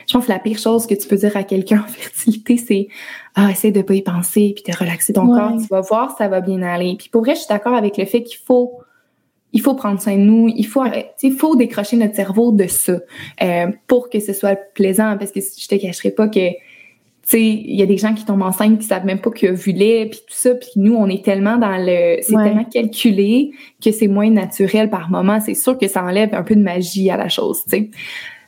[0.08, 2.88] Je pense que la pire chose que tu peux dire à quelqu'un en fertilité, c'est
[3.36, 6.28] ah, essaie de pas y penser, puis de relaxer ton corps, tu vas voir, ça
[6.28, 6.96] va bien aller.
[7.00, 8.82] Puis pour vrai, je suis d'accord avec le fait qu'il faut
[9.52, 10.84] il faut prendre soin de nous, il faut
[11.24, 13.00] il faut décrocher notre cerveau de ça
[13.42, 16.58] euh, pour que ce soit plaisant parce que je te cacherai pas que tu
[17.24, 19.52] sais il y a des gens qui tombent enceintes qui savent même pas qu'il y
[19.52, 22.66] a vu lait puis tout ça puis nous on est tellement dans le c'est tellement
[22.66, 23.52] calculé
[23.84, 27.10] que c'est moins naturel par moment, c'est sûr que ça enlève un peu de magie
[27.10, 27.90] à la chose, tu sais.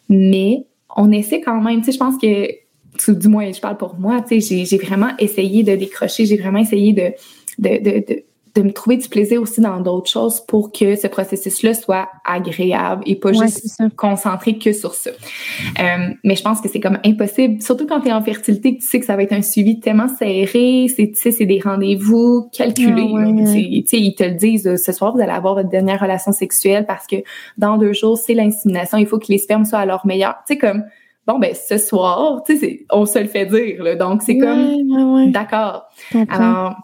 [0.10, 0.66] Mais
[0.96, 4.22] on essaie quand même, tu sais je pense que du moins je parle pour moi,
[4.22, 7.14] tu sais j'ai vraiment essayé de décrocher, j'ai vraiment essayé de
[7.58, 8.24] de, de, de
[8.56, 13.04] de me trouver du plaisir aussi dans d'autres choses pour que ce processus-là soit agréable
[13.06, 15.12] et pas juste concentré que sur ça.
[15.12, 18.82] Euh, mais je pense que c'est comme impossible, surtout quand tu es en fertilité, que
[18.82, 21.60] tu sais que ça va être un suivi tellement serré, c'est tu sais c'est des
[21.60, 23.14] rendez-vous calculés.
[23.38, 26.86] Tu sais ils te le disent, ce soir vous allez avoir votre dernière relation sexuelle
[26.86, 27.18] parce que
[27.58, 30.36] dans deux jours c'est l'insémination, il faut que les spermes soient à leur meilleur.
[30.46, 30.84] Tu sais comme
[31.26, 35.32] bon ben ce soir, tu sais on se le fait dire là, donc c'est comme
[35.32, 35.86] d'accord.
[36.30, 36.76] Alors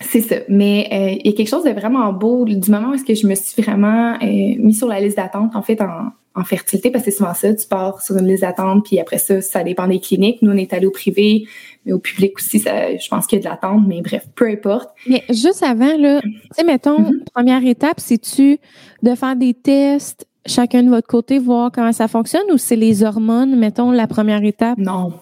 [0.00, 0.36] c'est ça.
[0.48, 3.14] Mais euh, il y a quelque chose de vraiment beau du moment où est-ce que
[3.14, 6.90] je me suis vraiment euh, mis sur la liste d'attente, en fait, en, en fertilité,
[6.90, 9.64] parce que c'est souvent ça, tu pars sur une liste d'attente, puis après ça, ça
[9.64, 10.42] dépend des cliniques.
[10.42, 11.46] Nous, on est allé au privé,
[11.84, 14.48] mais au public aussi, ça, je pense qu'il y a de l'attente, mais bref, peu
[14.48, 14.90] importe.
[15.08, 17.24] Mais juste avant, là, tu sais, mettons, mm-hmm.
[17.34, 18.58] première étape, c'est-tu
[19.02, 23.02] de faire des tests chacun de votre côté, voir comment ça fonctionne ou c'est les
[23.02, 24.78] hormones, mettons, la première étape?
[24.78, 25.12] Non.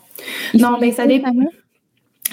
[0.54, 1.30] non, mais ça dépend.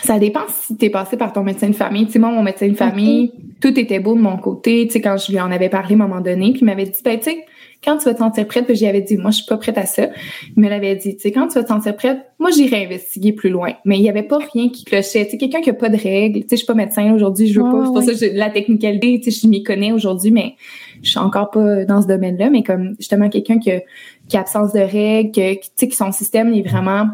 [0.03, 2.05] Ça dépend si tu es passé par ton médecin de famille.
[2.07, 4.87] Tu sais, moi, mon médecin de famille, tout était beau de mon côté.
[4.87, 6.85] Tu sais, quand je lui en avais parlé à un moment donné, puis il m'avait
[6.85, 7.45] dit, ben, tu sais,
[7.83, 9.77] quand tu vas te sentir prête, puis j'y avais dit, moi, je suis pas prête
[9.77, 10.09] à ça.
[10.55, 13.33] Il me l'avait dit, tu sais, quand tu vas te sentir prête, moi, j'irai investiguer
[13.33, 13.73] plus loin.
[13.85, 15.25] Mais il y avait pas rien qui clochait.
[15.25, 16.41] Tu sais, quelqu'un qui a pas de règles.
[16.41, 17.85] Tu sais, je suis pas médecin aujourd'hui, je veux pas.
[17.85, 20.55] C'est pour ça que j'ai la technicalité, tu sais, je m'y connais aujourd'hui, mais
[21.03, 22.49] je suis encore pas dans ce domaine-là.
[22.49, 23.81] Mais comme, justement, quelqu'un qui a,
[24.27, 27.07] qui a absence de règles, que, tu sais, que son système est vraiment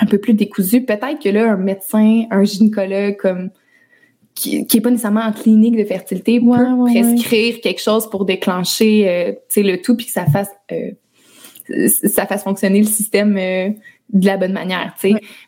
[0.00, 0.82] un peu plus décousu.
[0.82, 3.50] Peut-être que là, un médecin, un gynécologue, comme,
[4.38, 9.08] qui, qui est pas nécessairement en clinique de fertilité peut prescrire quelque chose pour déclencher
[9.08, 10.90] euh, le tout puis que ça fasse euh,
[12.02, 13.70] ça fasse fonctionner le système euh,
[14.10, 14.94] de la bonne manière.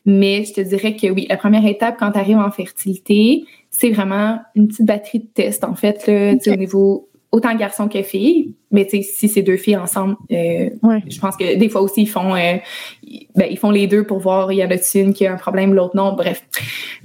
[0.05, 3.91] Mais je te dirais que oui, la première étape quand tu arrives en fertilité, c'est
[3.91, 8.55] vraiment une petite batterie de tests en fait là, au niveau autant garçon que fille.
[8.71, 10.71] Mais tu sais, si c'est deux filles ensemble, euh,
[11.09, 12.57] je pense que des fois aussi ils font, euh,
[13.37, 15.37] ben, ils font les deux pour voir il y en a une qui a un
[15.37, 16.13] problème, l'autre non.
[16.15, 16.45] Bref,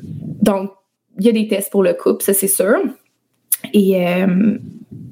[0.01, 0.71] donc
[1.19, 2.77] il y a des tests pour le couple, ça c'est sûr.
[3.73, 4.57] Et, euh,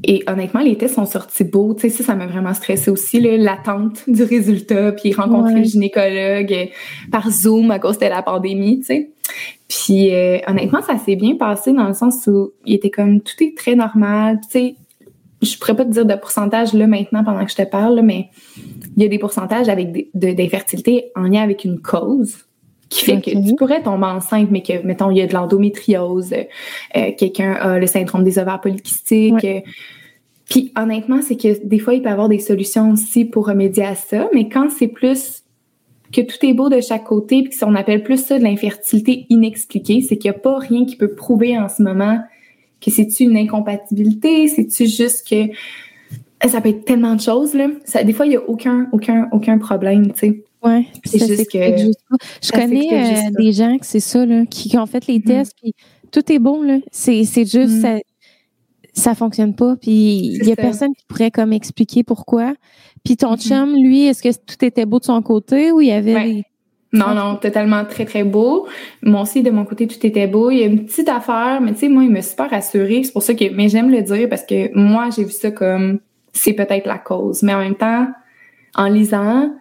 [0.04, 1.74] et honnêtement, les tests sont sortis beaux.
[1.74, 6.70] Tu sais, ça, ça m'a vraiment stressé aussi, l'attente du résultat, puis rencontrer le gynécologue
[7.12, 9.10] par Zoom à cause de la pandémie, tu sais.
[9.70, 13.42] Puis euh, honnêtement, ça s'est bien passé dans le sens où il était comme tout
[13.42, 14.40] est très normal.
[14.44, 14.76] Tu sais,
[15.44, 18.30] je pourrais pas te dire de pourcentage là maintenant pendant que je te parle, mais
[18.96, 22.38] il y a des pourcentages avec d'infertilité en lien avec une cause
[22.90, 26.34] qui fait que tu pourrais tomber enceinte, mais que, mettons, il y a de l'endométriose,
[26.34, 29.44] euh, quelqu'un a le syndrome des ovaires polykystiques.
[29.44, 29.62] Euh,
[30.48, 33.86] puis honnêtement, c'est que des fois, il peut y avoir des solutions aussi pour remédier
[33.86, 35.44] à ça, mais quand c'est plus
[36.12, 39.26] que tout est beau de chaque côté, puis si on appelle plus ça de l'infertilité
[39.30, 42.20] inexpliquée, c'est qu'il n'y a pas rien qui peut prouver en ce moment
[42.84, 45.54] que c'est-tu une incompatibilité, c'est-tu juste que
[46.48, 47.68] ça peut être tellement de choses là.
[47.86, 50.44] Ça, des fois, il n'y a aucun, aucun, aucun problème, tu sais.
[50.64, 54.86] Ouais, c'est juste que je connais euh, des gens que c'est ça là, qui, ont
[54.86, 55.24] fait les mm.
[55.24, 55.74] tests puis
[56.10, 57.82] tout est bon là, c'est c'est juste mm.
[57.82, 58.00] ça
[58.94, 62.54] ça fonctionne pas puis il y a personne qui pourrait comme expliquer pourquoi.
[63.04, 63.48] Puis ton mm-hmm.
[63.48, 66.46] chum lui, est-ce que tout était beau de son côté ou il y avait
[66.94, 68.68] Non, non, totalement très, très beau.
[69.02, 70.52] Moi aussi, de mon côté, tout était beau.
[70.52, 73.04] Il y a une petite affaire, mais tu sais, moi, il me super rassurée.
[73.04, 76.00] C'est pour ça que, mais j'aime le dire parce que moi, j'ai vu ça comme,
[76.34, 77.42] c'est peut-être la cause.
[77.42, 78.08] Mais en même temps,
[78.76, 79.52] en lisant,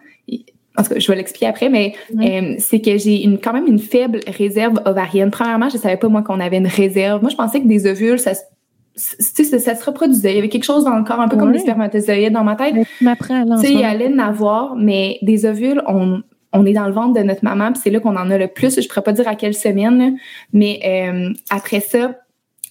[0.77, 3.67] en tout cas, je vais l'expliquer après, mais euh, c'est que j'ai une, quand même
[3.67, 5.31] une faible réserve ovarienne.
[5.31, 7.21] Premièrement, je savais pas moi qu'on avait une réserve.
[7.21, 8.33] Moi, je pensais que des ovules, ça,
[8.95, 10.33] ça, ça se reproduisait.
[10.33, 12.55] Il y avait quelque chose dans le corps, un peu comme les spermatozoïdes dans ma
[12.55, 12.75] tête.
[13.61, 16.21] Tu sais, il y allait en avoir, mais des ovules, on,
[16.53, 18.47] on est dans le ventre de notre maman, puis c'est là qu'on en a le
[18.47, 18.79] plus.
[18.79, 20.17] Je pourrais pas dire à quelle semaine,
[20.53, 22.15] mais euh, après ça,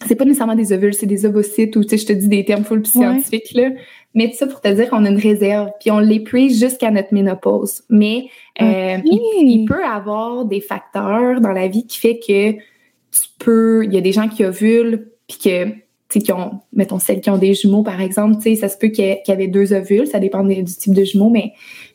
[0.06, 2.44] c'est pas nécessairement des ovules, c'est des ovocytes ou tu sais, je te dis des
[2.44, 3.70] termes full scientifiques là.
[4.14, 7.14] Mais tout ça pour te dire qu'on a une réserve, puis on l'épuise jusqu'à notre
[7.14, 7.82] ménopause.
[7.88, 8.26] Mais
[8.60, 13.92] euh, il, peut avoir des facteurs dans la vie qui fait que tu peux, il
[13.94, 15.74] y a des gens qui ovulent, puis que tu
[16.09, 18.76] sais, qui ont, mettons celles qui ont des jumeaux par exemple, tu sais, ça se
[18.76, 21.52] peut qu'il y, ait deux ovules, ça dépend du type de jumeaux, mais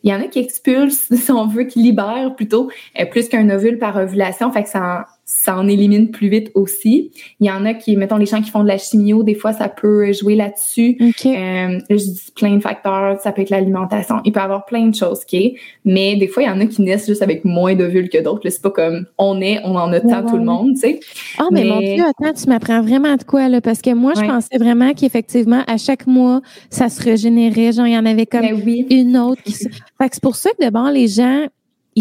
[0.07, 3.49] il y en a qui expulsent, si on veut, qui libèrent plutôt euh, plus qu'un
[3.49, 7.11] ovule par ovulation, fait que ça ça en élimine plus vite aussi.
[7.41, 9.51] Il y en a qui, mettons, les gens qui font de la chimio, des fois,
[9.51, 10.97] ça peut jouer là-dessus.
[11.01, 14.21] Euh, je dis plein de facteurs, ça peut être l'alimentation.
[14.23, 15.37] Il peut y avoir plein de choses, OK?
[15.83, 18.47] Mais des fois, il y en a qui naissent juste avec moins d'ovules que d'autres.
[18.49, 20.99] C'est pas comme on est, on en a tant tout le monde, tu sais.
[21.37, 23.59] Ah, mais, mon Dieu, attends, tu m'apprends vraiment de quoi, là?
[23.59, 26.39] Parce que moi, je pensais vraiment qu'effectivement, à chaque mois,
[26.69, 27.73] ça se régénérait.
[27.73, 29.53] Genre, il y en avait comme ben une autre qui
[29.99, 31.47] Fait que c'est pour ça que d'abord, les gens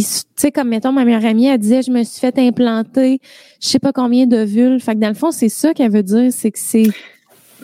[0.03, 3.21] tu sais, comme mettons, ma meilleure amie, elle disait, je me suis fait implanter,
[3.61, 4.81] je sais pas combien d'ovules.
[4.81, 6.89] Fait que dans le fond, c'est ça qu'elle veut dire, c'est que c'est.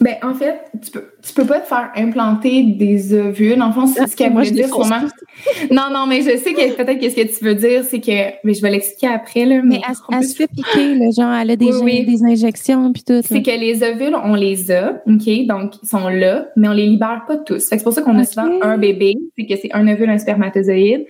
[0.00, 3.60] Ben, en fait, tu peux, tu peux pas te faire implanter des ovules.
[3.62, 5.02] En fond, c'est ce qu'elle veut dire sûrement.
[5.70, 8.54] non, non, mais je sais que peut-être qu'est-ce que tu veux dire, c'est que, mais
[8.54, 9.60] je vais l'expliquer après, là.
[9.62, 9.80] Mais,
[10.10, 13.20] elle, se fait piquer, là, genre, elle a des, des injections puis tout.
[13.22, 15.46] C'est que les ovules, on les a, OK?
[15.46, 17.54] Donc, ils sont là, mais on les libère pas tous.
[17.54, 19.14] Que c'est pour ça qu'on a souvent un bébé.
[19.38, 21.06] C'est que c'est un ovule, un spermatozoïde.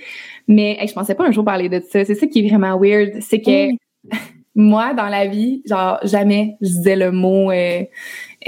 [0.49, 2.05] Mais je pensais pas un jour parler de ça.
[2.05, 3.21] C'est ça qui est vraiment weird.
[3.21, 3.69] C'est que
[4.55, 7.83] moi, dans la vie, genre, jamais je disais le mot euh,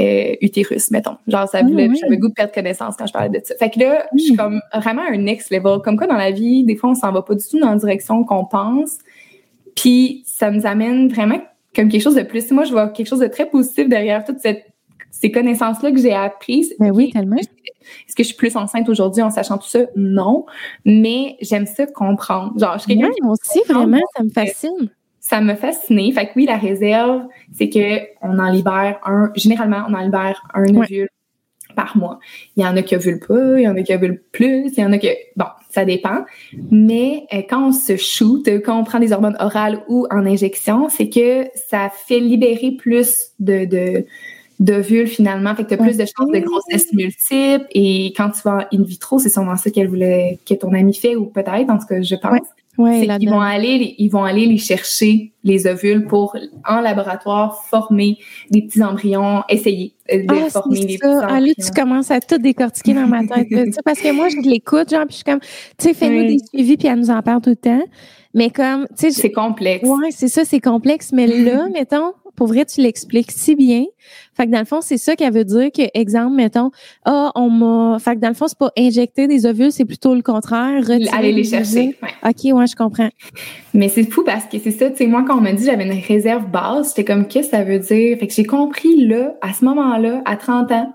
[0.00, 1.16] euh, utérus, mettons.
[1.26, 3.54] Genre, ça voulait, j'avais goût de perdre connaissance quand je parlais de ça.
[3.56, 5.78] Fait que là, je suis comme vraiment un next level.
[5.82, 7.76] Comme quoi, dans la vie, des fois, on s'en va pas du tout dans la
[7.76, 8.98] direction qu'on pense.
[9.76, 11.40] Puis, ça nous amène vraiment
[11.74, 12.50] comme quelque chose de plus.
[12.50, 14.66] Moi, je vois quelque chose de très positif derrière toute cette
[15.10, 16.74] ces connaissances-là que j'ai apprises.
[16.78, 17.36] Ben oui, tellement.
[18.06, 19.80] Est-ce que je suis plus enceinte aujourd'hui en sachant tout ça?
[19.96, 20.46] Non.
[20.84, 22.58] Mais j'aime ça comprendre.
[22.58, 24.90] Genre, je suis quelqu'un aussi, vraiment, ça me fascine.
[25.20, 26.12] ça m'a fasciné.
[26.12, 30.42] Fait que oui, la réserve, c'est que on en libère un, généralement, on en libère
[30.54, 31.08] un ovule
[31.74, 32.20] par mois.
[32.56, 34.80] Il y en a qui ovulent pas, il y en a qui ovulent plus, il
[34.80, 36.24] y en a qui, bon, ça dépend.
[36.70, 40.88] Mais euh, quand on se shoot, quand on prend des hormones orales ou en injection,
[40.88, 44.06] c'est que ça fait libérer plus de, de
[44.60, 48.42] d'ovules finalement, fait que tu as plus de chances de grossesse multiple et quand tu
[48.44, 51.78] vas in vitro, c'est sûrement ça qu'elle voulait que ton ami fait ou peut-être en
[51.78, 52.46] tout cas je pense.
[52.76, 56.36] Ouais, c'est qu'ils vont aller ils vont aller les chercher les ovules pour
[56.68, 58.18] en laboratoire former
[58.50, 61.28] des petits embryons, essayer de ah, former des petits embryons.
[61.28, 63.48] Ah, là, tu commences à tout décortiquer dans ma tête.
[63.84, 65.48] parce que moi je l'écoute genre puis je suis comme tu
[65.78, 67.84] sais fais-nous des suivis puis elle nous en parle tout le temps.
[68.34, 69.88] Mais comme tu sais c'est complexe.
[69.88, 73.84] Ouais, c'est ça, c'est complexe mais là mettons pour vrai, tu l'expliques si bien.
[74.34, 76.70] Fait que dans le fond, c'est ça qu'elle veut dire que, exemple, mettons,
[77.04, 80.14] ah, on m'a, fait que dans le fond, c'est pas injecter des ovules, c'est plutôt
[80.14, 80.82] le contraire.
[81.12, 81.96] Aller les chercher.
[82.24, 83.10] OK, ouais, je comprends.
[83.72, 85.84] Mais c'est fou parce que c'est ça, tu sais, moi, quand on m'a dit j'avais
[85.84, 88.18] une réserve basse, j'étais comme, qu'est-ce que ça veut dire?
[88.18, 90.92] Fait que j'ai compris, là, à ce moment-là, à 30 ans,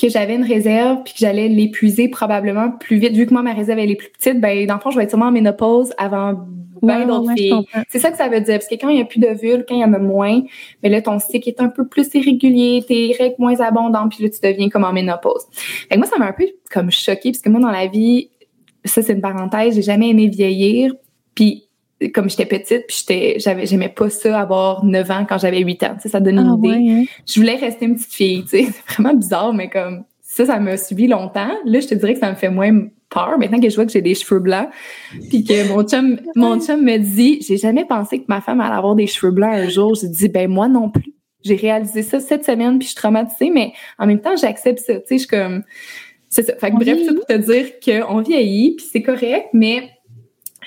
[0.00, 3.12] que j'avais une réserve puis que j'allais l'épuiser probablement plus vite.
[3.12, 5.04] Vu que moi, ma réserve, elle est plus petite, ben, dans le fond, je vais
[5.04, 6.46] être sûrement en ménopause avant
[6.82, 7.66] ben d'autres filles.
[7.88, 8.54] C'est ça que ça veut dire.
[8.54, 10.42] Parce que quand il n'y a plus d'ovules, quand il y en a moins,
[10.82, 14.24] mais ben là, ton cycle est un peu plus irrégulier, tes règles moins abondantes, puis
[14.24, 15.46] là, tu deviens comme en ménopause.
[15.52, 18.30] Fait que moi, ça m'a un peu comme choquée, parce que moi, dans la vie,
[18.84, 20.92] ça, c'est une parenthèse, j'ai jamais aimé vieillir.
[21.34, 21.65] Puis
[22.12, 25.82] comme j'étais petite, puis j'étais, j'avais, j'aimais pas ça avoir 9 ans quand j'avais 8
[25.84, 25.94] ans.
[25.94, 26.90] Tu sais, ça donne une ah idée.
[26.90, 27.04] Hein?
[27.26, 28.66] Je voulais rester une petite fille, tu sais.
[28.86, 31.52] C'est vraiment bizarre, mais comme ça, ça m'a suivi longtemps.
[31.64, 33.92] Là, je te dirais que ça me fait moins peur maintenant que je vois que
[33.92, 34.68] j'ai des cheveux blancs.
[35.30, 38.76] Puis que mon chum, mon chum me dit, j'ai jamais pensé que ma femme allait
[38.76, 39.94] avoir des cheveux blancs un jour.
[39.94, 41.14] J'ai dit, ben moi non plus.
[41.42, 44.94] J'ai réalisé ça cette semaine, puis je suis traumatisée, mais en même temps, j'accepte ça.
[44.94, 45.62] Tu sais, je suis comme,
[46.28, 46.56] c'est ça.
[46.56, 49.90] Fait que bref, tout pour te dire qu'on vieillit, puis c'est correct, mais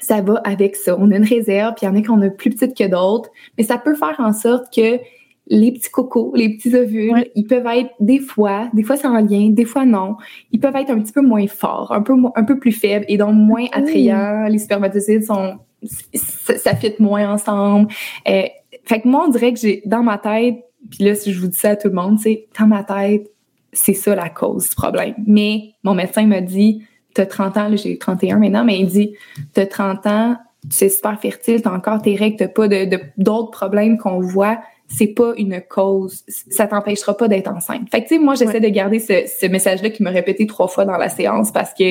[0.09, 0.97] ça va avec ça.
[0.99, 2.87] On a une réserve, puis il y en a qui ont a plus petite que
[2.87, 4.99] d'autres, mais ça peut faire en sorte que
[5.45, 9.19] les petits cocos, les petits ovules, ils peuvent être des fois, des fois c'est en
[9.19, 10.17] lien, des fois non.
[10.51, 13.17] Ils peuvent être un petit peu moins forts, un peu un peu plus faibles et
[13.17, 14.47] donc moins attrayants.
[14.47, 17.91] Les spermatozoïdes sont ça, fit moins ensemble.
[18.27, 18.43] Euh,
[18.85, 20.55] fait que moi on dirait que j'ai dans ma tête,
[20.89, 23.29] puis là si je vous dis ça à tout le monde, c'est dans ma tête,
[23.73, 25.13] c'est ça la cause du problème.
[25.27, 26.81] Mais mon médecin m'a dit
[27.13, 29.15] t'as 30 ans, j'ai 31 maintenant, mais il dit
[29.53, 30.37] t'as 30 ans,
[30.69, 34.59] tu es super fertile, t'as encore tes règles, t'as pas de d'autres problèmes qu'on voit
[34.89, 37.87] c'est pas une cause, ça t'empêchera pas d'être enceinte.
[37.91, 40.67] Fait que tu sais, moi j'essaie de garder ce, ce message-là qui me répétait trois
[40.67, 41.83] fois dans la séance parce que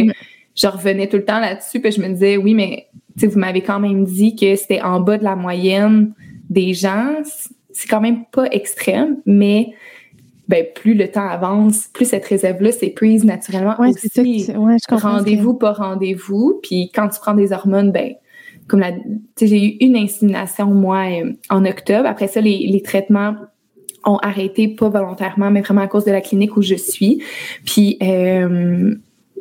[0.57, 3.39] je revenais tout le temps là-dessus, puis je me disais oui, mais tu sais, vous
[3.39, 6.13] m'avez quand même dit que c'était en bas de la moyenne
[6.51, 7.15] des gens.
[7.73, 9.73] C'est quand même pas extrême, mais
[10.49, 14.51] ben plus le temps avance, plus cette réserve-là s'épuise naturellement ouais, aussi.
[14.97, 16.59] rendez-vous, pas rendez-vous.
[16.63, 18.15] Puis quand tu prends des hormones, ben
[18.67, 18.93] comme la,
[19.41, 22.07] j'ai eu une insémination moi euh, en octobre.
[22.09, 23.35] Après ça, les, les traitements
[24.05, 27.23] ont arrêté pas volontairement, mais vraiment à cause de la clinique où je suis.
[27.65, 28.95] Puis, euh,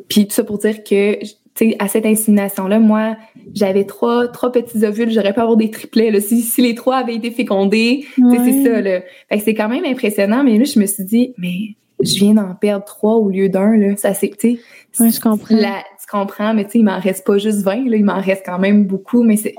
[0.08, 3.16] puis tout ça pour dire que tu sais, à cette insémination-là, moi,
[3.54, 6.10] j'avais trois, trois petits ovules, j'aurais pu avoir des triplets.
[6.10, 6.20] Là.
[6.20, 8.80] Si, si les trois avaient été fécondés, c'est ça.
[8.80, 9.00] Là.
[9.28, 12.34] Fait que c'est quand même impressionnant, mais là, je me suis dit, mais je viens
[12.34, 13.76] d'en perdre trois au lieu d'un.
[13.76, 13.96] Là.
[13.96, 14.58] Ça, c'est, tu
[14.92, 15.56] sais, je comprends.
[15.56, 18.42] La, comprends, mais tu sais, il m'en reste pas juste 20, là, il m'en reste
[18.44, 19.54] quand même beaucoup, mais c'est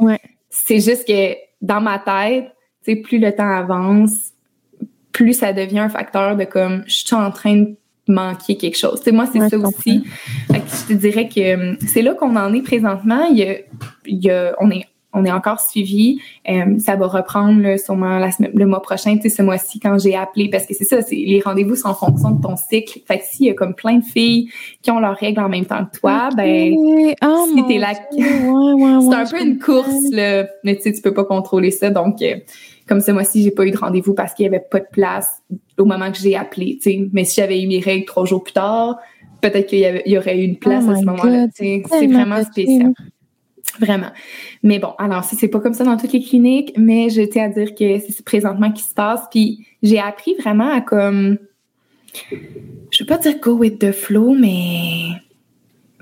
[0.50, 2.46] c'est juste que dans ma tête,
[2.84, 4.32] tu sais, plus le temps avance,
[5.12, 7.76] plus ça devient un facteur de comme, je suis en train de
[8.12, 9.00] manquer quelque chose.
[9.00, 10.04] Tu sais, moi, c'est ça aussi.
[10.50, 13.26] je te dirais que hum, c'est là qu'on en est présentement.
[13.32, 13.56] Il y a,
[14.06, 16.22] il y a, on est on est encore suivi.
[16.50, 19.80] Euh, ça va reprendre là, sûrement la semaine, le mois prochain, tu sais, ce mois-ci
[19.80, 22.56] quand j'ai appelé, parce que c'est ça, c'est les rendez-vous sont en fonction de ton
[22.56, 23.00] cycle.
[23.08, 25.66] Fait que s'il y a comme plein de filles qui ont leurs règles en même
[25.66, 26.74] temps que toi, ben
[27.24, 31.14] oh, si t'es là, c'est un peu une course là, mais tu sais, tu peux
[31.14, 31.90] pas contrôler ça.
[31.90, 32.36] Donc, euh,
[32.90, 35.44] comme ce mois-ci, j'ai pas eu de rendez-vous parce qu'il y avait pas de place
[35.78, 36.80] au moment que j'ai appelé.
[36.82, 38.98] Tu sais, mais si j'avais eu mes règles trois jours plus tard,
[39.42, 41.48] peut-être qu'il y, y, aurait eu une place oh à ce moment-là.
[41.54, 42.94] C'est vraiment spécial.
[43.80, 44.10] Vraiment.
[44.64, 47.46] Mais bon, alors si c'est pas comme ça dans toutes les cliniques, mais je tiens
[47.46, 49.22] à dire que c'est présentement qui se passe.
[49.30, 51.38] Puis j'ai appris vraiment à comme,
[52.32, 55.12] je veux pas dire go with the flow, mais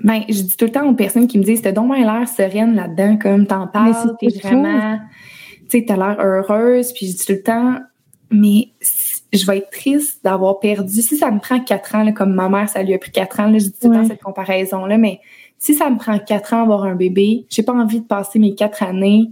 [0.02, 2.74] ben je dis tout le temps aux personnes qui me disent t'as donc l'air sereine
[2.74, 4.98] là-dedans, comme t'en parles, t'es vraiment,
[5.68, 6.92] tu sais, t'as l'air heureuse.
[6.92, 7.76] Puis je dis tout le temps,
[8.30, 8.68] mais
[9.32, 11.02] je vais être triste d'avoir perdu.
[11.02, 13.50] Si ça me prend quatre ans, comme ma mère, ça lui a pris quatre ans,
[13.50, 15.20] là, je dis tout le temps cette comparaison-là, mais
[15.58, 18.54] si ça me prend quatre ans avoir un bébé, j'ai pas envie de passer mes
[18.54, 19.30] quatre années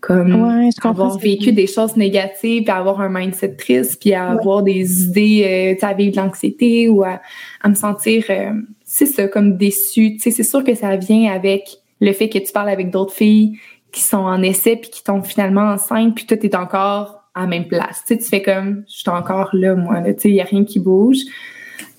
[0.00, 5.76] comme avoir vécu des choses négatives, puis avoir un mindset triste, puis avoir des idées,
[5.82, 7.20] euh, à vivre de l'anxiété ou à,
[7.66, 8.52] me sentir, euh,
[8.84, 10.12] c'est ça, comme déçu.
[10.14, 13.14] Tu sais, c'est sûr que ça vient avec le fait que tu parles avec d'autres
[13.14, 13.58] filles
[13.94, 17.46] qui sont en essai puis qui tombent finalement enceintes puis toi t'es encore à la
[17.46, 18.02] même place.
[18.06, 20.40] Tu sais, tu fais comme je suis encore là moi là, tu sais, il y
[20.40, 21.18] a rien qui bouge.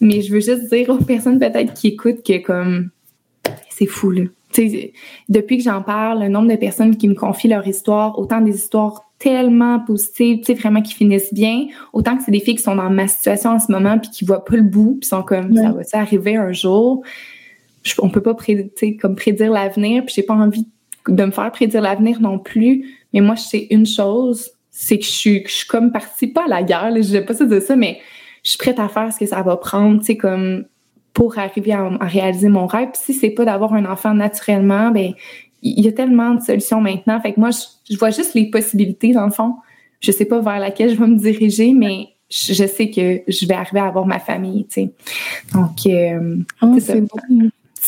[0.01, 2.89] Mais je veux juste dire aux personnes peut-être qui écoutent que comme
[3.69, 4.23] c'est fou là.
[4.51, 4.93] Tu sais,
[5.29, 8.55] depuis que j'en parle, le nombre de personnes qui me confient leur histoire, autant des
[8.55, 12.63] histoires tellement positives, tu sais, vraiment qui finissent bien, autant que c'est des filles qui
[12.63, 15.23] sont dans ma situation en ce moment puis qui voient pas le bout, puis sont
[15.23, 17.03] comme ça va arriver un jour?
[17.99, 20.67] on peut pas prédire, comme prédire l'avenir, puis j'ai pas envie
[21.07, 22.97] de me faire prédire l'avenir non plus.
[23.13, 26.45] Mais moi, je sais une chose, c'est que je suis, je suis comme partie pas
[26.45, 27.99] à la guerre, là, je vais pas se dire ça, mais
[28.43, 30.65] je suis prête à faire ce que ça va prendre, tu sais, comme
[31.13, 32.89] pour arriver à, réaliser mon rêve.
[32.91, 35.13] Puis si c'est pas d'avoir un enfant naturellement, ben
[35.61, 37.19] il y a tellement de solutions maintenant.
[37.21, 37.49] Fait que moi,
[37.89, 39.55] je, vois juste les possibilités dans le fond.
[40.01, 43.53] Je sais pas vers laquelle je vais me diriger, mais je, sais que je vais
[43.53, 44.91] arriver à avoir ma famille, tu sais.
[45.53, 47.01] Donc, euh, oh, c'est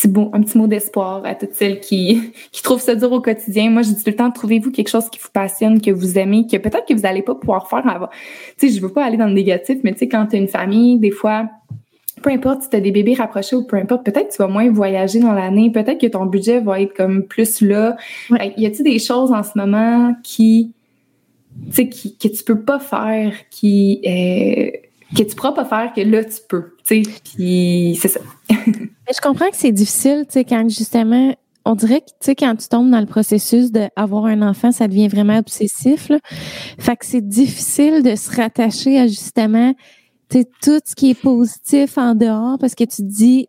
[0.05, 3.71] bon un petit mot d'espoir à toutes celles qui, qui trouvent ça dur au quotidien.
[3.71, 6.45] Moi, je dis tout le temps, trouvez-vous quelque chose qui vous passionne, que vous aimez,
[6.45, 8.09] que peut-être que vous n'allez pas pouvoir faire avant.
[8.57, 10.39] Tu sais, je veux pas aller dans le négatif, mais tu sais, quand tu as
[10.39, 11.49] une famille, des fois,
[12.21, 14.47] peu importe si tu as des bébés rapprochés ou peu importe, peut-être que tu vas
[14.47, 17.97] moins voyager dans l'année, peut-être que ton budget va être comme plus là.
[18.29, 20.73] Y a-t-il des choses en ce moment qui,
[21.67, 25.93] tu sais, qui, que tu peux pas faire, qui, euh, que tu pourras pas faire,
[25.93, 28.19] que là, tu peux, tu sais, puis c'est ça.
[28.49, 31.35] je comprends que c'est difficile, tu sais, quand justement,
[31.65, 34.87] on dirait que, tu sais, quand tu tombes dans le processus d'avoir un enfant, ça
[34.87, 36.19] devient vraiment obsessif, là.
[36.79, 39.73] Fait que c'est difficile de se rattacher à justement,
[40.29, 43.47] tu sais, tout ce qui est positif en dehors parce que tu te dis,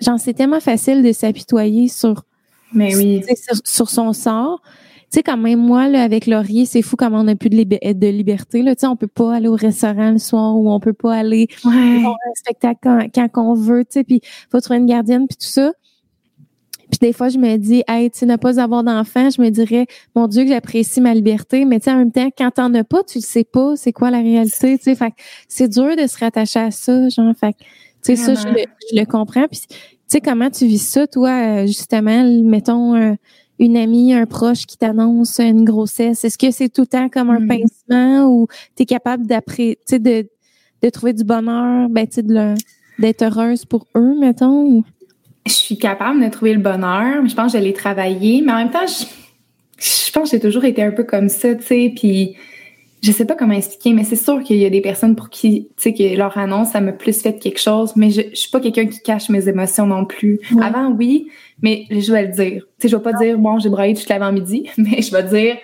[0.00, 2.24] genre, c'est tellement facile de s'apitoyer sur,
[2.72, 3.22] mais oui.
[3.64, 4.60] sur son sort.
[5.12, 7.64] Tu sais, quand même, moi, là, avec Laurier, c'est fou comment on n'a plus de,
[7.64, 8.62] de liberté.
[8.62, 8.74] Là.
[8.74, 11.48] Tu sais, on peut pas aller au restaurant le soir ou on peut pas aller
[11.66, 12.02] ouais.
[12.06, 15.46] un spectacle quand, quand on veut, tu sais, puis faut trouver une gardienne, puis tout
[15.46, 15.70] ça.
[16.90, 19.86] Puis des fois, je me dis, hey, tu ne pas avoir d'enfant, je me dirais,
[20.16, 21.66] mon Dieu, que j'apprécie ma liberté.
[21.66, 23.92] Mais tu sais, en même temps, quand t'en as pas, tu le sais pas, c'est
[23.92, 24.94] quoi la réalité, tu sais.
[24.94, 25.12] Fait
[25.46, 27.34] c'est dur de se rattacher à ça, genre.
[27.38, 27.52] Fait
[28.02, 29.46] tu sais, ça, je le, je le comprends.
[29.46, 29.76] Puis, tu
[30.06, 33.14] sais, comment tu vis ça, toi, justement, mettons, euh,
[33.62, 36.24] une amie, un proche qui t'annonce une grossesse?
[36.24, 37.48] Est-ce que c'est tout le temps comme un mm.
[37.48, 40.26] pincement ou tu es capable d'après, de,
[40.82, 42.06] de trouver du bonheur, ben,
[42.98, 44.82] d'être heureuse pour eux, mettons?
[45.46, 48.52] Je suis capable de trouver le bonheur, mais je pense que je l'ai travaillé, mais
[48.52, 49.06] en même temps, je,
[49.78, 52.36] je pense que j'ai toujours été un peu comme ça, tu sais, puis
[53.02, 55.68] je sais pas comment expliquer, mais c'est sûr qu'il y a des personnes pour qui,
[55.76, 58.50] tu sais, que leur annonce, ça m'a plus fait quelque chose, mais je, je suis
[58.50, 60.38] pas quelqu'un qui cache mes émotions non plus.
[60.60, 61.28] Avant, oui,
[61.62, 62.62] mais je vais le dire.
[62.78, 65.56] Tu sais, je vais pas dire, bon, j'ai braillé toute l'avant-midi, mais je vais dire,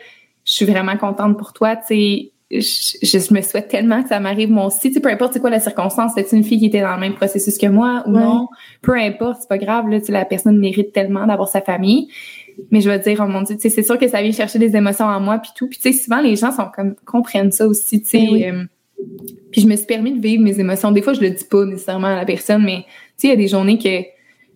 [0.45, 4.21] je suis vraiment contente pour toi, tu sais, je, je, me souhaite tellement que ça
[4.21, 4.89] m'arrive moi aussi.
[4.89, 7.01] Tu sais, peu importe c'est quoi la circonstance, c'est une fille qui était dans le
[7.01, 8.49] même processus que moi ou non,
[8.81, 12.09] peu importe, c'est pas grave, là, tu sais, la personne mérite tellement d'avoir sa famille
[12.71, 15.07] mais je vais dire, oh mon Dieu, c'est sûr que ça vient chercher des émotions
[15.07, 15.69] en moi, puis tout.
[15.69, 18.29] Puis tu sais, souvent, les gens sont comme, comprennent ça aussi, tu sais.
[18.33, 18.65] Eh euh,
[19.53, 20.91] puis je me suis permis de vivre mes émotions.
[20.91, 22.85] Des fois, je le dis pas nécessairement à la personne, mais tu
[23.17, 24.03] sais, il y a des journées que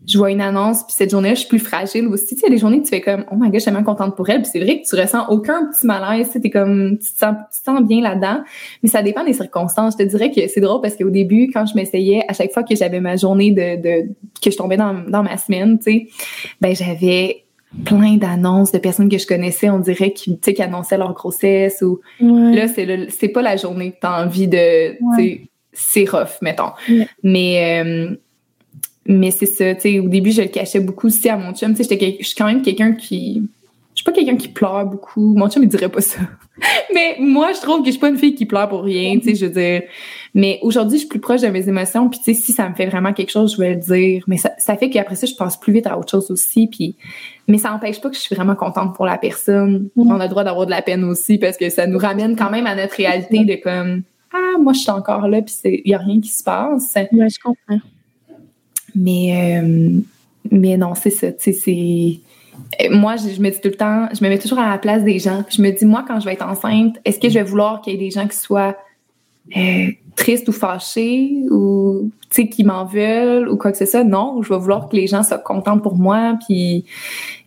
[0.06, 2.34] je vois une annonce, puis cette journée-là, je suis plus fragile aussi.
[2.34, 3.58] Tu sais, il y a des journées que tu fais comme, oh my god, je
[3.60, 4.42] suis tellement contente pour elle.
[4.42, 7.36] Puis c'est vrai que tu ressens aucun petit malaise, tu es comme, tu te sens,
[7.52, 8.42] tu te sens bien là-dedans.
[8.82, 9.94] Mais ça dépend des circonstances.
[9.98, 12.64] Je te dirais que c'est drôle parce qu'au début, quand je m'essayais, à chaque fois
[12.64, 14.08] que j'avais ma journée de, de
[14.42, 16.08] que je tombais dans, dans ma semaine, tu sais,
[16.60, 17.44] ben j'avais
[17.84, 22.00] plein d'annonces de personnes que je connaissais, on dirait qui, qui annonçaient leur grossesse ou
[22.20, 24.96] là c'est c'est pas la journée que t'as envie de,
[25.72, 26.72] c'est rough mettons.
[27.22, 28.14] Mais euh,
[29.06, 31.74] mais c'est ça, tu sais au début je le cachais beaucoup aussi à mon chum,
[31.74, 33.42] tu sais je suis quand même quelqu'un qui
[33.94, 35.34] je suis pas quelqu'un qui pleure beaucoup.
[35.34, 36.20] Mon chum, il dirait pas ça.
[36.94, 39.28] mais moi, je trouve que je suis pas une fille qui pleure pour rien, tu
[39.28, 39.82] sais, je veux dire.
[40.34, 42.74] Mais aujourd'hui, je suis plus proche de mes émotions, puis tu sais, si ça me
[42.74, 44.24] fait vraiment quelque chose, je vais le dire.
[44.28, 46.96] Mais ça, ça fait qu'après ça, je pense plus vite à autre chose aussi, puis...
[47.48, 49.90] Mais ça n'empêche pas que je suis vraiment contente pour la personne.
[49.96, 52.50] On a le droit d'avoir de la peine aussi, parce que ça nous ramène quand
[52.50, 54.02] même à notre réalité de comme...
[54.32, 56.94] Ah, moi, je suis encore là, puis il y a rien qui se passe.
[56.94, 57.80] Ouais, je comprends.
[58.94, 59.60] Mais...
[59.62, 60.00] Euh,
[60.50, 61.28] mais non, c'est ça,
[62.90, 65.18] moi, je, me dis tout le temps, je me mets toujours à la place des
[65.18, 65.44] gens.
[65.48, 67.92] Je me dis, moi, quand je vais être enceinte, est-ce que je vais vouloir qu'il
[67.92, 68.76] y ait des gens qui soient
[69.56, 69.86] euh,
[70.16, 74.04] tristes ou fâchés ou qui m'en veulent ou quoi que ce soit?
[74.04, 76.84] Non, je vais vouloir que les gens soient contents pour moi, puis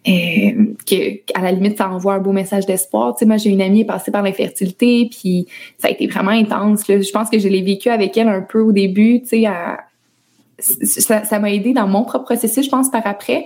[0.08, 3.16] euh, que, à la limite, ça envoie un beau message d'espoir.
[3.26, 5.48] Moi, j'ai une amie passée par l'infertilité, puis
[5.78, 6.84] ça a été vraiment intense.
[6.88, 9.48] Je pense que je l'ai vécu avec elle un peu au début, tu sais,
[10.60, 13.46] ça m'a aidé dans mon propre processus, je pense, par après.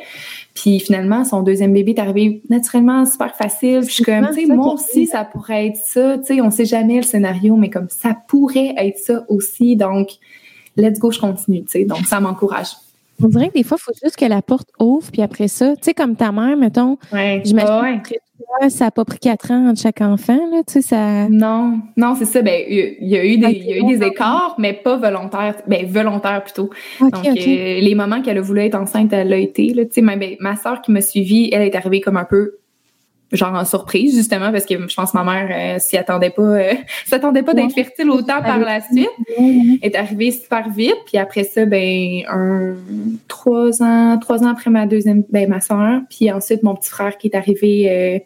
[0.53, 3.79] Puis finalement, son deuxième bébé est arrivé naturellement super facile.
[3.81, 6.17] Puis je suis comme, tu sais, moi aussi, ça pourrait être ça.
[6.17, 9.75] Tu sais, on sait jamais le scénario, mais comme ça pourrait être ça aussi.
[9.75, 10.09] Donc,
[10.75, 11.85] let's go, je continue, tu sais.
[11.85, 12.69] Donc, ça m'encourage.
[13.21, 15.75] On dirait que des fois, il faut juste que la porte ouvre, puis après ça,
[15.75, 17.41] tu sais, comme ta mère, mettons, ouais.
[17.43, 18.15] j'imagine que
[18.69, 21.27] ça n'a pas pris quatre ans entre chaque enfant, là, tu sais, ça...
[21.29, 24.05] Non, non, c'est ça, ben, il y a eu des, il y a eu des
[24.05, 26.69] écarts, mais pas volontaires, ben, volontaires plutôt.
[26.99, 30.01] Donc, euh, les moments qu'elle a voulu être enceinte, elle l'a été, là, tu sais,
[30.01, 32.59] ben, ma soeur qui m'a suivie, elle est arrivée comme un peu
[33.31, 36.41] genre en surprise justement parce que je pense que ma mère euh, s'y attendait pas
[36.41, 36.73] euh,
[37.05, 39.09] s'attendait pas d'être fertile autant par la suite
[39.81, 42.75] est arrivée super vite puis après ça ben un
[43.27, 47.17] trois ans trois ans après ma deuxième ben ma soeur puis ensuite mon petit frère
[47.17, 48.19] qui est arrivé euh,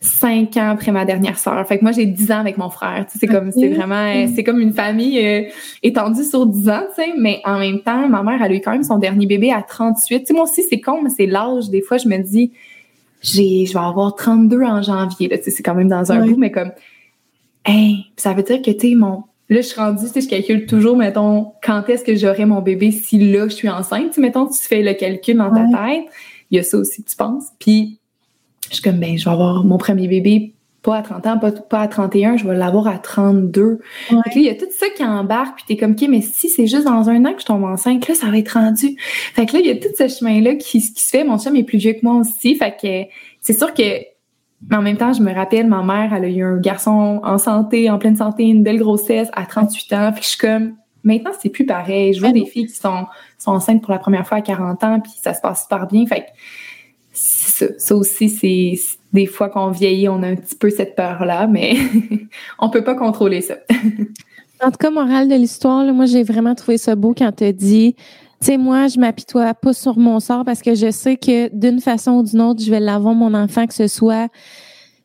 [0.00, 1.66] cinq ans après ma dernière sœur.
[1.66, 3.04] Fait que moi j'ai dix ans avec mon frère.
[3.08, 5.42] c'est comme c'est vraiment euh, c'est comme une famille euh,
[5.82, 8.60] étendue sur dix ans, tu sais, mais en même temps, ma mère elle a eu
[8.60, 10.20] quand même son dernier bébé à 38.
[10.20, 12.52] Tu sais moi aussi c'est con mais c'est l'âge des fois je me dis
[13.20, 15.28] j'ai, je vais avoir 32 en janvier.
[15.28, 16.72] Là, c'est quand même dans un bout, mais comme,
[17.64, 20.28] hey, ça veut dire que, tu sais, mon, là, je suis rendue, tu sais, je
[20.28, 24.16] calcule toujours, mettons, quand est-ce que j'aurai mon bébé si là, je suis enceinte.
[24.18, 26.04] Mettons, tu fais le calcul dans ta tête.
[26.50, 27.48] Il y a ça aussi tu penses.
[27.58, 27.98] Puis,
[28.68, 31.52] je suis comme, ben, je vais avoir mon premier bébé pas à 30 ans, pas,
[31.52, 33.80] pas à 31, je vais l'avoir à 32.
[34.10, 34.18] Ouais.
[34.34, 36.84] il y a tout ça qui embarque, puis t'es comme, OK, mais si c'est juste
[36.84, 38.96] dans un an que je tombe enceinte, là, ça va être rendu.
[38.98, 41.24] Fait que là, il y a tout ce chemin-là qui, qui se fait.
[41.24, 42.56] Mon chum est plus vieux que moi aussi.
[42.56, 43.82] Fait que c'est sûr que,
[44.68, 47.36] mais en même temps, je me rappelle, ma mère, elle a eu un garçon en
[47.36, 50.12] santé, en pleine santé, une belle grossesse à 38 ans.
[50.12, 52.14] Fait que je suis comme, maintenant, c'est plus pareil.
[52.14, 53.04] Je vois des filles qui sont,
[53.36, 56.06] sont enceintes pour la première fois à 40 ans, puis ça se passe super bien.
[56.06, 56.26] Fait que
[57.12, 58.78] ça, ça aussi, c'est
[59.12, 61.76] des fois qu'on vieillit, on a un petit peu cette peur-là, mais
[62.58, 63.56] on peut pas contrôler ça.
[64.62, 67.94] en tout cas, morale de l'histoire, moi, j'ai vraiment trouvé ça beau quand tu dit,
[68.40, 71.80] tu sais, moi, je m'apitoie pas sur mon sort parce que je sais que d'une
[71.80, 74.28] façon ou d'une autre, je vais l'avoir mon enfant, que ce soit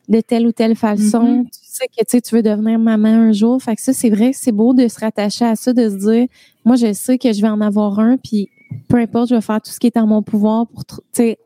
[0.08, 1.42] de telle ou telle façon.
[1.42, 1.50] Mm-hmm.
[1.50, 3.60] Tu sais que tu, tu veux devenir maman un jour.
[3.60, 6.28] Fait que ça, c'est vrai, c'est beau de se rattacher à ça, de se dire,
[6.64, 8.48] moi, je sais que je vais en avoir un, puis
[8.88, 11.38] peu importe, je vais faire tout ce qui est en mon pouvoir pour, tu sais,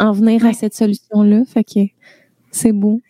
[0.00, 1.44] en venir à cette solution-là.
[1.46, 1.80] Fait que
[2.50, 3.00] c'est beau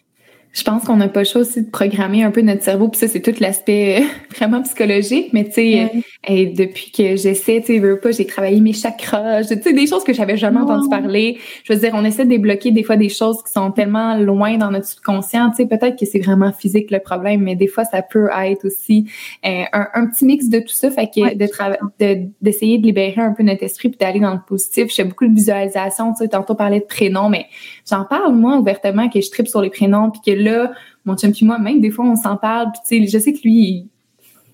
[0.54, 2.88] je pense qu'on n'a pas le choix aussi de programmer un peu notre cerveau.
[2.88, 4.04] Puis ça, c'est tout l'aspect euh,
[4.36, 5.30] vraiment psychologique.
[5.32, 5.90] Mais tu sais,
[6.30, 9.42] euh, depuis que j'essaie, tu sais, veux pas, j'ai travaillé mes chakras.
[9.42, 11.38] Tu sais, des choses que j'avais jamais entendu parler.
[11.64, 14.56] Je veux dire, on essaie de débloquer des fois des choses qui sont tellement loin
[14.56, 15.50] dans notre subconscient.
[15.50, 18.64] Tu sais, peut-être que c'est vraiment physique le problème, mais des fois, ça peut être
[18.64, 19.10] aussi
[19.44, 20.88] euh, un, petit mix de tout ça.
[20.92, 24.88] Fait que de d'essayer de, libérer un peu notre esprit puis d'aller dans le positif.
[24.90, 26.12] Je fais beaucoup de visualisation.
[26.12, 27.46] Tu sais, tantôt parler de prénoms, mais
[27.90, 30.72] j'en parle moi ouvertement que je tripe sur les prénoms puis que là,
[31.04, 32.70] mon chum puis moi, même des fois, on s'en parle.
[32.72, 33.88] Puis tu sais, je sais que lui,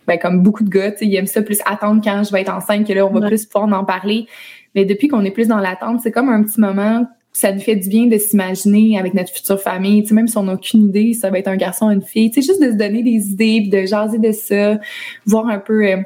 [0.06, 2.86] ben, comme beaucoup de gars, il aime ça plus attendre quand je vais être enceinte,
[2.86, 4.26] que là, on va plus pouvoir en parler.
[4.74, 7.76] Mais depuis qu'on est plus dans l'attente, c'est comme un petit moment ça nous fait
[7.76, 10.02] du bien de s'imaginer avec notre future famille.
[10.02, 12.02] Tu sais, même si on n'a aucune idée, ça va être un garçon ou une
[12.02, 12.30] fille.
[12.30, 14.78] Tu sais, juste de se donner des idées, de jaser de ça,
[15.26, 15.86] voir un peu...
[15.86, 15.96] Euh,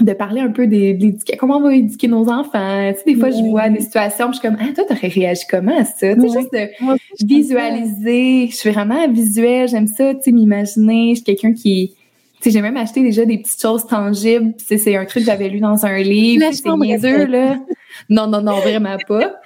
[0.00, 2.92] de parler un peu des, de comment on va éduquer nos enfants.
[2.92, 5.42] Tu sais, des fois, je vois des situations, je suis comme, ah, toi, t'aurais réagi
[5.48, 6.14] comment à ça?
[6.14, 8.48] Tu sais, juste de visualiser.
[8.50, 11.10] Je suis vraiment visuelle, j'aime ça, tu sais, m'imaginer.
[11.10, 11.94] Je suis quelqu'un qui,
[12.40, 14.52] tu sais, j'ai même acheté déjà des petites choses tangibles.
[14.58, 16.44] C'est un truc que j'avais lu dans un livre.
[16.52, 17.56] C'est niaiseux, là.
[18.08, 19.40] Non, non, non, vraiment pas.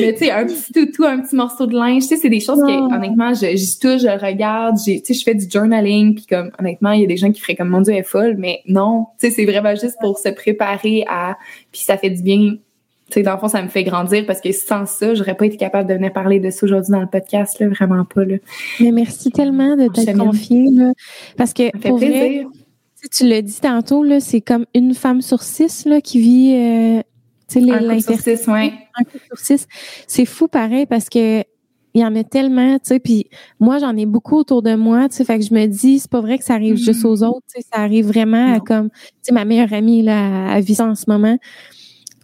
[0.00, 2.40] Mais tu sais, un petit toutou, un petit morceau de linge, tu sais, c'est des
[2.40, 2.96] choses que, ah.
[2.96, 6.92] honnêtement, je, j'y touche, je regarde, tu sais, je fais du journaling, puis comme, honnêtement,
[6.92, 9.06] il y a des gens qui feraient comme, mon Dieu, elle est folle, mais non,
[9.18, 11.36] tu sais, c'est vraiment juste pour se préparer à,
[11.72, 12.56] puis ça fait du bien
[13.10, 15.46] tu sais, dans le fond, ça me fait grandir parce que sans ça, j'aurais pas
[15.46, 18.36] été capable de venir parler de ça aujourd'hui dans le podcast, là, vraiment pas, là.
[18.78, 20.92] Mais merci tellement de t'être confiée, là.
[21.36, 22.46] Parce que, pour vrai,
[23.10, 27.02] tu l'as dit tantôt, là, c'est comme une femme sur six, là, qui vit, euh,
[27.50, 28.72] tu sais, ouais.
[28.94, 29.66] Un sur six.
[30.06, 31.42] C'est fou, pareil, parce que,
[31.92, 33.26] il y en a tellement, tu sais, puis
[33.58, 36.10] moi, j'en ai beaucoup autour de moi, tu sais, fait que je me dis, c'est
[36.10, 38.90] pas vrai que ça arrive juste aux autres, tu sais, ça arrive vraiment à comme,
[38.90, 41.36] tu sais, ma meilleure amie, là, à vit ça en ce moment.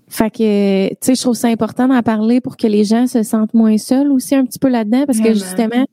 [0.08, 3.24] Fait que, tu sais, je trouve ça important d'en parler pour que les gens se
[3.24, 5.84] sentent moins seuls aussi un petit peu là-dedans, parce que justement,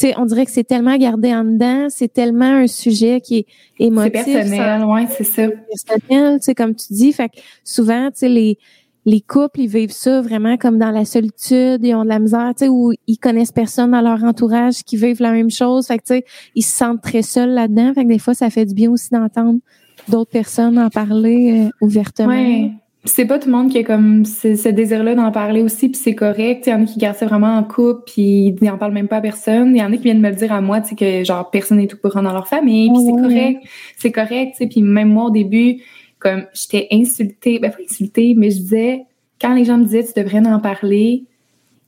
[0.00, 3.46] sais, on dirait que c'est tellement gardé en dedans, c'est tellement un sujet qui est
[3.78, 4.12] émotif.
[4.24, 5.48] C'est personnel, ouais, c'est ça.
[5.48, 7.12] Personnel, tu sais, comme tu dis.
[7.12, 8.58] Fait que souvent, tu sais, les,
[9.04, 12.52] les couples, ils vivent ça vraiment comme dans la solitude, ils ont de la misère,
[12.56, 15.86] tu sais, où ils connaissent personne dans leur entourage qui vivent la même chose.
[15.86, 16.24] Fait que, tu sais,
[16.54, 17.92] ils se sentent très seuls là-dedans.
[17.94, 19.60] Fait que des fois, ça fait du bien aussi d'entendre
[20.08, 22.28] d'autres personnes en parler euh, ouvertement.
[22.28, 22.72] Ouais
[23.04, 26.14] c'est pas tout le monde qui a comme ce, désir-là d'en parler aussi, puis c'est
[26.14, 26.66] correct.
[26.66, 29.08] Il y en a qui gardent ça vraiment en couple, puis ils n'en parlent même
[29.08, 29.74] pas à personne.
[29.74, 31.50] Il y en a qui viennent me le dire à moi, tu sais, que genre
[31.50, 33.62] personne n'est tout pour dans leur famille, puis c'est correct.
[33.96, 34.66] C'est correct, tu sais.
[34.66, 35.78] Puis même moi, au début,
[36.18, 39.02] comme j'étais insultée, ben pas insultée, mais je disais,
[39.40, 41.24] quand les gens me disaient tu devrais en parler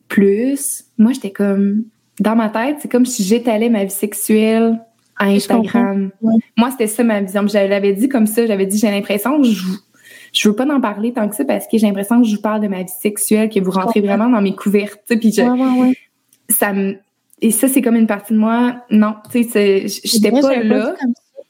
[0.09, 1.85] plus, moi j'étais comme,
[2.21, 4.81] dans ma tête, c'est comme si j'étalais ma vie sexuelle
[5.17, 6.11] à Instagram.
[6.57, 7.47] Moi, c'était ça ma vision.
[7.47, 9.63] Je l'avais dit comme ça, j'avais dit, j'ai l'impression que je
[10.33, 12.43] je veux pas en parler tant que ça parce que j'ai l'impression que je vous
[12.43, 15.43] parle de ma vie sexuelle, que vous rentrez vraiment dans mes couvertes, puis je,
[16.49, 16.97] ça me,
[17.43, 18.77] et ça, c'est comme une partie de moi.
[18.89, 20.95] Non, tu sais, j'étais pas là.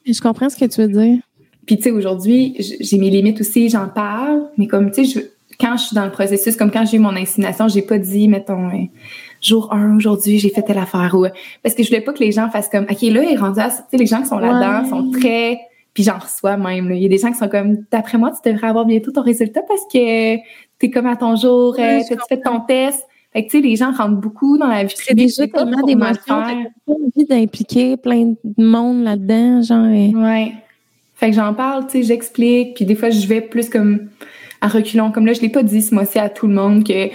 [0.05, 1.19] je comprends ce que tu veux dire.
[1.67, 5.77] Puis, tu sais, aujourd'hui, j'ai mes limites aussi, j'en parle, mais comme, tu sais, quand
[5.77, 8.69] je suis dans le processus, comme quand j'ai eu mon insémination, j'ai pas dit, mettons,
[8.69, 8.85] euh,
[9.39, 11.13] jour 1, aujourd'hui, j'ai fait telle affaire.
[11.13, 11.27] Ou,
[11.61, 13.59] parce que je voulais pas que les gens fassent comme, OK, là, il est rendu
[13.59, 15.59] à, tu sais, les gens qui sont là-dedans sont très,
[15.93, 16.91] puis j'en reçois même.
[16.91, 19.21] Il y a des gens qui sont comme, d'après moi, tu devrais avoir bientôt ton
[19.21, 20.37] résultat parce que
[20.79, 23.05] t'es comme à ton jour, euh, tu fait ton test?
[23.31, 26.21] Fait que, tu sais, les gens rentrent beaucoup dans la vie C'est déjà tellement d'émotions,
[26.25, 26.53] t'as
[26.85, 29.87] pas envie d'impliquer plein de monde là-dedans, genre.
[29.87, 30.53] Ouais.
[31.15, 34.09] Fait que j'en parle, tu sais, j'explique, puis des fois, je vais plus comme
[34.61, 35.11] à reculons.
[35.11, 37.09] Comme là, je l'ai pas dit ce mois-ci à tout le monde que,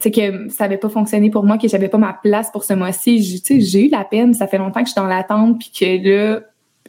[0.00, 2.72] tu que ça avait pas fonctionné pour moi, que j'avais pas ma place pour ce
[2.72, 3.20] mois-ci.
[3.20, 5.70] Tu sais, j'ai eu la peine, ça fait longtemps que je suis dans l'attente, puis
[5.70, 6.40] que là,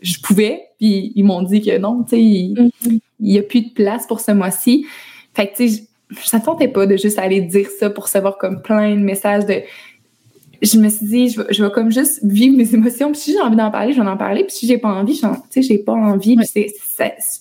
[0.02, 2.99] je pouvais, puis ils m'ont dit que non, tu sais, il, mm-hmm.
[3.19, 4.86] y a plus de place pour ce mois-ci.
[5.34, 5.84] Fait que, tu sais,
[6.23, 9.45] ça ne tentait pas de juste aller dire ça pour savoir comme plein de messages
[9.45, 9.61] de
[10.61, 13.32] je me suis dit je vais, je vais comme juste vivre mes émotions puis si
[13.32, 15.61] j'ai envie d'en parler je vais en parler puis si j'ai pas envie tu sais
[15.61, 16.68] j'ai pas envie puis c'est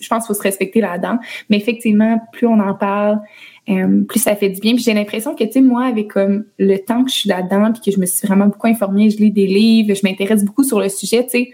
[0.01, 1.19] je pense qu'il faut se respecter là-dedans
[1.51, 3.21] mais effectivement plus on en parle
[3.69, 6.45] euh, plus ça fait du bien puis j'ai l'impression que tu sais moi avec comme
[6.59, 9.19] le temps que je suis là-dedans puis que je me suis vraiment beaucoup informée je
[9.19, 11.51] lis des livres je m'intéresse beaucoup sur le sujet tu sais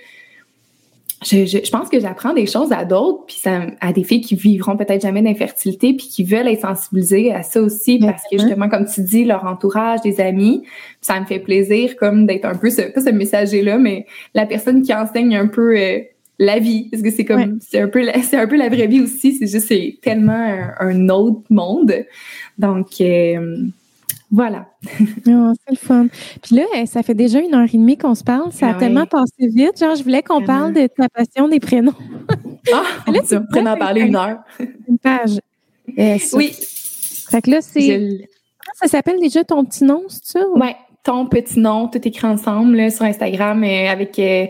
[1.25, 4.35] je, je, pense que j'apprends des choses à d'autres, puis ça, à des filles qui
[4.35, 8.69] vivront peut-être jamais d'infertilité, puis qui veulent être sensibilisées à ça aussi, parce que justement,
[8.69, 10.63] comme tu dis, leur entourage, des amis,
[11.01, 14.83] ça me fait plaisir comme d'être un peu ce, pas ce messager-là, mais la personne
[14.83, 16.01] qui enseigne un peu euh,
[16.39, 19.01] la vie, parce que c'est comme, c'est un peu, c'est un peu la vraie vie
[19.01, 21.95] aussi, c'est juste, c'est tellement un, autre monde.
[22.59, 23.59] Donc, euh,
[24.31, 24.67] voilà.
[24.85, 24.89] oh,
[25.27, 26.09] c'est le fun.
[26.43, 28.53] Puis là, eh, ça fait déjà une heure et demie qu'on se parle.
[28.53, 29.79] Ça a ah tellement passé vite.
[29.79, 31.95] Genre, je voulais qu'on parle de ta passion des prénoms.
[32.73, 34.39] ah, là, tu pourrais en parler une heure.
[34.89, 35.39] Une page.
[35.99, 36.53] Euh, oui.
[37.31, 38.29] Fait que là, c'est.
[38.75, 40.41] Ça s'appelle déjà ton petit nom, c'est ça?
[40.55, 40.73] Oui
[41.07, 44.47] ton petit nom, tout écrit ensemble là, sur Instagram euh, avec euh,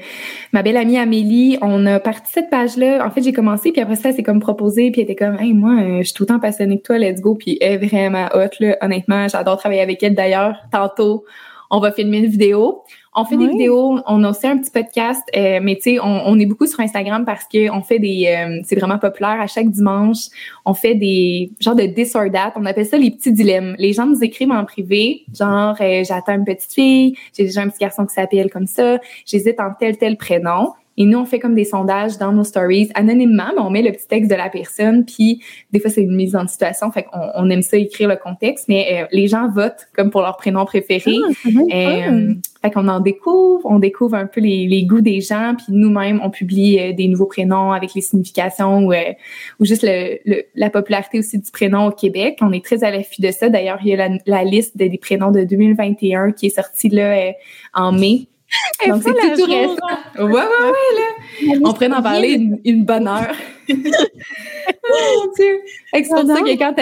[0.53, 1.59] ma belle amie Amélie.
[1.61, 3.07] On a parti cette page-là.
[3.07, 5.53] En fait, j'ai commencé, puis après ça, c'est comme proposé, puis elle était comme, hey,
[5.53, 7.35] moi, euh, je suis tout le temps passionnée que toi, let's go.
[7.35, 8.79] Puis elle est vraiment hot, là.
[8.81, 10.15] Honnêtement, j'adore travailler avec elle.
[10.15, 11.27] D'ailleurs, tantôt,
[11.71, 12.83] on va filmer une vidéo.
[13.19, 16.27] On fait des vidéos, on a aussi un petit podcast, euh, mais tu sais, on,
[16.27, 19.41] on, est beaucoup sur Instagram parce que on fait des, euh, c'est vraiment populaire.
[19.41, 20.27] À chaque dimanche,
[20.67, 22.53] on fait des genres de this or that.
[22.57, 23.75] On appelle ça les petits dilemmes.
[23.79, 27.71] Les gens nous écrivent en privé, genre euh, j'attends une petite fille, j'ai déjà un
[27.71, 30.75] petit garçon qui s'appelle comme ça, j'hésite en tel tel prénom.
[30.97, 33.93] Et nous, on fait comme des sondages dans nos stories anonymement, mais on met le
[33.93, 35.43] petit texte de la personne, puis
[35.73, 38.67] des fois, c'est une mise en situation, fait qu'on on aime ça écrire le contexte,
[38.69, 41.17] mais euh, les gens votent comme pour leur prénom préféré.
[41.45, 45.55] Ah, euh, fait qu'on en découvre, on découvre un peu les, les goûts des gens,
[45.57, 49.13] puis nous-mêmes, on publie euh, des nouveaux prénoms avec les significations ou, euh,
[49.61, 52.39] ou juste le, la popularité aussi du prénom au Québec.
[52.41, 53.49] On est très à l'affût de ça.
[53.49, 57.33] D'ailleurs, il y a la, la liste des prénoms de 2021 qui est sortie là
[57.75, 58.29] en mai.
[58.89, 59.51] Donc, c'est tout.
[59.51, 61.59] Ouais, ouais, ouais, là.
[61.65, 63.35] On pourrait en parler une, bonne heure.
[63.69, 65.61] oh mon Dieu.
[65.93, 66.75] C'est pour ça que quand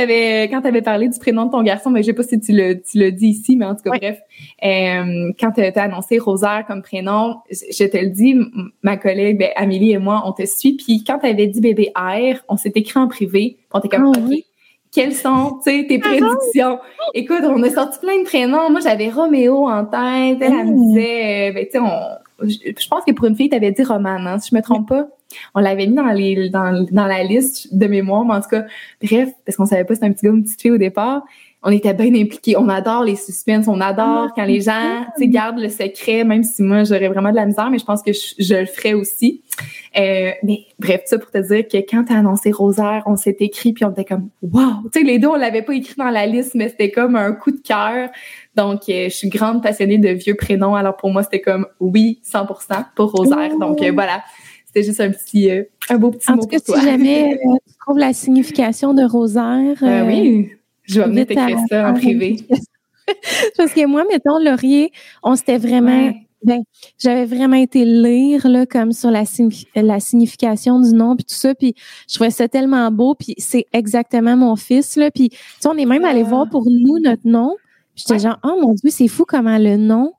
[0.50, 2.74] quand t'avais parlé du prénom de ton garçon, mais je sais pas si tu le,
[2.82, 4.20] tu le dis ici, mais en tout cas, bref,
[4.64, 8.36] euh, quand tu as annoncé Rosaire comme prénom, je, te le dis,
[8.82, 12.36] ma collègue, ben, Amélie et moi, on te suit, puis quand t'avais dit bébé R,
[12.48, 14.20] on s'est écrit en privé, on était comme, ah
[14.94, 16.78] quelles sont tes ah prédictions?
[17.14, 18.70] Écoute, on a sorti plein de prénoms.
[18.70, 20.38] Moi, j'avais Roméo en tête.
[20.40, 20.86] Elle, me mmh.
[20.86, 24.26] disait, euh, ben, tu sais, je pense que pour une fille, tu avais dit Romane,
[24.26, 25.08] hein, si je me trompe pas.
[25.54, 28.64] On l'avait mis dans les dans, dans la liste de mémoire, mais en tout cas,
[29.02, 30.78] bref, parce qu'on savait pas si c'était un petit gars ou une petite fille au
[30.78, 31.24] départ
[31.66, 32.56] on était bien impliqués.
[32.58, 36.84] On adore les suspens, on adore quand les gens gardent le secret, même si moi
[36.84, 39.42] j'aurais vraiment de la misère, mais je pense que je, le ferais aussi.
[39.98, 43.72] Euh, mais bref, ça pour te dire que quand t'as annoncé Rosaire, on s'est écrit
[43.72, 46.26] puis on était comme wow, tu sais les deux on l'avait pas écrit dans la
[46.26, 48.10] liste, mais c'était comme un coup de cœur.
[48.56, 52.20] Donc euh, je suis grande passionnée de vieux prénoms, alors pour moi c'était comme oui
[52.30, 53.58] 100% pour Rosaire.
[53.58, 54.22] Donc euh, voilà.
[54.66, 55.48] C'était juste un petit,
[55.88, 57.38] un beau petit en mot tout cas, si jamais
[57.68, 60.50] tu trouves la signification de Rosaire, oui,
[60.84, 62.36] je vais venir t'écrire ça en privé.
[63.56, 64.92] Parce que moi, mettons, Laurier,
[65.22, 66.12] on s'était vraiment.
[66.42, 66.62] Ben,
[66.98, 69.22] j'avais vraiment été lire là comme sur la,
[69.76, 71.74] la signification du nom puis tout ça puis
[72.06, 75.78] je trouvais ça tellement beau puis c'est exactement mon fils là puis tu sais on
[75.78, 77.56] est même allé voir pour nous notre nom
[77.94, 80.12] j'étais genre oh mon dieu c'est fou comment le nom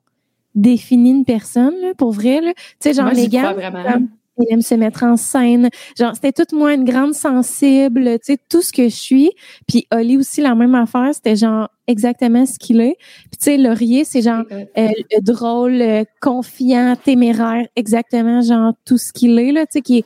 [0.56, 3.54] définit une personne là pour vrai là tu sais genre les gars
[4.38, 5.70] il aime se mettre en scène.
[5.98, 9.30] Genre, c'était toute moi une grande sensible, tu sais, tout ce que je suis.
[9.66, 12.96] Puis Oli aussi, la même affaire, c'était genre exactement ce qu'il est.
[13.30, 14.88] Puis tu sais, Laurier, c'est genre euh,
[15.22, 20.04] drôle, euh, confiant, téméraire, exactement genre tout ce qu'il est, là, tu sais, qui est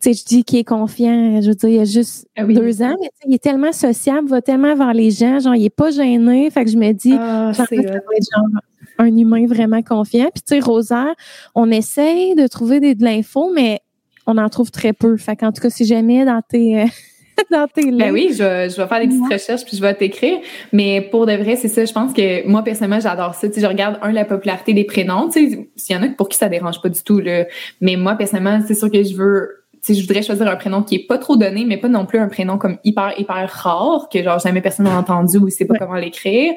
[0.00, 2.44] tu sais, je dis qu'il est confiant, je veux dire, il y a juste Ah
[2.44, 5.70] deux ans, mais il est tellement sociable, va tellement vers les gens, genre, il est
[5.70, 8.62] pas gêné, fait que je me dis, Ah, genre, c'est ça être genre
[8.98, 10.28] un humain vraiment confiant.
[10.34, 11.14] Puis tu sais, Rosaire,
[11.54, 13.80] on essaye de trouver des, de l'info, mais
[14.26, 15.16] on en trouve très peu.
[15.16, 16.86] Fait qu'en tout cas, si jamais dans tes, euh,
[17.50, 19.94] dans tes Ben oui, je, vais- je vais faire des petites recherches puis je vais
[19.94, 20.38] t'écrire.
[20.72, 21.84] Mais pour de vrai, c'est ça.
[21.84, 23.48] Je pense que moi, personnellement, j'adore ça.
[23.48, 25.28] Tu sais, je regarde, un, la popularité des prénoms.
[25.30, 27.46] Tu sais, s'il y en a pour qui ça dérange pas du tout, là.
[27.80, 30.96] Mais moi, personnellement, c'est sûr que je veux, sais, je voudrais choisir un prénom qui
[30.96, 34.22] est pas trop donné, mais pas non plus un prénom comme hyper, hyper rare, que
[34.22, 35.78] genre jamais personne n'a entendu ou sait pas Ouais.
[35.78, 36.52] comment l'écrire.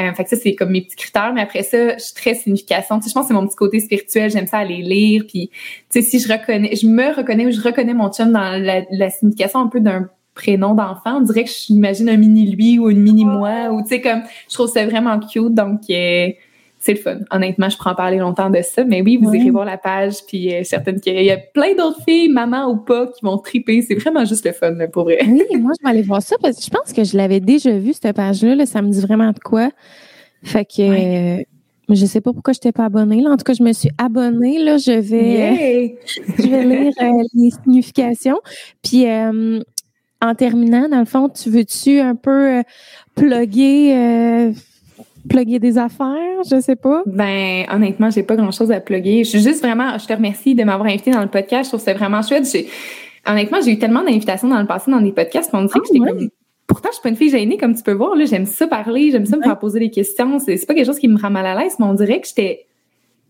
[0.00, 1.32] Euh, fait que ça, c'est comme mes petits critères.
[1.34, 2.98] Mais après ça, je suis très signification.
[2.98, 4.30] Tu sais, je pense que c'est mon petit côté spirituel.
[4.30, 5.24] J'aime ça aller lire.
[5.28, 5.50] Puis,
[5.90, 8.82] tu sais, si je reconnais, je me reconnais ou je reconnais mon chum dans la,
[8.90, 12.90] la signification un peu d'un prénom d'enfant, on dirait que j'imagine un mini lui ou
[12.90, 16.28] une mini moi ou tu sais comme je trouve ça vraiment cute donc euh,
[16.80, 17.18] c'est le fun.
[17.30, 19.38] Honnêtement, je en parler longtemps de ça, mais oui, vous Ouais.
[19.38, 22.76] irez voir la page puis euh, certaines qu'il y a plein d'autres filles, maman ou
[22.76, 23.82] pas, qui vont triper.
[23.82, 25.18] C'est vraiment juste le fun là, pour vrai.
[25.26, 27.76] oui, moi, je vais aller voir ça parce que je pense que je l'avais déjà
[27.78, 29.70] vu, cette page-là, là, ça me dit vraiment de quoi.
[30.44, 31.42] Fait que, euh,
[31.88, 33.30] je sais pas pourquoi je n'étais pas abonnée, là.
[33.30, 35.96] En tout cas, je me suis abonnée, là, je vais...
[36.38, 38.38] Je vais lire euh, les significations.
[38.82, 39.60] Puis, euh,
[40.20, 42.62] en terminant, dans le fond, tu veux-tu un peu euh,
[43.14, 44.52] plugger, euh,
[45.28, 46.42] plugger des affaires?
[46.50, 47.02] Je sais pas.
[47.06, 49.24] Ben, honnêtement, j'ai pas grand chose à plugger.
[49.24, 51.64] Je suis juste vraiment, je te remercie de m'avoir invité dans le podcast.
[51.64, 52.50] Je trouve ça vraiment chouette.
[52.50, 52.66] J'ai-
[53.26, 55.88] honnêtement, j'ai eu tellement d'invitations dans le passé dans des podcasts qu'on dirait que Ah,
[55.92, 56.10] j'étais ouais?
[56.10, 56.28] comme,
[56.66, 58.24] pourtant, je suis pas une fille gênée, comme tu peux voir, là.
[58.24, 60.38] J'aime ça parler, j'aime ça me faire poser des questions.
[60.38, 62.26] C'est c'est pas quelque chose qui me rend mal à l'aise, mais on dirait que
[62.26, 62.66] j'étais,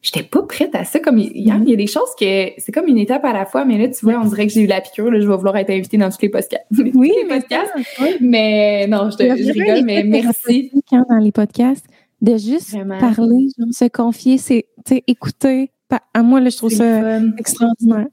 [0.03, 0.99] j'étais pas prête à ça.
[1.01, 1.65] Comme hier, Mhm.
[1.65, 3.89] il y a des choses que c'est comme une étape à la fois, mais là,
[3.89, 5.21] tu vois, on dirait que j'ai eu la piqûre, là.
[5.21, 6.65] Je vais vouloir être invitée dans tous les podcasts.
[6.95, 7.73] Oui, les podcasts.
[8.01, 8.17] Oui.
[8.21, 10.71] Mais non, je, te, je rigole, mais merci.
[10.93, 11.87] hein, dans les podcasts,
[12.21, 12.99] de juste Vraiment.
[12.99, 14.67] parler, genre, se confier, c'est,
[15.07, 15.71] écouter.
[16.13, 18.07] À moi, là, je trouve ça extraordinaire.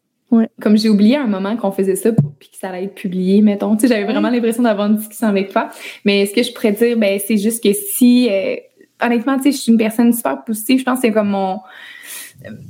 [0.61, 3.41] comme j'ai oublié un moment qu'on faisait ça pour puis que ça allait être publié
[3.41, 5.69] mettons tu sais j'avais vraiment l'impression d'avoir une discussion avec toi
[6.03, 8.55] mais ce que je pourrais dire ben c'est juste que si euh,
[9.01, 10.79] honnêtement tu sais je suis une personne super positive.
[10.79, 11.59] Je pense que c'est comme mon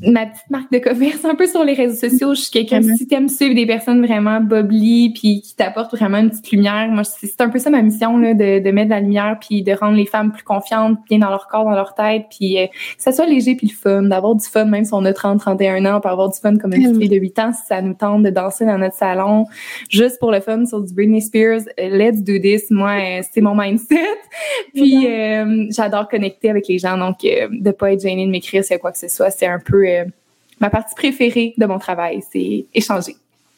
[0.02, 2.98] ma petite marque de commerce un peu sur les réseaux sociaux je suis quelqu'un Vraiment.
[2.98, 7.04] si t'aimes suivre des personnes vraiment bubbly puis qui t'apportent vraiment une petite lumière moi
[7.04, 9.72] c'est un peu ça ma mission là de, de mettre de la lumière puis de
[9.74, 13.04] rendre les femmes plus confiantes bien dans leur corps dans leur tête puis euh, que
[13.04, 15.86] ça soit léger puis le fun, d'avoir du fun, même si on a 30, 31
[15.86, 17.00] ans, on peut avoir du fun comme une petite Tellement.
[17.00, 19.46] fille de 8 ans, si ça nous tente de danser dans notre salon,
[19.90, 23.42] juste pour le fun sur du Britney Spears, euh, let's do this, moi, euh, c'est
[23.42, 23.96] mon mindset.
[24.74, 28.64] Puis, euh, j'adore connecter avec les gens, donc euh, de pas être gênée de m'écrire
[28.64, 30.06] s'il y a quoi que ce soit, c'est un peu euh,
[30.60, 33.16] ma partie préférée de mon travail, c'est échanger.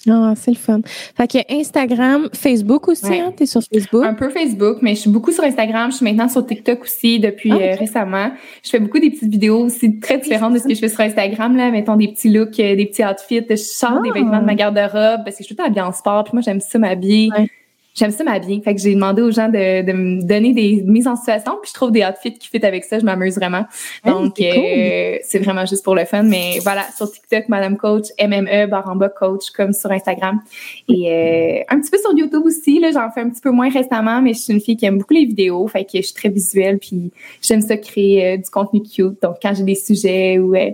[0.10, 0.80] Ah, c'est le fun.
[1.18, 3.20] Fait que Instagram, Facebook aussi, Ouais.
[3.20, 3.34] hein?
[3.36, 4.06] T'es sur Facebook?
[4.06, 5.92] Un peu Facebook, mais je suis beaucoup sur Instagram.
[5.92, 8.32] Je suis maintenant sur TikTok aussi depuis Ah, euh, récemment.
[8.64, 11.02] Je fais beaucoup des petites vidéos aussi très différentes de ce que je fais sur
[11.02, 11.58] Instagram.
[11.58, 13.44] Là, mettons des petits looks, euh, des petits outfits.
[13.50, 14.14] Je sors des Ah.
[14.14, 16.24] vêtements de ma garde-robe parce que je suis tout habillée en sport.
[16.24, 17.30] Puis moi, j'aime ça m'habiller.
[17.38, 17.50] Ouais.
[17.98, 18.62] J'aime ça m'habiller.
[18.62, 21.54] Fait que j'ai demandé aux gens de, de me donner des mises en situation.
[21.60, 23.00] Puis je trouve des outfits qui fit avec ça.
[23.00, 23.66] Je m'amuse vraiment.
[24.06, 24.64] Hey, Donc, c'est cool.
[24.64, 26.22] euh, c'est vraiment juste pour le fun.
[26.22, 30.40] Mais voilà, sur TikTok, Madame Coach, MME, barre en bas coach, comme sur Instagram.
[30.88, 32.80] Et euh, un petit peu sur YouTube aussi.
[32.80, 35.00] Là, j'en fais un petit peu moins récemment, mais je suis une fille qui aime
[35.00, 35.68] beaucoup les vidéos.
[35.68, 36.78] Fait que je suis très visuelle.
[36.78, 37.12] Puis
[37.42, 39.20] j'aime ça créer euh, du contenu cute.
[39.24, 40.70] Donc, quand j'ai des sujets ou euh,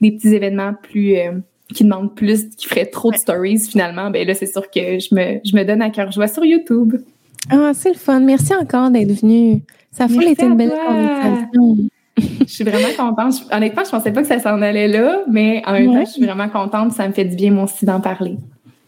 [0.00, 1.18] des petits événements plus...
[1.72, 5.14] qui demandent plus, qui feraient trop de stories finalement, ben là, c'est sûr que je
[5.14, 6.96] me, je me donne à cœur joie sur YouTube.
[7.50, 8.20] Ah, c'est le fun.
[8.20, 9.62] Merci encore d'être venu.
[9.90, 10.78] Ça Merci été une belle toi.
[10.86, 11.76] conversation.
[12.40, 13.34] Je suis vraiment contente.
[13.50, 15.94] Honnêtement, je pensais pas que ça s'en allait là, mais en même Ouais.
[16.00, 16.92] temps, je suis vraiment contente.
[16.92, 18.36] Ça me fait du bien, moi aussi, d'en parler.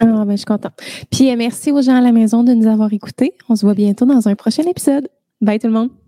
[0.00, 0.74] Ah, ben, je suis contente.
[1.10, 3.32] Puis, euh, merci aux gens à la maison de nous avoir écoutés.
[3.48, 5.08] On se voit bientôt dans un prochain épisode.
[5.40, 6.03] Bye tout le monde.